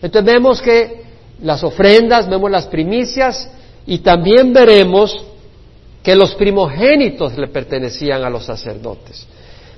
Entonces 0.00 0.32
vemos 0.32 0.62
que 0.62 1.03
las 1.42 1.62
ofrendas, 1.62 2.28
vemos 2.28 2.50
las 2.50 2.66
primicias 2.66 3.50
y 3.86 3.98
también 3.98 4.52
veremos 4.52 5.24
que 6.02 6.14
los 6.14 6.34
primogénitos 6.34 7.36
le 7.38 7.48
pertenecían 7.48 8.22
a 8.24 8.30
los 8.30 8.44
sacerdotes. 8.44 9.26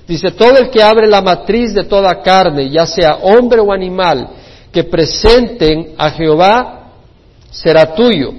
Dice, 0.07 0.31
todo 0.31 0.57
el 0.57 0.69
que 0.69 0.81
abre 0.81 1.07
la 1.07 1.21
matriz 1.21 1.73
de 1.73 1.83
toda 1.83 2.21
carne, 2.21 2.69
ya 2.69 2.85
sea 2.85 3.15
hombre 3.21 3.59
o 3.59 3.71
animal, 3.71 4.29
que 4.71 4.83
presenten 4.83 5.95
a 5.97 6.11
Jehová, 6.11 6.91
será 7.49 7.93
tuyo. 7.93 8.31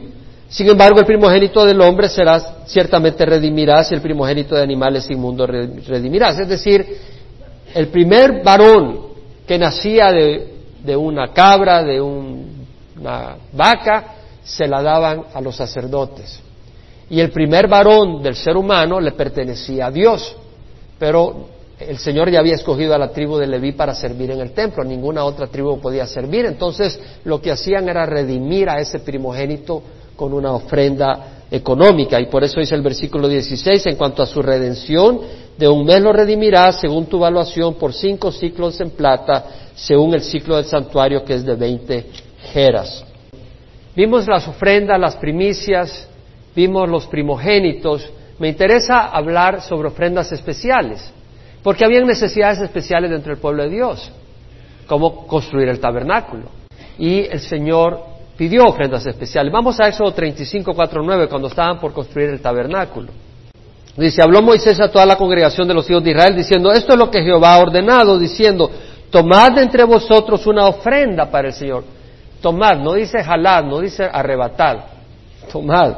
Sin 0.49 0.69
embargo, 0.69 1.01
el 1.01 1.05
primogénito 1.05 1.65
del 1.67 1.81
hombre 1.83 2.09
será, 2.09 2.65
ciertamente 2.67 3.27
redimirás, 3.27 3.91
y 3.91 3.95
el 3.95 4.01
primogénito 4.01 4.55
de 4.55 4.63
animales 4.63 5.11
inmundo 5.11 5.47
redimirás. 5.47 6.39
Es 6.39 6.49
decir, 6.49 6.87
el 7.75 7.89
primer 7.89 8.43
varón 8.43 9.09
que 9.47 9.59
nacía 9.59 10.11
de, 10.11 10.97
una 10.97 11.33
cabra, 11.33 11.83
de 11.83 12.01
una 12.99 13.37
vaca, 13.53 14.15
se 14.43 14.67
la 14.67 14.83
daban 14.83 15.25
a 15.35 15.41
los 15.41 15.57
sacerdotes. 15.57 16.41
Y 17.11 17.21
el 17.21 17.31
primer 17.31 17.69
varón 17.69 18.23
del 18.23 18.35
ser 18.35 18.57
humano 18.57 19.01
le 19.01 19.13
pertenecía 19.13 19.87
a 19.87 19.91
Dios. 19.91 20.37
Pero 20.99 21.49
el 21.79 21.99
Señor 21.99 22.31
ya 22.31 22.41
había 22.41 22.55
escogido 22.55 22.95
a 22.95 22.99
la 22.99 23.11
tribu 23.11 23.39
de 23.39 23.47
Leví 23.47 23.73
para 23.73 23.95
servir 23.95 24.31
en 24.31 24.41
el 24.41 24.53
templo, 24.53 24.83
ninguna 24.85 25.25
otra 25.25 25.47
tribu 25.47 25.81
podía 25.81 26.07
servir. 26.07 26.45
Entonces 26.45 26.99
lo 27.25 27.41
que 27.41 27.53
hacían 27.53 27.89
era 27.89 28.05
redimir 28.05 28.69
a 28.69 28.81
ese 28.81 28.99
primogénito 28.99 29.83
con 30.17 30.35
una 30.35 30.53
ofrenda 30.53 31.45
económica. 31.51 32.21
Y 32.21 32.27
por 32.27 32.43
eso 32.45 32.61
dice 32.61 32.75
el 32.75 32.83
versículo 32.83 33.29
16, 33.29 33.87
en 33.87 33.97
cuanto 33.97 34.23
a 34.23 34.27
su 34.27 34.43
redención, 34.43 35.21
de 35.57 35.69
un 35.69 35.85
mes 35.85 36.01
lo 36.03 36.13
redimirás 36.13 36.81
según 36.81 37.07
tu 37.07 37.17
evaluación 37.17 37.75
por 37.75 37.93
cinco 37.95 38.33
ciclos 38.33 38.81
en 38.81 38.91
plata, 38.91 39.45
según 39.75 40.15
el 40.15 40.23
ciclo 40.23 40.57
del 40.57 40.65
santuario 40.65 41.25
que 41.25 41.35
es 41.35 41.45
de 41.45 41.55
veinte 41.55 42.07
Vimos 43.95 44.27
las 44.27 44.47
ofrendas, 44.47 44.99
las 45.01 45.17
primicias, 45.17 46.09
vimos 46.55 46.89
los 46.89 47.07
primogénitos, 47.07 48.09
me 48.39 48.49
interesa 48.49 49.07
hablar 49.09 49.61
sobre 49.63 49.89
ofrendas 49.89 50.31
especiales, 50.33 51.13
porque 51.63 51.85
había 51.85 52.01
necesidades 52.03 52.61
especiales 52.61 53.11
dentro 53.11 53.33
del 53.33 53.41
pueblo 53.41 53.65
de 53.65 53.71
Dios, 53.71 54.11
como 54.87 55.27
construir 55.27 55.69
el 55.69 55.81
tabernáculo. 55.81 56.45
Y 56.99 57.21
el 57.21 57.41
Señor 57.41 58.01
pidió 58.37 58.67
ofrendas 58.67 59.05
especiales. 59.07 59.53
Vamos 59.53 59.79
a 59.81 59.89
Éxodo 59.89 60.13
35, 60.13 60.73
4, 60.75 61.03
9, 61.05 61.29
cuando 61.29 61.49
estaban 61.49 61.81
por 61.81 61.93
construir 61.93 62.31
el 62.31 62.41
tabernáculo. 62.41 63.09
Dice, 63.97 64.23
habló 64.23 64.41
Moisés 64.43 64.81
a 64.81 64.89
toda 64.93 65.05
la 65.05 65.17
congregación 65.17 65.67
de 65.67 65.75
los 65.75 65.91
hijos 65.91 66.05
de 66.05 66.11
Israel 66.13 66.37
diciendo, 66.37 66.71
esto 66.71 66.93
es 66.93 66.99
lo 66.99 67.11
que 67.11 67.21
Jehová 67.21 67.55
ha 67.55 67.59
ordenado, 67.59 68.17
diciendo, 68.17 68.71
tomad 69.11 69.59
entre 69.59 69.83
vosotros 69.83 70.47
una 70.47 70.69
ofrenda 70.69 71.29
para 71.29 71.49
el 71.49 71.55
Señor. 71.55 71.98
Tomad, 72.41 72.79
no 72.79 72.95
dice 72.95 73.23
jalad, 73.23 73.65
no 73.65 73.81
dice 73.81 74.05
arrebatad. 74.05 74.79
Tomad. 75.51 75.95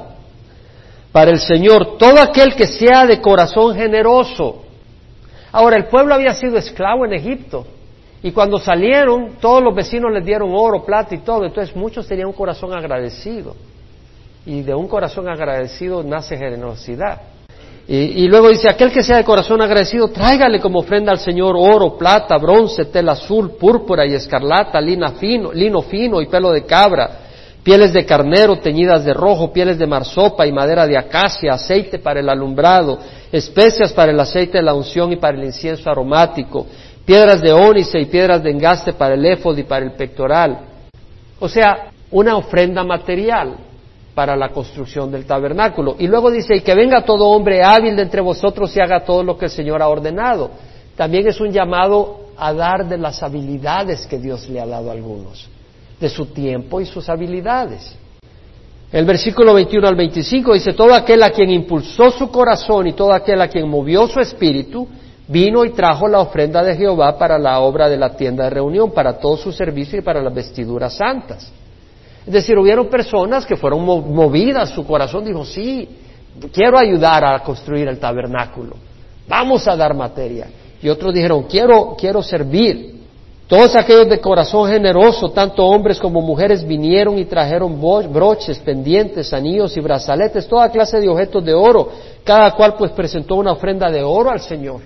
Para 1.12 1.30
el 1.30 1.40
Señor, 1.40 1.98
todo 1.98 2.20
aquel 2.20 2.54
que 2.54 2.66
sea 2.66 3.06
de 3.06 3.20
corazón 3.20 3.74
generoso. 3.74 4.62
Ahora, 5.52 5.76
el 5.76 5.86
pueblo 5.86 6.14
había 6.14 6.34
sido 6.34 6.56
esclavo 6.56 7.04
en 7.04 7.14
Egipto. 7.14 7.66
Y 8.22 8.32
cuando 8.32 8.58
salieron, 8.58 9.36
todos 9.40 9.62
los 9.62 9.74
vecinos 9.74 10.12
les 10.12 10.24
dieron 10.24 10.50
oro, 10.54 10.84
plata 10.84 11.14
y 11.14 11.18
todo. 11.18 11.44
Entonces 11.44 11.74
muchos 11.74 12.06
tenían 12.06 12.28
un 12.28 12.34
corazón 12.34 12.72
agradecido. 12.72 13.56
Y 14.46 14.62
de 14.62 14.74
un 14.74 14.88
corazón 14.88 15.28
agradecido 15.28 16.02
nace 16.02 16.36
generosidad. 16.36 17.20
Y, 17.92 18.28
luego 18.28 18.50
dice, 18.50 18.68
aquel 18.70 18.92
que 18.92 19.02
sea 19.02 19.16
de 19.16 19.24
corazón 19.24 19.60
agradecido, 19.60 20.06
tráigale 20.10 20.60
como 20.60 20.78
ofrenda 20.78 21.10
al 21.10 21.18
Señor 21.18 21.56
oro, 21.58 21.98
plata, 21.98 22.38
bronce, 22.38 22.84
tela 22.84 23.12
azul, 23.12 23.56
púrpura 23.58 24.06
y 24.06 24.14
escarlata, 24.14 24.80
lino 24.80 25.10
fino, 25.14 25.52
lino 25.52 25.82
fino 25.82 26.22
y 26.22 26.26
pelo 26.26 26.52
de 26.52 26.64
cabra, 26.64 27.10
pieles 27.64 27.92
de 27.92 28.06
carnero 28.06 28.60
teñidas 28.60 29.04
de 29.04 29.12
rojo, 29.12 29.52
pieles 29.52 29.76
de 29.76 29.88
marsopa 29.88 30.46
y 30.46 30.52
madera 30.52 30.86
de 30.86 30.96
acacia, 30.96 31.54
aceite 31.54 31.98
para 31.98 32.20
el 32.20 32.28
alumbrado, 32.28 32.96
especias 33.32 33.92
para 33.92 34.12
el 34.12 34.20
aceite 34.20 34.58
de 34.58 34.64
la 34.64 34.74
unción 34.74 35.10
y 35.10 35.16
para 35.16 35.36
el 35.36 35.42
incienso 35.42 35.90
aromático, 35.90 36.68
piedras 37.04 37.42
de 37.42 37.52
ónice 37.52 37.98
y 37.98 38.04
piedras 38.04 38.40
de 38.40 38.52
engaste 38.52 38.92
para 38.92 39.14
el 39.14 39.26
éfod 39.26 39.58
y 39.58 39.64
para 39.64 39.84
el 39.84 39.94
pectoral. 39.94 40.60
O 41.40 41.48
sea, 41.48 41.90
una 42.12 42.36
ofrenda 42.36 42.84
material 42.84 43.56
para 44.14 44.36
la 44.36 44.50
construcción 44.50 45.10
del 45.10 45.24
tabernáculo. 45.24 45.96
Y 45.98 46.06
luego 46.06 46.30
dice, 46.30 46.56
y 46.56 46.60
que 46.60 46.74
venga 46.74 47.04
todo 47.04 47.28
hombre 47.28 47.62
hábil 47.62 47.96
de 47.96 48.02
entre 48.02 48.20
vosotros 48.20 48.76
y 48.76 48.80
haga 48.80 49.04
todo 49.04 49.22
lo 49.22 49.38
que 49.38 49.46
el 49.46 49.50
Señor 49.50 49.82
ha 49.82 49.88
ordenado. 49.88 50.50
También 50.96 51.26
es 51.28 51.40
un 51.40 51.50
llamado 51.50 52.20
a 52.36 52.52
dar 52.52 52.88
de 52.88 52.98
las 52.98 53.22
habilidades 53.22 54.06
que 54.06 54.18
Dios 54.18 54.48
le 54.48 54.60
ha 54.60 54.66
dado 54.66 54.90
a 54.90 54.92
algunos, 54.92 55.48
de 56.00 56.08
su 56.08 56.26
tiempo 56.26 56.80
y 56.80 56.86
sus 56.86 57.08
habilidades. 57.08 57.96
El 58.92 59.04
versículo 59.04 59.54
21 59.54 59.86
al 59.86 59.94
25 59.94 60.54
dice, 60.54 60.72
todo 60.72 60.94
aquel 60.94 61.22
a 61.22 61.30
quien 61.30 61.50
impulsó 61.50 62.10
su 62.10 62.28
corazón 62.30 62.88
y 62.88 62.92
todo 62.92 63.12
aquel 63.12 63.40
a 63.40 63.48
quien 63.48 63.68
movió 63.68 64.08
su 64.08 64.18
espíritu, 64.18 64.88
vino 65.28 65.64
y 65.64 65.70
trajo 65.70 66.08
la 66.08 66.18
ofrenda 66.20 66.64
de 66.64 66.74
Jehová 66.74 67.16
para 67.16 67.38
la 67.38 67.60
obra 67.60 67.88
de 67.88 67.96
la 67.96 68.16
tienda 68.16 68.44
de 68.44 68.50
reunión, 68.50 68.90
para 68.90 69.18
todo 69.18 69.36
su 69.36 69.52
servicio 69.52 70.00
y 70.00 70.02
para 70.02 70.20
las 70.20 70.34
vestiduras 70.34 70.94
santas. 70.94 71.52
Es 72.26 72.32
decir, 72.32 72.58
hubieron 72.58 72.88
personas 72.88 73.46
que 73.46 73.56
fueron 73.56 73.84
movidas, 73.84 74.70
su 74.70 74.86
corazón 74.86 75.24
dijo, 75.24 75.44
sí, 75.44 75.88
quiero 76.52 76.78
ayudar 76.78 77.24
a 77.24 77.42
construir 77.42 77.88
el 77.88 77.98
tabernáculo, 77.98 78.76
vamos 79.28 79.66
a 79.66 79.76
dar 79.76 79.94
materia. 79.94 80.48
Y 80.82 80.88
otros 80.88 81.12
dijeron, 81.12 81.44
quiero, 81.44 81.94
quiero 81.98 82.22
servir. 82.22 83.00
Todos 83.46 83.74
aquellos 83.74 84.08
de 84.08 84.20
corazón 84.20 84.70
generoso, 84.70 85.30
tanto 85.30 85.66
hombres 85.66 85.98
como 85.98 86.20
mujeres, 86.20 86.64
vinieron 86.64 87.18
y 87.18 87.24
trajeron 87.24 87.80
broches, 88.12 88.60
pendientes, 88.60 89.32
anillos 89.32 89.76
y 89.76 89.80
brazaletes, 89.80 90.46
toda 90.46 90.70
clase 90.70 91.00
de 91.00 91.08
objetos 91.08 91.44
de 91.44 91.52
oro. 91.52 91.88
Cada 92.22 92.52
cual 92.52 92.74
pues 92.78 92.92
presentó 92.92 93.34
una 93.34 93.52
ofrenda 93.52 93.90
de 93.90 94.04
oro 94.04 94.30
al 94.30 94.40
Señor. 94.40 94.82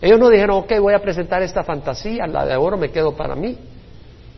Ellos 0.00 0.18
no 0.18 0.30
dijeron, 0.30 0.56
ok, 0.56 0.72
voy 0.80 0.94
a 0.94 0.98
presentar 0.98 1.42
esta 1.42 1.62
fantasía, 1.62 2.26
la 2.26 2.44
de 2.44 2.56
oro 2.56 2.76
me 2.76 2.90
quedo 2.90 3.12
para 3.12 3.36
mí. 3.36 3.56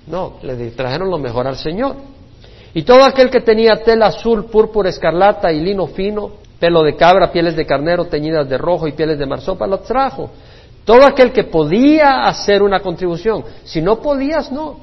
No, 0.06 0.34
le 0.42 0.70
trajeron 0.72 1.10
lo 1.10 1.16
mejor 1.16 1.46
al 1.46 1.56
Señor. 1.56 1.96
Y 2.74 2.82
todo 2.82 3.04
aquel 3.04 3.30
que 3.30 3.40
tenía 3.40 3.76
tela 3.84 4.06
azul, 4.06 4.46
púrpura, 4.46 4.90
escarlata 4.90 5.52
y 5.52 5.60
lino 5.60 5.86
fino, 5.86 6.32
pelo 6.58 6.82
de 6.82 6.96
cabra, 6.96 7.30
pieles 7.30 7.54
de 7.54 7.64
carnero 7.64 8.06
teñidas 8.06 8.48
de 8.48 8.58
rojo 8.58 8.88
y 8.88 8.92
pieles 8.92 9.18
de 9.18 9.26
marsopa, 9.26 9.66
lo 9.66 9.78
trajo. 9.78 10.30
Todo 10.84 11.06
aquel 11.06 11.32
que 11.32 11.44
podía 11.44 12.26
hacer 12.26 12.62
una 12.62 12.80
contribución. 12.80 13.44
Si 13.62 13.80
no 13.80 14.00
podías, 14.00 14.50
no. 14.50 14.78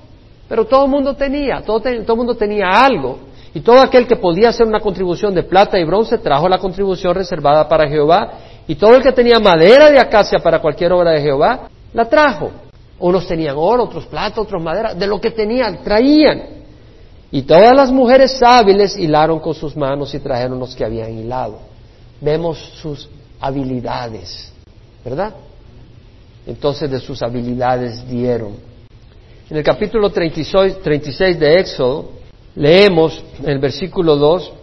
Pero 0.48 0.66
todo 0.66 0.86
el 0.86 0.92
mundo 0.92 1.16
tenía, 1.16 1.62
todo, 1.62 1.82
el 1.88 2.06
mundo 2.16 2.36
tenía 2.36 2.68
algo. 2.68 3.20
Y 3.54 3.60
todo 3.60 3.82
aquel 3.82 4.08
que 4.08 4.16
podía 4.16 4.50
hacer 4.50 4.66
una 4.66 4.80
contribución 4.80 5.34
de 5.36 5.44
plata 5.44 5.78
y 5.78 5.84
bronce 5.84 6.18
trajo 6.18 6.48
la 6.48 6.60
contribución 6.60 7.14
reservada 7.14 7.68
para 7.68 7.88
Jehová. 7.90 8.32
Y 8.68 8.76
todo 8.76 8.96
el 8.96 9.04
que 9.04 9.12
tenía 9.12 9.40
madera 9.40 9.92
de 9.92 10.00
acacia 10.00 10.40
para 10.40 10.60
cualquier 10.60 10.94
obra 10.94 11.12
de 11.12 11.22
Jehová, 11.22 11.68
la 11.94 12.06
trajo. 12.06 12.52
Unos 13.00 13.28
tenían 13.28 13.56
oro, 13.58 13.84
otros 13.84 14.06
plata, 14.06 14.40
otros 14.40 14.64
madera. 14.64 14.94
De 14.94 15.08
lo 15.08 15.20
que 15.20 15.32
tenían, 15.32 15.84
traían. 15.84 16.61
Y 17.32 17.44
todas 17.44 17.74
las 17.74 17.92
mujeres 17.92 18.42
hábiles 18.44 18.98
hilaron 18.98 19.40
con 19.40 19.54
sus 19.54 19.76
manos 19.78 20.14
y 20.14 20.20
trajeron 20.20 20.60
los 20.60 20.76
que 20.76 20.84
habían 20.84 21.18
hilado. 21.18 21.60
Vemos 22.20 22.58
sus 22.82 23.10
habilidades, 23.40 24.52
¿verdad? 25.04 25.34
Entonces 26.46 26.92
de 26.92 27.00
sus 27.00 27.22
habilidades 27.24 28.06
dieron. 28.08 28.56
En 29.50 29.58
el 29.58 29.64
capítulo 29.64 30.10
36, 30.10 30.82
36 30.82 31.40
de 31.40 31.60
Éxodo 31.60 32.12
leemos 32.56 33.24
el 33.46 33.60
versículo 33.60 34.18
2 34.18 34.54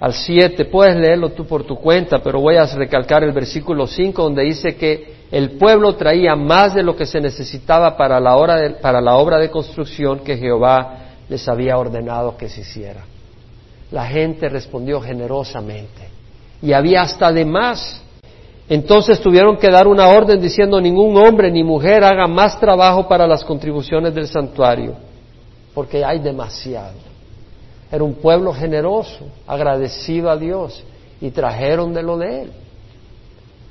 al 0.00 0.12
7, 0.12 0.64
puedes 0.66 0.96
leerlo 0.96 1.30
tú 1.30 1.46
por 1.46 1.64
tu 1.64 1.76
cuenta, 1.76 2.18
pero 2.18 2.40
voy 2.40 2.56
a 2.56 2.64
recalcar 2.66 3.22
el 3.22 3.32
versículo 3.32 3.86
5 3.86 4.22
donde 4.22 4.44
dice 4.44 4.76
que 4.76 5.14
el 5.30 5.52
pueblo 5.52 5.94
traía 5.94 6.36
más 6.36 6.74
de 6.74 6.82
lo 6.82 6.96
que 6.96 7.06
se 7.06 7.20
necesitaba 7.20 7.96
para 7.96 8.18
la 8.18 8.36
obra 8.36 9.38
de 9.38 9.50
construcción 9.50 10.20
que 10.20 10.36
Jehová 10.36 11.03
les 11.28 11.48
había 11.48 11.76
ordenado 11.78 12.36
que 12.36 12.48
se 12.48 12.60
hiciera. 12.62 13.04
La 13.90 14.06
gente 14.06 14.48
respondió 14.48 15.00
generosamente 15.00 16.08
y 16.62 16.72
había 16.72 17.02
hasta 17.02 17.32
de 17.32 17.44
más. 17.44 18.02
Entonces 18.68 19.20
tuvieron 19.20 19.58
que 19.58 19.70
dar 19.70 19.86
una 19.86 20.08
orden 20.08 20.40
diciendo 20.40 20.80
ningún 20.80 21.16
hombre 21.16 21.50
ni 21.50 21.62
mujer 21.62 22.02
haga 22.02 22.26
más 22.26 22.58
trabajo 22.58 23.06
para 23.06 23.26
las 23.26 23.44
contribuciones 23.44 24.14
del 24.14 24.26
santuario, 24.26 24.94
porque 25.74 26.02
hay 26.04 26.18
demasiado. 26.18 26.94
Era 27.92 28.02
un 28.02 28.14
pueblo 28.14 28.52
generoso, 28.54 29.26
agradecido 29.46 30.30
a 30.30 30.36
Dios, 30.36 30.82
y 31.20 31.30
trajeron 31.30 31.92
de 31.92 32.02
lo 32.02 32.16
de 32.16 32.42
él. 32.42 32.52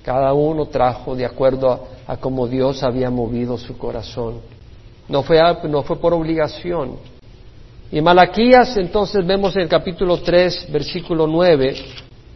Cada 0.04 0.34
uno 0.34 0.68
trajo 0.68 1.16
de 1.16 1.26
acuerdo 1.26 1.72
a, 1.72 2.14
a 2.14 2.18
cómo 2.18 2.47
Dios 2.47 2.84
había 2.84 3.10
movido 3.10 3.58
su 3.58 3.78
corazón. 3.78 4.36
No 5.08 5.24
fue, 5.24 5.39
no 5.68 5.82
fue 5.84 5.97
por 5.97 6.14
obligación, 6.14 6.97
y 7.94 8.02
Malaquías, 8.02 8.76
entonces 8.78 9.24
vemos 9.24 9.56
en 9.56 9.62
el 9.62 9.70
capítulo 9.70 10.18
3, 10.18 10.72
versículo 10.72 11.28
9, 11.28 11.76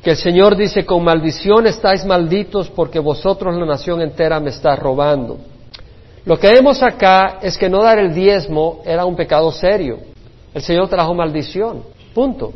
que 0.03 0.12
el 0.12 0.16
Señor 0.16 0.55
dice, 0.55 0.86
con 0.86 1.03
maldición 1.03 1.66
estáis 1.66 2.05
malditos 2.05 2.70
porque 2.70 2.99
vosotros 2.99 3.58
la 3.58 3.66
nación 3.66 3.99
entera 4.03 4.39
me 4.39 4.51
está 4.51 4.76
robando. 4.76 5.39
Lo 6.26 6.38
que 6.38 6.49
vemos 6.49 6.84
acá 6.84 7.39
es 7.41 7.58
que 7.58 7.70
no 7.70 7.82
dar 7.82 7.97
el 7.97 8.14
diezmo 8.14 8.84
era 8.86 9.03
un 9.03 9.16
pecado 9.16 9.51
serio. 9.51 9.97
El 10.53 10.62
Señor 10.62 10.89
trajo 10.89 11.16
maldición, 11.16 11.82
punto. 12.14 12.53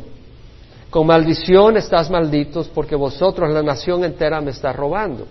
Con 0.88 1.08
maldición 1.08 1.76
estás 1.76 2.08
malditos 2.08 2.68
porque 2.68 2.94
vosotros 2.94 3.52
la 3.52 3.64
nación 3.64 4.04
entera 4.04 4.40
me 4.40 4.52
está 4.52 4.72
robando. 4.72 5.26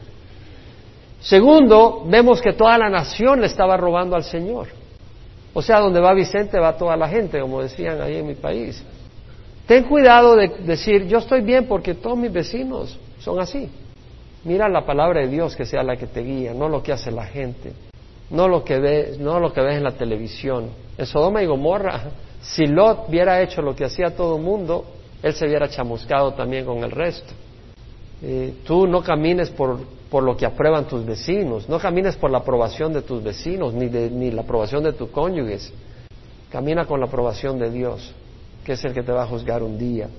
Segundo, 1.22 2.04
vemos 2.06 2.42
que 2.42 2.52
toda 2.52 2.78
la 2.78 2.90
nación 2.90 3.40
le 3.40 3.48
estaba 3.48 3.78
robando 3.78 4.18
al 4.18 4.26
Señor. 4.26 4.81
O 5.54 5.62
sea, 5.62 5.80
donde 5.80 6.00
va 6.00 6.14
Vicente 6.14 6.60
va 6.60 6.78
toda 6.78 6.96
la 6.96 7.10
gente, 7.10 7.40
como 7.40 7.62
decían 7.62 8.02
ahí 8.02 8.18
en 8.18 8.28
mi 8.28 8.36
país. 8.36 8.84
Ten 9.68 9.84
cuidado 9.84 10.36
de 10.36 10.50
decir, 10.66 11.08
yo 11.08 11.20
estoy 11.20 11.42
bien 11.42 11.68
porque 11.68 11.94
todos 11.94 12.18
mis 12.18 12.32
vecinos 12.32 12.98
son 13.20 13.40
así. 13.40 13.70
Mira 14.44 14.68
la 14.68 14.86
palabra 14.86 15.22
de 15.22 15.28
Dios 15.28 15.56
que 15.56 15.66
sea 15.66 15.84
la 15.84 15.96
que 15.96 16.08
te 16.08 16.22
guía, 16.22 16.54
no 16.54 16.68
lo 16.68 16.82
que 16.82 16.92
hace 16.92 17.12
la 17.12 17.26
gente, 17.26 17.74
no 18.30 18.48
lo 18.48 18.64
que 18.64 18.80
ves, 18.80 19.20
no 19.20 19.40
lo 19.40 19.54
que 19.54 19.62
ves 19.62 19.78
en 19.78 19.84
la 19.84 19.92
televisión. 19.92 20.70
En 20.98 21.06
Sodoma 21.06 21.44
y 21.44 21.46
Gomorra, 21.46 22.02
si 22.42 22.66
Lot 22.66 23.10
hubiera 23.10 23.42
hecho 23.42 23.62
lo 23.62 23.76
que 23.76 23.86
hacía 23.86 24.16
todo 24.16 24.38
el 24.38 24.42
mundo, 24.42 24.86
él 25.22 25.34
se 25.34 25.46
hubiera 25.46 25.70
chamuscado 25.70 26.34
también 26.34 26.66
con 26.66 26.84
el 26.84 26.92
resto. 26.92 27.34
Eh, 28.24 28.56
tú 28.66 28.88
no 28.88 29.04
camines 29.04 29.50
por 29.50 29.80
por 30.12 30.24
lo 30.24 30.36
que 30.36 30.46
aprueban 30.46 30.90
tus 30.90 31.06
vecinos, 31.06 31.70
no 31.70 31.80
camines 31.80 32.18
por 32.18 32.30
la 32.30 32.40
aprobación 32.40 32.92
de 32.92 33.02
tus 33.02 33.24
vecinos 33.24 33.74
ni, 33.74 33.88
de, 33.88 34.12
ni 34.12 34.30
la 34.30 34.42
aprobación 34.42 34.84
de 34.84 34.92
tus 34.92 35.10
cónyuges, 35.10 35.74
camina 36.52 36.86
con 36.86 37.00
la 37.00 37.06
aprobación 37.06 37.58
de 37.58 37.72
Dios, 37.72 38.14
que 38.66 38.74
es 38.74 38.84
el 38.84 38.94
que 38.94 39.04
te 39.04 39.14
va 39.14 39.24
a 39.24 39.28
juzgar 39.28 39.64
un 39.64 39.78
día. 39.78 40.10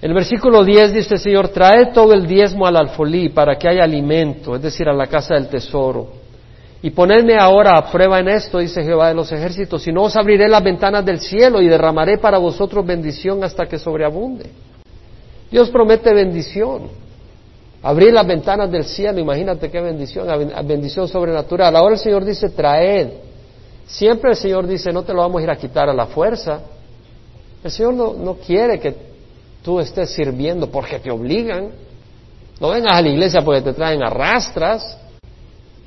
El 0.00 0.14
versículo 0.14 0.64
10 0.64 0.92
dice 0.92 1.18
Señor, 1.18 1.48
trae 1.48 1.86
todo 1.86 2.12
el 2.12 2.28
diezmo 2.28 2.64
al 2.64 2.76
alfolí 2.76 3.30
para 3.30 3.58
que 3.58 3.68
haya 3.68 3.82
alimento, 3.82 4.54
es 4.54 4.62
decir, 4.62 4.88
a 4.88 4.92
la 4.92 5.08
casa 5.08 5.34
del 5.34 5.48
tesoro. 5.48 6.06
Y 6.80 6.90
ponedme 6.90 7.36
ahora 7.36 7.76
a 7.76 7.90
prueba 7.90 8.20
en 8.20 8.28
esto, 8.28 8.58
dice 8.58 8.84
Jehová 8.84 9.08
de 9.08 9.14
los 9.14 9.32
ejércitos, 9.32 9.82
si 9.82 9.90
no 9.90 10.02
os 10.02 10.14
abriré 10.14 10.46
las 10.46 10.62
ventanas 10.62 11.04
del 11.04 11.18
cielo 11.18 11.60
y 11.60 11.66
derramaré 11.66 12.18
para 12.18 12.38
vosotros 12.38 12.86
bendición 12.86 13.42
hasta 13.42 13.66
que 13.66 13.80
sobreabunde. 13.80 14.48
Dios 15.50 15.70
promete 15.70 16.14
bendición. 16.14 17.05
Abrir 17.82 18.12
las 18.12 18.26
ventanas 18.26 18.70
del 18.70 18.84
cielo, 18.84 19.18
imagínate 19.18 19.70
qué 19.70 19.80
bendición, 19.80 20.26
bendición 20.64 21.06
sobrenatural. 21.08 21.76
Ahora 21.76 21.94
el 21.94 22.00
Señor 22.00 22.24
dice, 22.24 22.48
traed. 22.50 23.08
Siempre 23.86 24.30
el 24.30 24.36
Señor 24.36 24.66
dice, 24.66 24.92
no 24.92 25.02
te 25.02 25.12
lo 25.12 25.20
vamos 25.20 25.40
a 25.40 25.44
ir 25.44 25.50
a 25.50 25.56
quitar 25.56 25.88
a 25.88 25.94
la 25.94 26.06
fuerza. 26.06 26.60
El 27.62 27.70
Señor 27.70 27.94
no, 27.94 28.14
no 28.14 28.34
quiere 28.34 28.80
que 28.80 28.94
tú 29.62 29.78
estés 29.78 30.10
sirviendo 30.10 30.70
porque 30.70 30.98
te 30.98 31.10
obligan. 31.10 31.70
No 32.58 32.70
vengas 32.70 32.96
a 32.96 33.02
la 33.02 33.08
iglesia 33.08 33.42
porque 33.42 33.62
te 33.62 33.72
traen 33.72 34.02
arrastras. 34.02 34.98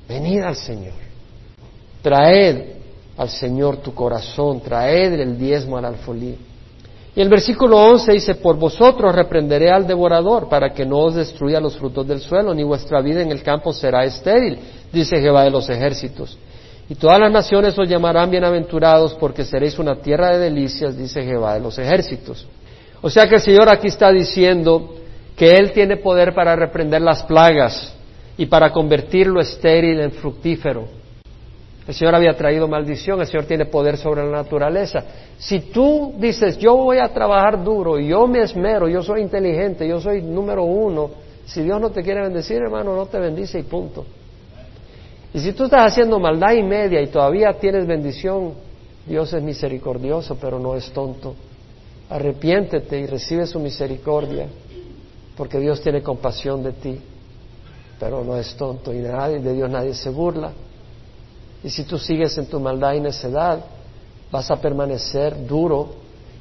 Venid 0.07 0.41
al 0.41 0.55
Señor. 0.55 0.93
Traed 2.01 2.79
al 3.17 3.29
Señor 3.29 3.77
tu 3.77 3.93
corazón, 3.93 4.61
traed 4.61 5.19
el 5.19 5.37
diezmo 5.37 5.77
al 5.77 5.85
alfolí. 5.85 6.37
Y 7.19 7.21
el 7.21 7.27
versículo 7.27 7.77
11 7.77 8.13
dice, 8.13 8.35
por 8.35 8.55
vosotros 8.55 9.13
reprenderé 9.13 9.69
al 9.69 9.85
devorador 9.85 10.47
para 10.47 10.69
que 10.73 10.85
no 10.85 10.99
os 10.99 11.15
destruya 11.15 11.59
los 11.59 11.75
frutos 11.77 12.07
del 12.07 12.21
suelo, 12.21 12.53
ni 12.53 12.63
vuestra 12.63 13.01
vida 13.01 13.21
en 13.21 13.29
el 13.29 13.43
campo 13.43 13.73
será 13.73 14.05
estéril, 14.05 14.57
dice 14.89 15.19
Jehová 15.19 15.43
de 15.43 15.49
los 15.49 15.67
ejércitos. 15.67 16.37
Y 16.87 16.95
todas 16.95 17.19
las 17.19 17.29
naciones 17.29 17.77
os 17.77 17.89
llamarán 17.89 18.31
bienaventurados 18.31 19.15
porque 19.15 19.43
seréis 19.43 19.77
una 19.77 19.97
tierra 19.97 20.29
de 20.29 20.45
delicias, 20.45 20.97
dice 20.97 21.21
Jehová 21.25 21.55
de 21.55 21.59
los 21.59 21.77
ejércitos. 21.77 22.47
O 23.01 23.09
sea 23.09 23.27
que 23.27 23.35
el 23.35 23.41
Señor 23.41 23.67
aquí 23.67 23.87
está 23.87 24.13
diciendo 24.13 24.95
que 25.35 25.57
Él 25.57 25.73
tiene 25.73 25.97
poder 25.97 26.33
para 26.33 26.55
reprender 26.55 27.01
las 27.01 27.23
plagas 27.23 27.93
y 28.37 28.45
para 28.45 28.71
convertirlo 28.71 29.41
estéril 29.41 29.99
en 29.99 30.13
fructífero. 30.13 30.87
El 31.89 31.95
Señor 31.95 32.13
había 32.13 32.37
traído 32.37 32.67
maldición, 32.67 33.19
el 33.19 33.25
Señor 33.25 33.45
tiene 33.45 33.65
poder 33.65 33.97
sobre 33.97 34.23
la 34.23 34.29
naturaleza. 34.43 35.03
Si 35.39 35.59
tú 35.71 36.13
dices, 36.19 36.55
yo 36.59 36.75
voy 36.77 36.99
a 36.99 37.11
trabajar 37.11 37.63
duro, 37.63 37.97
yo 37.97 38.27
me 38.27 38.43
esmero, 38.43 38.87
yo 38.87 39.01
soy 39.01 39.21
inteligente, 39.21 39.87
yo 39.87 39.99
soy 39.99 40.21
número 40.21 40.65
uno, 40.65 41.09
si 41.47 41.63
Dios 41.63 41.81
no 41.81 41.89
te 41.89 42.03
quiere 42.03 42.21
bendecir, 42.21 42.57
hermano, 42.57 42.95
no 42.95 43.07
te 43.07 43.17
bendice 43.17 43.57
y 43.57 43.63
punto. 43.63 44.05
Y 45.33 45.39
si 45.39 45.51
tú 45.53 45.63
estás 45.63 45.91
haciendo 45.91 46.19
maldad 46.19 46.53
y 46.53 46.61
media 46.61 47.01
y 47.01 47.07
todavía 47.07 47.53
tienes 47.53 47.87
bendición, 47.87 48.53
Dios 49.07 49.33
es 49.33 49.41
misericordioso, 49.41 50.37
pero 50.39 50.59
no 50.59 50.75
es 50.75 50.91
tonto. 50.91 51.33
Arrepiéntete 52.07 52.99
y 52.99 53.07
recibe 53.07 53.47
su 53.47 53.59
misericordia, 53.59 54.45
porque 55.35 55.57
Dios 55.57 55.81
tiene 55.81 56.03
compasión 56.03 56.61
de 56.61 56.73
ti, 56.73 57.01
pero 57.99 58.23
no 58.23 58.37
es 58.37 58.55
tonto 58.55 58.93
y 58.93 58.99
nadie, 58.99 59.39
de 59.39 59.53
Dios 59.53 59.71
nadie 59.71 59.95
se 59.95 60.11
burla. 60.11 60.51
Y 61.63 61.69
si 61.69 61.83
tú 61.83 61.97
sigues 61.97 62.37
en 62.37 62.45
tu 62.45 62.59
maldad 62.59 62.93
y 62.93 63.01
necedad, 63.01 63.59
vas 64.31 64.49
a 64.49 64.61
permanecer 64.61 65.45
duro 65.45 65.89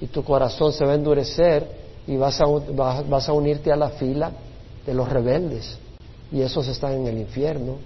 y 0.00 0.06
tu 0.06 0.22
corazón 0.22 0.72
se 0.72 0.84
va 0.84 0.92
a 0.92 0.94
endurecer 0.94 1.66
y 2.06 2.16
vas 2.16 2.40
a, 2.40 3.32
unirte 3.32 3.72
a 3.72 3.76
la 3.76 3.90
fila 3.90 4.32
de 4.86 4.94
los 4.94 5.08
rebeldes. 5.08 5.78
Y 6.30 6.40
esos 6.40 6.66
están 6.68 6.92
en 6.92 7.06
el 7.06 7.18
infierno 7.18 7.76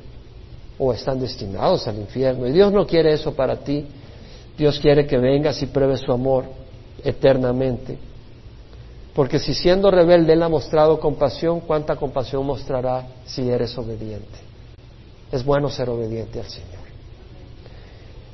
o 0.78 0.92
están 0.92 1.18
destinados 1.20 1.86
al 1.88 1.98
infierno. 1.98 2.46
Y 2.46 2.52
Dios 2.52 2.72
no 2.72 2.86
quiere 2.86 3.12
eso 3.12 3.34
para 3.34 3.56
ti. 3.56 3.86
Dios 4.56 4.78
quiere 4.78 5.06
que 5.06 5.18
vengas 5.18 5.62
y 5.62 5.66
pruebes 5.66 6.00
su 6.00 6.12
amor 6.12 6.44
eternamente. 7.02 7.98
Porque 9.14 9.38
si 9.38 9.54
siendo 9.54 9.90
rebelde 9.90 10.34
Él 10.34 10.42
ha 10.42 10.48
mostrado 10.48 11.00
compasión, 11.00 11.60
¿cuánta 11.60 11.96
compasión 11.96 12.46
mostrará 12.46 13.06
si 13.26 13.48
eres 13.48 13.76
obediente? 13.76 14.38
Es 15.30 15.44
bueno 15.44 15.68
ser 15.68 15.90
obediente 15.90 16.38
al 16.38 16.46
Señor. 16.46 16.81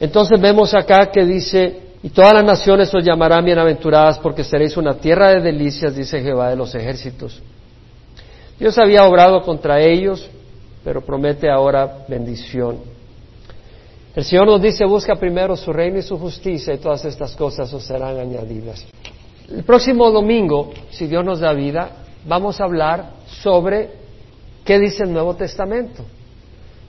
Entonces 0.00 0.40
vemos 0.40 0.74
acá 0.74 1.10
que 1.10 1.24
dice, 1.24 1.80
y 2.02 2.10
todas 2.10 2.32
las 2.32 2.44
naciones 2.44 2.94
os 2.94 3.04
llamarán 3.04 3.44
bienaventuradas 3.44 4.18
porque 4.18 4.44
seréis 4.44 4.76
una 4.76 4.94
tierra 4.94 5.30
de 5.32 5.40
delicias, 5.40 5.94
dice 5.96 6.22
Jehová 6.22 6.50
de 6.50 6.56
los 6.56 6.74
ejércitos. 6.74 7.42
Dios 8.58 8.78
había 8.78 9.04
obrado 9.04 9.42
contra 9.42 9.80
ellos, 9.80 10.28
pero 10.84 11.00
promete 11.00 11.50
ahora 11.50 12.04
bendición. 12.08 12.78
El 14.14 14.24
Señor 14.24 14.46
nos 14.46 14.62
dice, 14.62 14.84
busca 14.84 15.16
primero 15.16 15.56
su 15.56 15.72
reino 15.72 15.98
y 15.98 16.02
su 16.02 16.18
justicia 16.18 16.74
y 16.74 16.78
todas 16.78 17.04
estas 17.04 17.36
cosas 17.36 17.72
os 17.72 17.84
serán 17.84 18.18
añadidas. 18.18 18.84
El 19.48 19.62
próximo 19.64 20.10
domingo, 20.10 20.72
si 20.90 21.06
Dios 21.06 21.24
nos 21.24 21.40
da 21.40 21.52
vida, 21.52 21.90
vamos 22.26 22.60
a 22.60 22.64
hablar 22.64 23.10
sobre 23.42 23.90
qué 24.64 24.78
dice 24.78 25.04
el 25.04 25.12
Nuevo 25.12 25.34
Testamento. 25.34 26.04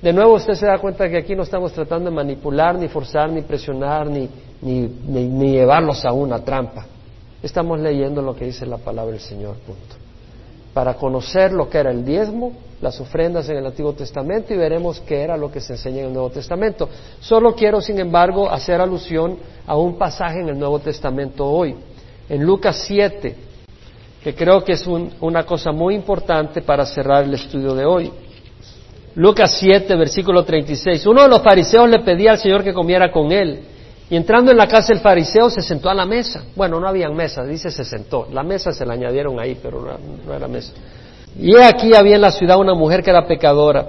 De 0.02 0.14
nuevo 0.14 0.36
usted 0.36 0.54
se 0.54 0.66
da 0.66 0.78
cuenta 0.80 1.10
que 1.10 1.18
aquí 1.18 1.36
no 1.36 1.43
estamos 1.43 1.74
tratando 1.74 2.10
de 2.10 2.16
manipular, 2.16 2.78
ni 2.78 2.88
forzar, 2.88 3.30
ni 3.30 3.41
presionar, 3.41 4.08
ni, 4.08 4.30
llevarlos 4.62 6.06
a 6.06 6.14
una 6.14 6.39
trampa. 6.39 6.86
Estamos 7.43 7.80
leyendo 7.82 8.22
lo 8.22 8.34
que 8.34 8.45
dice 8.45 8.66
la 8.66 8.78
palabra 8.78 9.12
del 9.12 9.20
Señor, 9.20 9.56
punto. 9.58 9.95
Para 10.74 10.93
conocer 10.93 11.52
lo 11.52 11.70
que 11.70 11.80
era 11.80 11.91
el 11.91 12.06
diezmo, 12.06 12.54
las 12.82 13.00
ofrendas 13.02 13.50
en 13.50 13.58
el 13.58 13.66
Antiguo 13.66 13.91
Testamento 13.91 14.54
y 14.54 14.58
veremos 14.58 15.02
qué 15.02 15.22
era 15.22 15.36
lo 15.36 15.52
que 15.52 15.60
se 15.60 15.74
enseña 15.74 16.00
en 16.00 16.08
el 16.08 16.14
Nuevo 16.14 16.30
Testamento. 16.30 16.88
Solo 17.20 17.54
quiero, 17.54 17.82
sin 17.82 18.00
embargo, 18.00 18.50
hacer 18.50 18.80
alusión 18.80 19.38
a 19.68 19.76
un 19.76 19.97
pasaje 19.97 20.39
en 20.39 20.47
el 20.47 20.58
Nuevo 20.58 20.80
Testamento 20.80 21.45
hoy, 21.45 21.76
en 22.30 22.43
Lucas 22.45 22.84
7, 22.88 23.36
que 24.24 24.34
creo 24.34 24.64
que 24.64 24.74
es 24.74 24.88
una 25.20 25.45
cosa 25.45 25.74
muy 25.74 25.95
importante 25.95 26.62
para 26.62 26.86
cerrar 26.86 27.26
el 27.26 27.34
estudio 27.34 27.74
de 27.74 27.86
hoy. 27.86 28.12
Lucas 29.16 29.57
7, 29.60 29.95
versículo 29.95 30.43
36. 30.43 31.05
Uno 31.07 31.24
de 31.24 31.30
los 31.30 31.41
fariseos 31.41 31.89
le 31.89 31.99
pedía 31.99 32.32
al 32.32 32.38
Señor 32.38 32.64
que 32.64 32.74
comiera 32.74 33.12
con 33.12 33.32
él. 33.32 33.60
Y 34.10 34.16
entrando 34.16 34.51
en 34.51 34.57
la 34.57 34.68
casa 34.68 34.91
el 34.93 34.99
fariseo 34.99 35.49
se 35.49 35.62
sentó 35.62 35.89
a 35.89 35.93
la 35.93 36.05
mesa. 36.05 36.43
Bueno, 36.55 36.80
no 36.80 36.88
habían 36.88 37.16
mesas, 37.16 37.47
dice 37.47 37.70
se 37.70 37.84
sentó. 37.84 38.28
La 38.32 38.43
mesa 38.43 38.72
se 38.72 38.86
la 38.86 38.93
añadieron 38.93 39.39
ahí, 39.39 39.57
pero 39.62 39.99
no 40.26 40.34
era 40.34 40.47
mesa. 40.47 40.74
Y 41.38 41.55
aquí 41.57 41.93
había 41.93 42.16
en 42.16 42.22
la 42.22 42.32
ciudad 42.32 42.57
una 42.57 42.74
mujer 42.74 43.03
que 43.03 43.12
era 43.12 43.28
pecadora. 43.28 43.86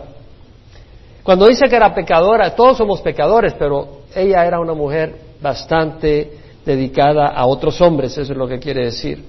Cuando 1.22 1.46
dice 1.46 1.68
que 1.68 1.76
era 1.76 1.94
pecadora, 1.94 2.54
todos 2.54 2.76
somos 2.76 3.00
pecadores, 3.00 3.54
pero 3.58 4.00
ella 4.14 4.44
era 4.44 4.60
una 4.60 4.74
mujer 4.74 5.14
bastante 5.40 6.32
dedicada 6.64 7.28
a 7.28 7.46
otros 7.46 7.80
hombres, 7.80 8.16
eso 8.16 8.32
es 8.32 8.38
lo 8.38 8.46
que 8.46 8.58
quiere 8.58 8.84
decir. 8.84 9.22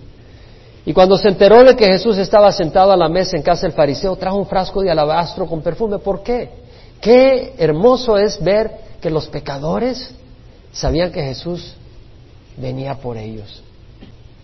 Y 0.86 0.94
cuando 0.94 1.18
se 1.18 1.28
enteró 1.28 1.64
de 1.64 1.76
que 1.76 1.86
Jesús 1.86 2.18
estaba 2.18 2.52
sentado 2.52 2.92
a 2.92 2.98
la 2.98 3.08
mesa 3.08 3.38
en 3.38 3.44
casa 3.44 3.68
del 3.68 3.74
fariseo, 3.74 4.16
trajo 4.16 4.38
un 4.38 4.48
frasco 4.48 4.82
de 4.82 4.90
alabastro 4.90 5.46
con 5.46 5.62
perfume. 5.62 6.00
¿Por 6.00 6.24
qué? 6.24 6.50
Qué 7.00 7.54
hermoso 7.58 8.18
es 8.18 8.42
ver 8.44 8.72
que 9.00 9.10
los 9.10 9.28
pecadores 9.28 10.12
sabían 10.72 11.12
que 11.12 11.22
Jesús 11.22 11.76
venía 12.58 12.96
por 12.96 13.18
ellos. 13.18 13.64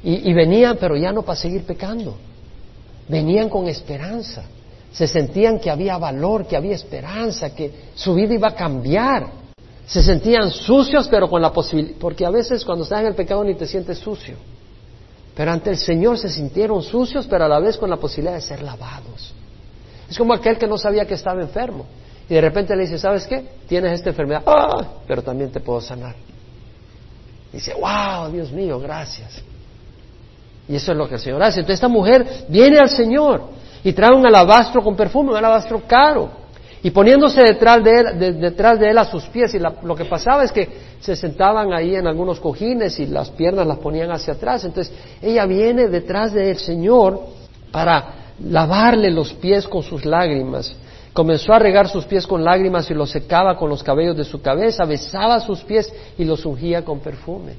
Y, 0.03 0.31
venían, 0.33 0.77
pero 0.79 0.95
ya 0.95 1.11
no 1.11 1.23
para 1.23 1.35
seguir 1.35 1.63
pecando. 1.63 2.15
Venían 3.09 3.49
con 3.49 3.67
esperanza. 3.67 4.43
Se 4.91 5.07
sentían 5.07 5.59
que 5.59 5.69
había 5.69 5.97
valor, 5.97 6.45
que 6.47 6.55
había 6.55 6.75
esperanza, 6.75 7.53
que 7.53 7.71
su 7.95 8.13
vida 8.13 8.33
iba 8.35 8.49
a 8.49 8.55
cambiar. 8.55 9.27
Se 9.85 10.03
sentían 10.03 10.51
sucios, 10.51 11.07
pero 11.09 11.27
con 11.27 11.41
la 11.41 11.51
posibilidad, 11.51 11.97
porque 11.99 12.25
a 12.25 12.29
veces 12.29 12.63
cuando 12.63 12.83
estás 12.83 13.01
en 13.01 13.07
el 13.07 13.15
pecado 13.15 13.43
ni 13.43 13.55
te 13.55 13.65
sientes 13.65 13.97
sucio. 13.97 14.35
Pero 15.37 15.51
ante 15.51 15.69
el 15.69 15.77
Señor 15.77 16.17
se 16.17 16.29
sintieron 16.29 16.81
sucios, 16.81 17.27
pero 17.27 17.45
a 17.45 17.47
la 17.47 17.59
vez 17.59 17.77
con 17.77 17.91
la 17.91 17.97
posibilidad 17.97 18.33
de 18.33 18.41
ser 18.41 18.63
lavados. 18.63 19.35
Es 20.09 20.17
como 20.17 20.33
aquel 20.33 20.57
que 20.57 20.65
no 20.65 20.79
sabía 20.79 21.05
que 21.05 21.13
estaba 21.13 21.39
enfermo. 21.39 21.85
Y 22.27 22.33
de 22.33 22.41
repente 22.41 22.75
le 22.75 22.81
dice, 22.81 22.97
¿sabes 22.97 23.27
qué? 23.27 23.47
Tienes 23.67 23.93
esta 23.93 24.09
enfermedad, 24.09 24.41
¡Ah! 24.47 24.83
pero 25.07 25.21
también 25.21 25.51
te 25.51 25.59
puedo 25.59 25.79
sanar. 25.79 26.15
dice, 27.53 27.75
wow, 27.75 28.31
Dios 28.31 28.51
mío, 28.51 28.79
gracias. 28.79 29.43
Y 30.67 30.75
eso 30.75 30.91
es 30.91 30.97
lo 30.97 31.07
que 31.07 31.15
el 31.15 31.21
Señor 31.21 31.43
hace. 31.43 31.59
Entonces 31.59 31.75
esta 31.75 31.87
mujer 31.87 32.45
viene 32.49 32.79
al 32.79 32.89
Señor 32.89 33.43
y 33.83 33.93
trae 33.93 34.15
un 34.15 34.25
alabastro 34.25 34.83
con 34.83 34.95
perfume, 34.95 35.31
un 35.31 35.37
alabastro 35.37 35.83
caro. 35.87 36.31
Y 36.83 36.91
poniéndose 36.91 37.41
detrás 37.41 37.83
de 37.83 37.91
él, 37.91 38.39
detrás 38.39 38.79
de 38.79 38.89
él 38.89 38.97
a 38.97 39.05
sus 39.05 39.23
pies, 39.25 39.53
y 39.55 39.59
lo 39.59 39.95
que 39.95 40.05
pasaba 40.05 40.43
es 40.43 40.51
que 40.51 40.69
se 40.99 41.15
sentaban 41.15 41.73
ahí 41.73 41.95
en 41.95 42.07
algunos 42.07 42.39
cojines 42.39 42.99
y 42.99 43.07
las 43.07 43.29
piernas 43.31 43.65
las 43.65 43.79
ponían 43.79 44.11
hacia 44.11 44.33
atrás. 44.33 44.63
Entonces 44.63 44.93
ella 45.21 45.45
viene 45.45 45.87
detrás 45.87 46.33
del 46.33 46.57
Señor 46.57 47.19
para 47.71 48.13
lavarle 48.43 49.11
los 49.11 49.33
pies 49.33 49.67
con 49.67 49.83
sus 49.83 50.05
lágrimas. 50.05 50.75
Comenzó 51.13 51.53
a 51.53 51.59
regar 51.59 51.87
sus 51.87 52.05
pies 52.05 52.27
con 52.27 52.43
lágrimas 52.43 52.89
y 52.91 52.93
los 52.93 53.09
secaba 53.09 53.57
con 53.57 53.69
los 53.69 53.81
cabellos 53.81 54.15
de 54.15 54.23
su 54.23 54.39
cabeza, 54.39 54.85
besaba 54.85 55.39
sus 55.39 55.63
pies 55.63 55.91
y 56.17 56.25
los 56.25 56.45
ungía 56.45 56.85
con 56.85 56.99
perfume. 56.99 57.53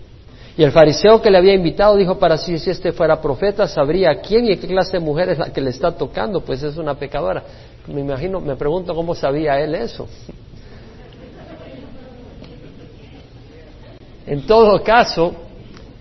Y 0.56 0.64
el 0.64 0.72
fariseo 0.72 1.22
que 1.22 1.30
le 1.30 1.38
había 1.38 1.54
invitado 1.54 1.96
dijo 1.96 2.18
para 2.18 2.36
sí, 2.36 2.58
si 2.58 2.70
este 2.70 2.92
fuera 2.92 3.20
profeta, 3.20 3.68
sabría 3.68 4.20
quién 4.20 4.44
y 4.46 4.56
qué 4.56 4.66
clase 4.66 4.92
de 4.92 5.00
mujer 5.00 5.28
es 5.28 5.38
la 5.38 5.52
que 5.52 5.60
le 5.60 5.70
está 5.70 5.92
tocando, 5.92 6.40
pues 6.40 6.62
es 6.64 6.76
una 6.76 6.94
pecadora. 6.94 7.44
Me 7.92 8.00
imagino, 8.02 8.40
me 8.40 8.56
pregunto 8.56 8.94
cómo 8.94 9.14
sabía 9.14 9.58
él 9.60 9.74
eso. 9.74 10.06
En 14.26 14.46
todo 14.46 14.82
caso, 14.82 15.32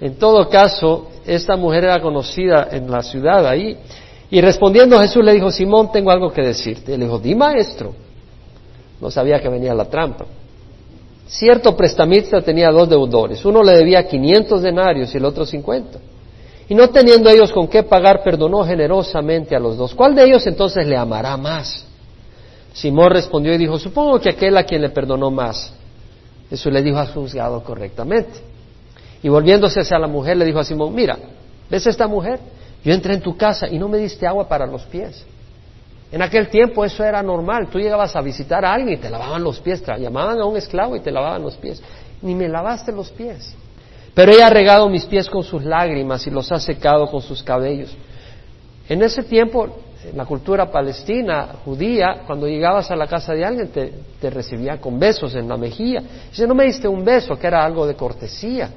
en 0.02 0.16
todo 0.16 0.50
caso, 0.50 1.08
esta 1.26 1.56
mujer 1.56 1.86
era 1.86 2.02
conocida 2.02 2.68
en 2.72 2.92
la 2.92 3.02
ciudad 3.02 3.48
ahí. 3.48 3.78
Y 4.30 4.42
respondiendo 4.42 5.00
Jesús 5.00 5.24
le 5.24 5.34
dijo, 5.34 5.50
Simón, 5.50 5.92
tengo 5.92 6.12
algo 6.12 6.32
que 6.32 6.42
decirte. 6.42 6.98
Le 6.98 7.06
dijo, 7.06 7.20
di 7.20 7.34
maestro. 7.34 7.94
No 9.00 9.10
sabía 9.10 9.40
que 9.40 9.48
venía 9.48 9.74
la 9.74 9.86
trampa. 9.86 10.26
Cierto 11.28 11.76
prestamista 11.76 12.42
tenía 12.42 12.70
dos 12.72 12.90
deudores. 12.90 13.44
Uno 13.46 13.64
le 13.64 13.78
debía 13.78 14.08
500 14.08 14.62
denarios 14.62 15.14
y 15.14 15.18
el 15.18 15.26
otro 15.26 15.46
50. 15.46 16.00
Y 16.70 16.76
no 16.76 16.90
teniendo 16.90 17.30
ellos 17.30 17.52
con 17.52 17.68
qué 17.68 17.84
pagar, 17.84 18.24
perdonó 18.24 18.64
generosamente 18.66 19.56
a 19.56 19.60
los 19.60 19.78
dos. 19.78 19.96
¿Cuál 19.96 20.16
de 20.16 20.26
ellos 20.26 20.46
entonces 20.48 20.86
le 20.86 20.98
amará 20.98 21.38
más? 21.38 21.86
Simón 22.74 23.12
respondió 23.12 23.54
y 23.54 23.58
dijo, 23.58 23.80
supongo 23.80 24.20
que 24.20 24.30
aquel 24.30 24.58
a 24.58 24.64
quien 24.64 24.82
le 24.82 24.90
perdonó 24.90 25.32
más. 25.32 25.74
Jesús 26.50 26.72
le 26.72 26.82
dijo, 26.82 26.98
has 26.98 27.12
juzgado 27.12 27.64
correctamente. 27.64 28.40
Y 29.24 29.30
volviéndose 29.30 29.80
hacia 29.80 29.98
la 29.98 30.08
mujer, 30.08 30.38
le 30.38 30.46
dijo 30.46 30.60
a 30.60 30.64
Simón, 30.64 30.94
mira, 30.94 31.18
¿ves 31.70 31.88
esta 31.88 32.08
mujer? 32.08 32.40
Yo 32.84 32.94
entré 32.94 33.14
en 33.14 33.22
tu 33.22 33.36
casa 33.36 33.68
y 33.68 33.80
no 33.80 33.88
me 33.88 33.98
diste 33.98 34.28
agua 34.28 34.48
para 34.48 34.66
los 34.66 34.84
pies. 34.84 35.26
En 36.12 36.22
aquel 36.22 36.50
tiempo 36.50 36.86
eso 36.86 37.04
era 37.04 37.22
normal. 37.22 37.68
Tú 37.70 37.80
llegabas 37.80 38.16
a 38.16 38.22
visitar 38.22 38.64
a 38.64 38.74
alguien 38.74 38.98
y 38.98 39.02
te 39.02 39.10
lavaban 39.10 39.44
los 39.44 39.60
pies. 39.60 39.84
Llamaban 40.00 40.40
a 40.40 40.46
un 40.46 40.56
esclavo 40.56 40.96
y 40.96 41.02
te 41.02 41.12
lavaban 41.12 41.42
los 41.42 41.56
pies. 41.56 41.82
Ni 42.22 42.36
me 42.36 42.48
lavaste 42.48 42.92
los 42.92 43.10
pies. 43.10 43.56
Pero 44.18 44.32
ella 44.32 44.48
ha 44.48 44.50
regado 44.50 44.90
mis 44.90 45.06
pies 45.06 45.30
con 45.30 45.44
sus 45.44 45.64
lágrimas 45.64 46.26
y 46.26 46.32
los 46.32 46.52
ha 46.52 46.60
secado 46.60 47.06
con 47.06 47.22
sus 47.22 47.44
cabellos. 47.44 47.96
En 48.90 49.04
ese 49.04 49.22
tiempo, 49.22 49.68
en 50.10 50.18
la 50.18 50.26
cultura 50.26 50.72
palestina, 50.72 51.50
judía, 51.64 52.24
cuando 52.26 52.48
llegabas 52.48 52.90
a 52.90 52.96
la 52.96 53.06
casa 53.06 53.34
de 53.34 53.46
alguien 53.46 53.70
te, 53.70 54.30
recibía 54.32 54.82
con 54.82 54.98
besos 54.98 55.36
en 55.36 55.48
la 55.48 55.56
mejilla. 55.56 56.02
Dice, 56.32 56.48
no 56.48 56.56
me 56.56 56.64
diste 56.64 56.88
un 56.88 57.06
beso, 57.06 57.38
que 57.38 57.46
era 57.46 57.64
algo 57.64 57.86
de 57.86 57.94
cortesía. 57.94 58.72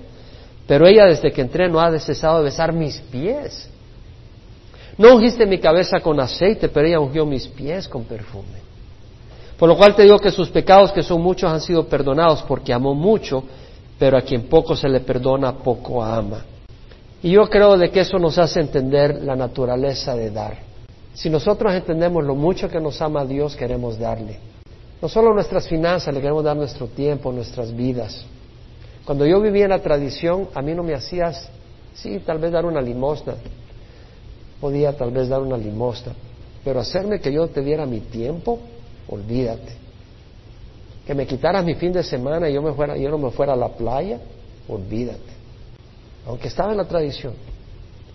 Pero 0.66 0.86
ella 0.86 1.06
desde 1.06 1.32
que 1.32 1.40
entré 1.40 1.70
no 1.70 1.80
ha 1.80 1.98
cesado 1.98 2.36
de 2.36 2.44
besar 2.44 2.74
mis 2.74 2.98
pies. 3.00 3.66
No 4.98 5.14
ungiste 5.14 5.46
mi 5.46 5.58
cabeza 5.58 6.00
con 6.00 6.20
aceite, 6.20 6.68
pero 6.68 6.86
ella 6.86 7.00
ungió 7.00 7.24
mis 7.24 7.48
pies 7.48 7.88
con 7.88 8.04
perfume. 8.04 8.60
Por 9.58 9.70
lo 9.70 9.76
cual 9.78 9.96
te 9.96 10.02
digo 10.02 10.18
que 10.18 10.30
sus 10.30 10.50
pecados, 10.50 10.92
que 10.92 11.02
son 11.02 11.22
muchos, 11.22 11.50
han 11.50 11.62
sido 11.62 11.86
perdonados 11.86 12.42
porque 12.42 12.74
amó 12.74 12.94
mucho, 12.94 13.42
pero 14.00 14.16
a 14.16 14.22
quien 14.22 14.44
poco 14.44 14.74
se 14.74 14.88
le 14.88 15.00
perdona, 15.00 15.58
poco 15.58 16.02
ama. 16.02 16.42
Y 17.22 17.32
yo 17.32 17.42
creo 17.50 17.76
de 17.76 17.90
que 17.90 18.00
eso 18.00 18.18
nos 18.18 18.38
hace 18.38 18.60
entender 18.60 19.22
la 19.22 19.36
naturaleza 19.36 20.16
de 20.16 20.30
dar. 20.30 20.56
Si 21.12 21.28
nosotros 21.28 21.74
entendemos 21.74 22.24
lo 22.24 22.34
mucho 22.34 22.66
que 22.70 22.80
nos 22.80 23.02
ama 23.02 23.26
Dios, 23.26 23.54
queremos 23.54 23.98
darle. 23.98 24.38
No 25.02 25.08
solo 25.10 25.34
nuestras 25.34 25.68
finanzas, 25.68 26.14
le 26.14 26.20
queremos 26.22 26.42
dar 26.42 26.56
nuestro 26.56 26.86
tiempo, 26.86 27.30
nuestras 27.30 27.76
vidas. 27.76 28.24
Cuando 29.04 29.26
yo 29.26 29.38
vivía 29.38 29.64
en 29.64 29.70
la 29.70 29.80
tradición, 29.80 30.48
a 30.54 30.62
mí 30.62 30.72
no 30.72 30.82
me 30.82 30.94
hacías, 30.94 31.50
sí, 31.92 32.22
tal 32.24 32.38
vez 32.38 32.52
dar 32.52 32.64
una 32.64 32.80
limosna, 32.80 33.34
podía 34.62 34.96
tal 34.96 35.10
vez 35.10 35.28
dar 35.28 35.42
una 35.42 35.58
limosna, 35.58 36.14
pero 36.64 36.80
hacerme 36.80 37.20
que 37.20 37.30
yo 37.30 37.48
te 37.48 37.60
diera 37.60 37.84
mi 37.84 38.00
tiempo, 38.00 38.60
olvídate. 39.08 39.89
Que 41.10 41.14
me 41.16 41.26
quitaras 41.26 41.64
mi 41.64 41.74
fin 41.74 41.92
de 41.92 42.04
semana 42.04 42.48
y 42.48 42.54
yo, 42.54 42.62
me 42.62 42.72
fuera, 42.72 42.96
yo 42.96 43.10
no 43.10 43.18
me 43.18 43.32
fuera 43.32 43.54
a 43.54 43.56
la 43.56 43.70
playa, 43.70 44.20
olvídate. 44.68 45.18
Aunque 46.24 46.46
estaba 46.46 46.70
en 46.70 46.76
la 46.76 46.84
tradición. 46.84 47.34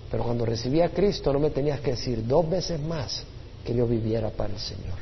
Pero 0.10 0.24
cuando 0.24 0.46
recibí 0.46 0.80
a 0.80 0.88
Cristo 0.88 1.34
no 1.34 1.40
me 1.40 1.50
tenías 1.50 1.82
que 1.82 1.92
decir 1.92 2.26
dos 2.26 2.50
veces 2.50 2.80
más 2.80 3.26
que 3.66 3.76
yo 3.76 3.86
viviera 3.86 4.30
para 4.30 4.54
el 4.54 4.60
Señor. 4.60 4.96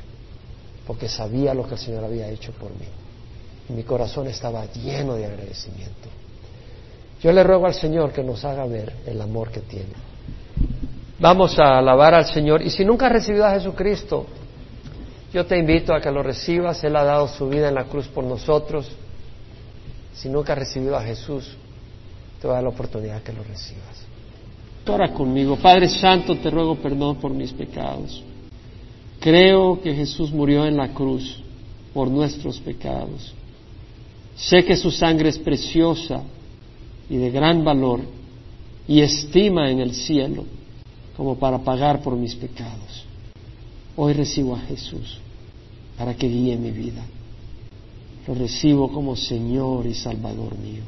Porque 0.88 1.08
sabía 1.08 1.54
lo 1.54 1.68
que 1.68 1.76
el 1.76 1.80
Señor 1.80 2.04
había 2.04 2.28
hecho 2.30 2.52
por 2.54 2.72
mí. 2.72 2.88
Y 3.70 3.74
mi 3.74 3.84
corazón 3.84 4.26
estaba 4.26 4.66
lleno 4.74 5.14
de 5.14 5.28
agradecimiento. 5.28 6.10
Yo 7.22 7.32
le 7.32 7.44
ruego 7.44 7.68
al 7.68 7.76
Señor 7.76 8.12
que 8.12 8.24
nos 8.24 8.44
haga 8.44 8.66
ver 8.66 8.92
el 9.06 9.22
amor 9.22 9.52
que 9.52 9.60
tiene. 9.60 9.94
Vamos 11.20 11.60
a 11.60 11.78
alabar 11.78 12.16
al 12.16 12.26
Señor. 12.26 12.64
Y 12.64 12.72
si 12.72 12.84
nunca 12.84 13.06
has 13.06 13.12
recibido 13.12 13.46
a 13.46 13.52
Jesucristo, 13.52 14.26
yo 15.34 15.48
te 15.48 15.58
invito 15.58 15.96
a 15.96 16.00
que 16.00 16.12
lo 16.12 16.22
recibas. 16.22 16.84
Él 16.84 16.96
ha 16.96 17.04
dado 17.04 17.28
su 17.28 17.50
vida 17.50 17.68
en 17.68 17.76
la 17.76 17.86
cruz 17.86 18.08
por 18.08 18.24
nosotros. 18.24 18.88
Si 20.14 20.30
nunca 20.30 20.54
has 20.54 20.60
recibido 20.60 20.96
a 20.96 21.02
Jesús, 21.02 21.50
te 22.40 22.46
voy 22.48 22.52
a 22.52 22.56
dar 22.56 22.64
la 22.64 22.70
oportunidad 22.70 23.24
que 23.24 23.34
lo 23.34 23.44
recibas. 23.44 24.06
Ora 24.86 25.12
conmigo. 25.12 25.56
Padre 25.56 25.90
Santo, 25.90 26.38
te 26.38 26.52
ruego 26.52 26.76
perdón 26.76 27.16
por 27.16 27.34
mis 27.34 27.52
pecados. 27.52 28.24
Creo 29.20 29.82
que 29.82 29.96
Jesús 29.96 30.32
murió 30.32 30.68
en 30.68 30.78
la 30.78 30.90
cruz 30.90 31.42
por 31.94 32.10
nuestros 32.10 32.60
pecados. 32.60 33.34
Sé 34.36 34.64
que 34.64 34.76
su 34.76 34.92
sangre 34.92 35.30
es 35.30 35.40
preciosa 35.40 36.22
y 37.10 37.18
de 37.18 37.32
gran 37.32 37.64
valor 37.64 38.02
y 38.88 39.02
estima 39.02 39.72
en 39.72 39.80
el 39.80 39.96
cielo 39.96 40.46
como 41.18 41.38
para 41.40 41.60
pagar 41.60 42.02
por 42.02 42.16
mis 42.16 42.36
pecados. 42.36 43.06
Hoy 43.96 44.14
recibo 44.14 44.56
a 44.56 44.60
Jesús 44.60 45.23
para 46.04 46.18
que 46.18 46.28
guíe 46.28 46.58
mi 46.58 46.72
vida. 46.72 47.02
Lo 48.28 48.34
recibo 48.34 48.92
como 48.92 49.16
Señor 49.16 49.86
y 49.86 49.94
Salvador 49.94 50.58
mío. 50.60 50.84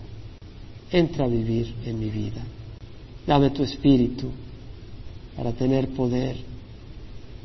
Entra 0.92 1.24
a 1.24 1.30
vivir 1.30 1.74
en 1.86 1.98
mi 1.98 2.10
vida. 2.10 2.46
Dame 3.26 3.52
tu 3.52 3.64
espíritu 3.64 4.30
para 5.38 5.54
tener 5.54 5.88
poder 5.94 6.36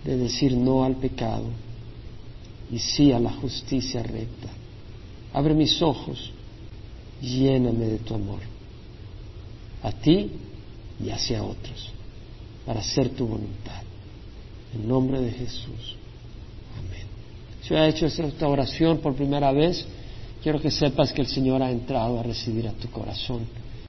de 0.04 0.16
decir 0.16 0.56
no 0.56 0.82
al 0.82 0.96
pecado 0.96 1.46
y 2.72 2.80
sí 2.80 3.12
a 3.12 3.20
la 3.20 3.30
justicia 3.34 4.02
recta. 4.02 4.48
Abre 5.32 5.54
mis 5.54 5.80
ojos, 5.80 6.32
lléname 7.22 7.86
de 7.86 7.98
tu 7.98 8.14
amor, 8.14 8.40
a 9.84 9.92
ti 9.92 10.28
y 11.00 11.10
hacia 11.10 11.44
otros 11.44 11.92
para 12.66 12.80
hacer 12.80 13.10
tu 13.10 13.28
voluntad. 13.28 13.82
En 14.74 14.88
nombre 14.88 15.20
de 15.20 15.30
Jesús. 15.30 15.99
Si 17.70 17.76
ha 17.76 17.86
hecho 17.86 18.06
esta 18.06 18.48
oración 18.48 18.98
por 18.98 19.14
primera 19.14 19.52
vez, 19.52 19.86
quiero 20.42 20.60
que 20.60 20.72
sepas 20.72 21.12
que 21.12 21.20
el 21.20 21.28
Señor 21.28 21.62
ha 21.62 21.70
entrado 21.70 22.18
a 22.18 22.22
recibir 22.24 22.66
a 22.66 22.72
tu 22.72 22.90
corazón 22.90 23.46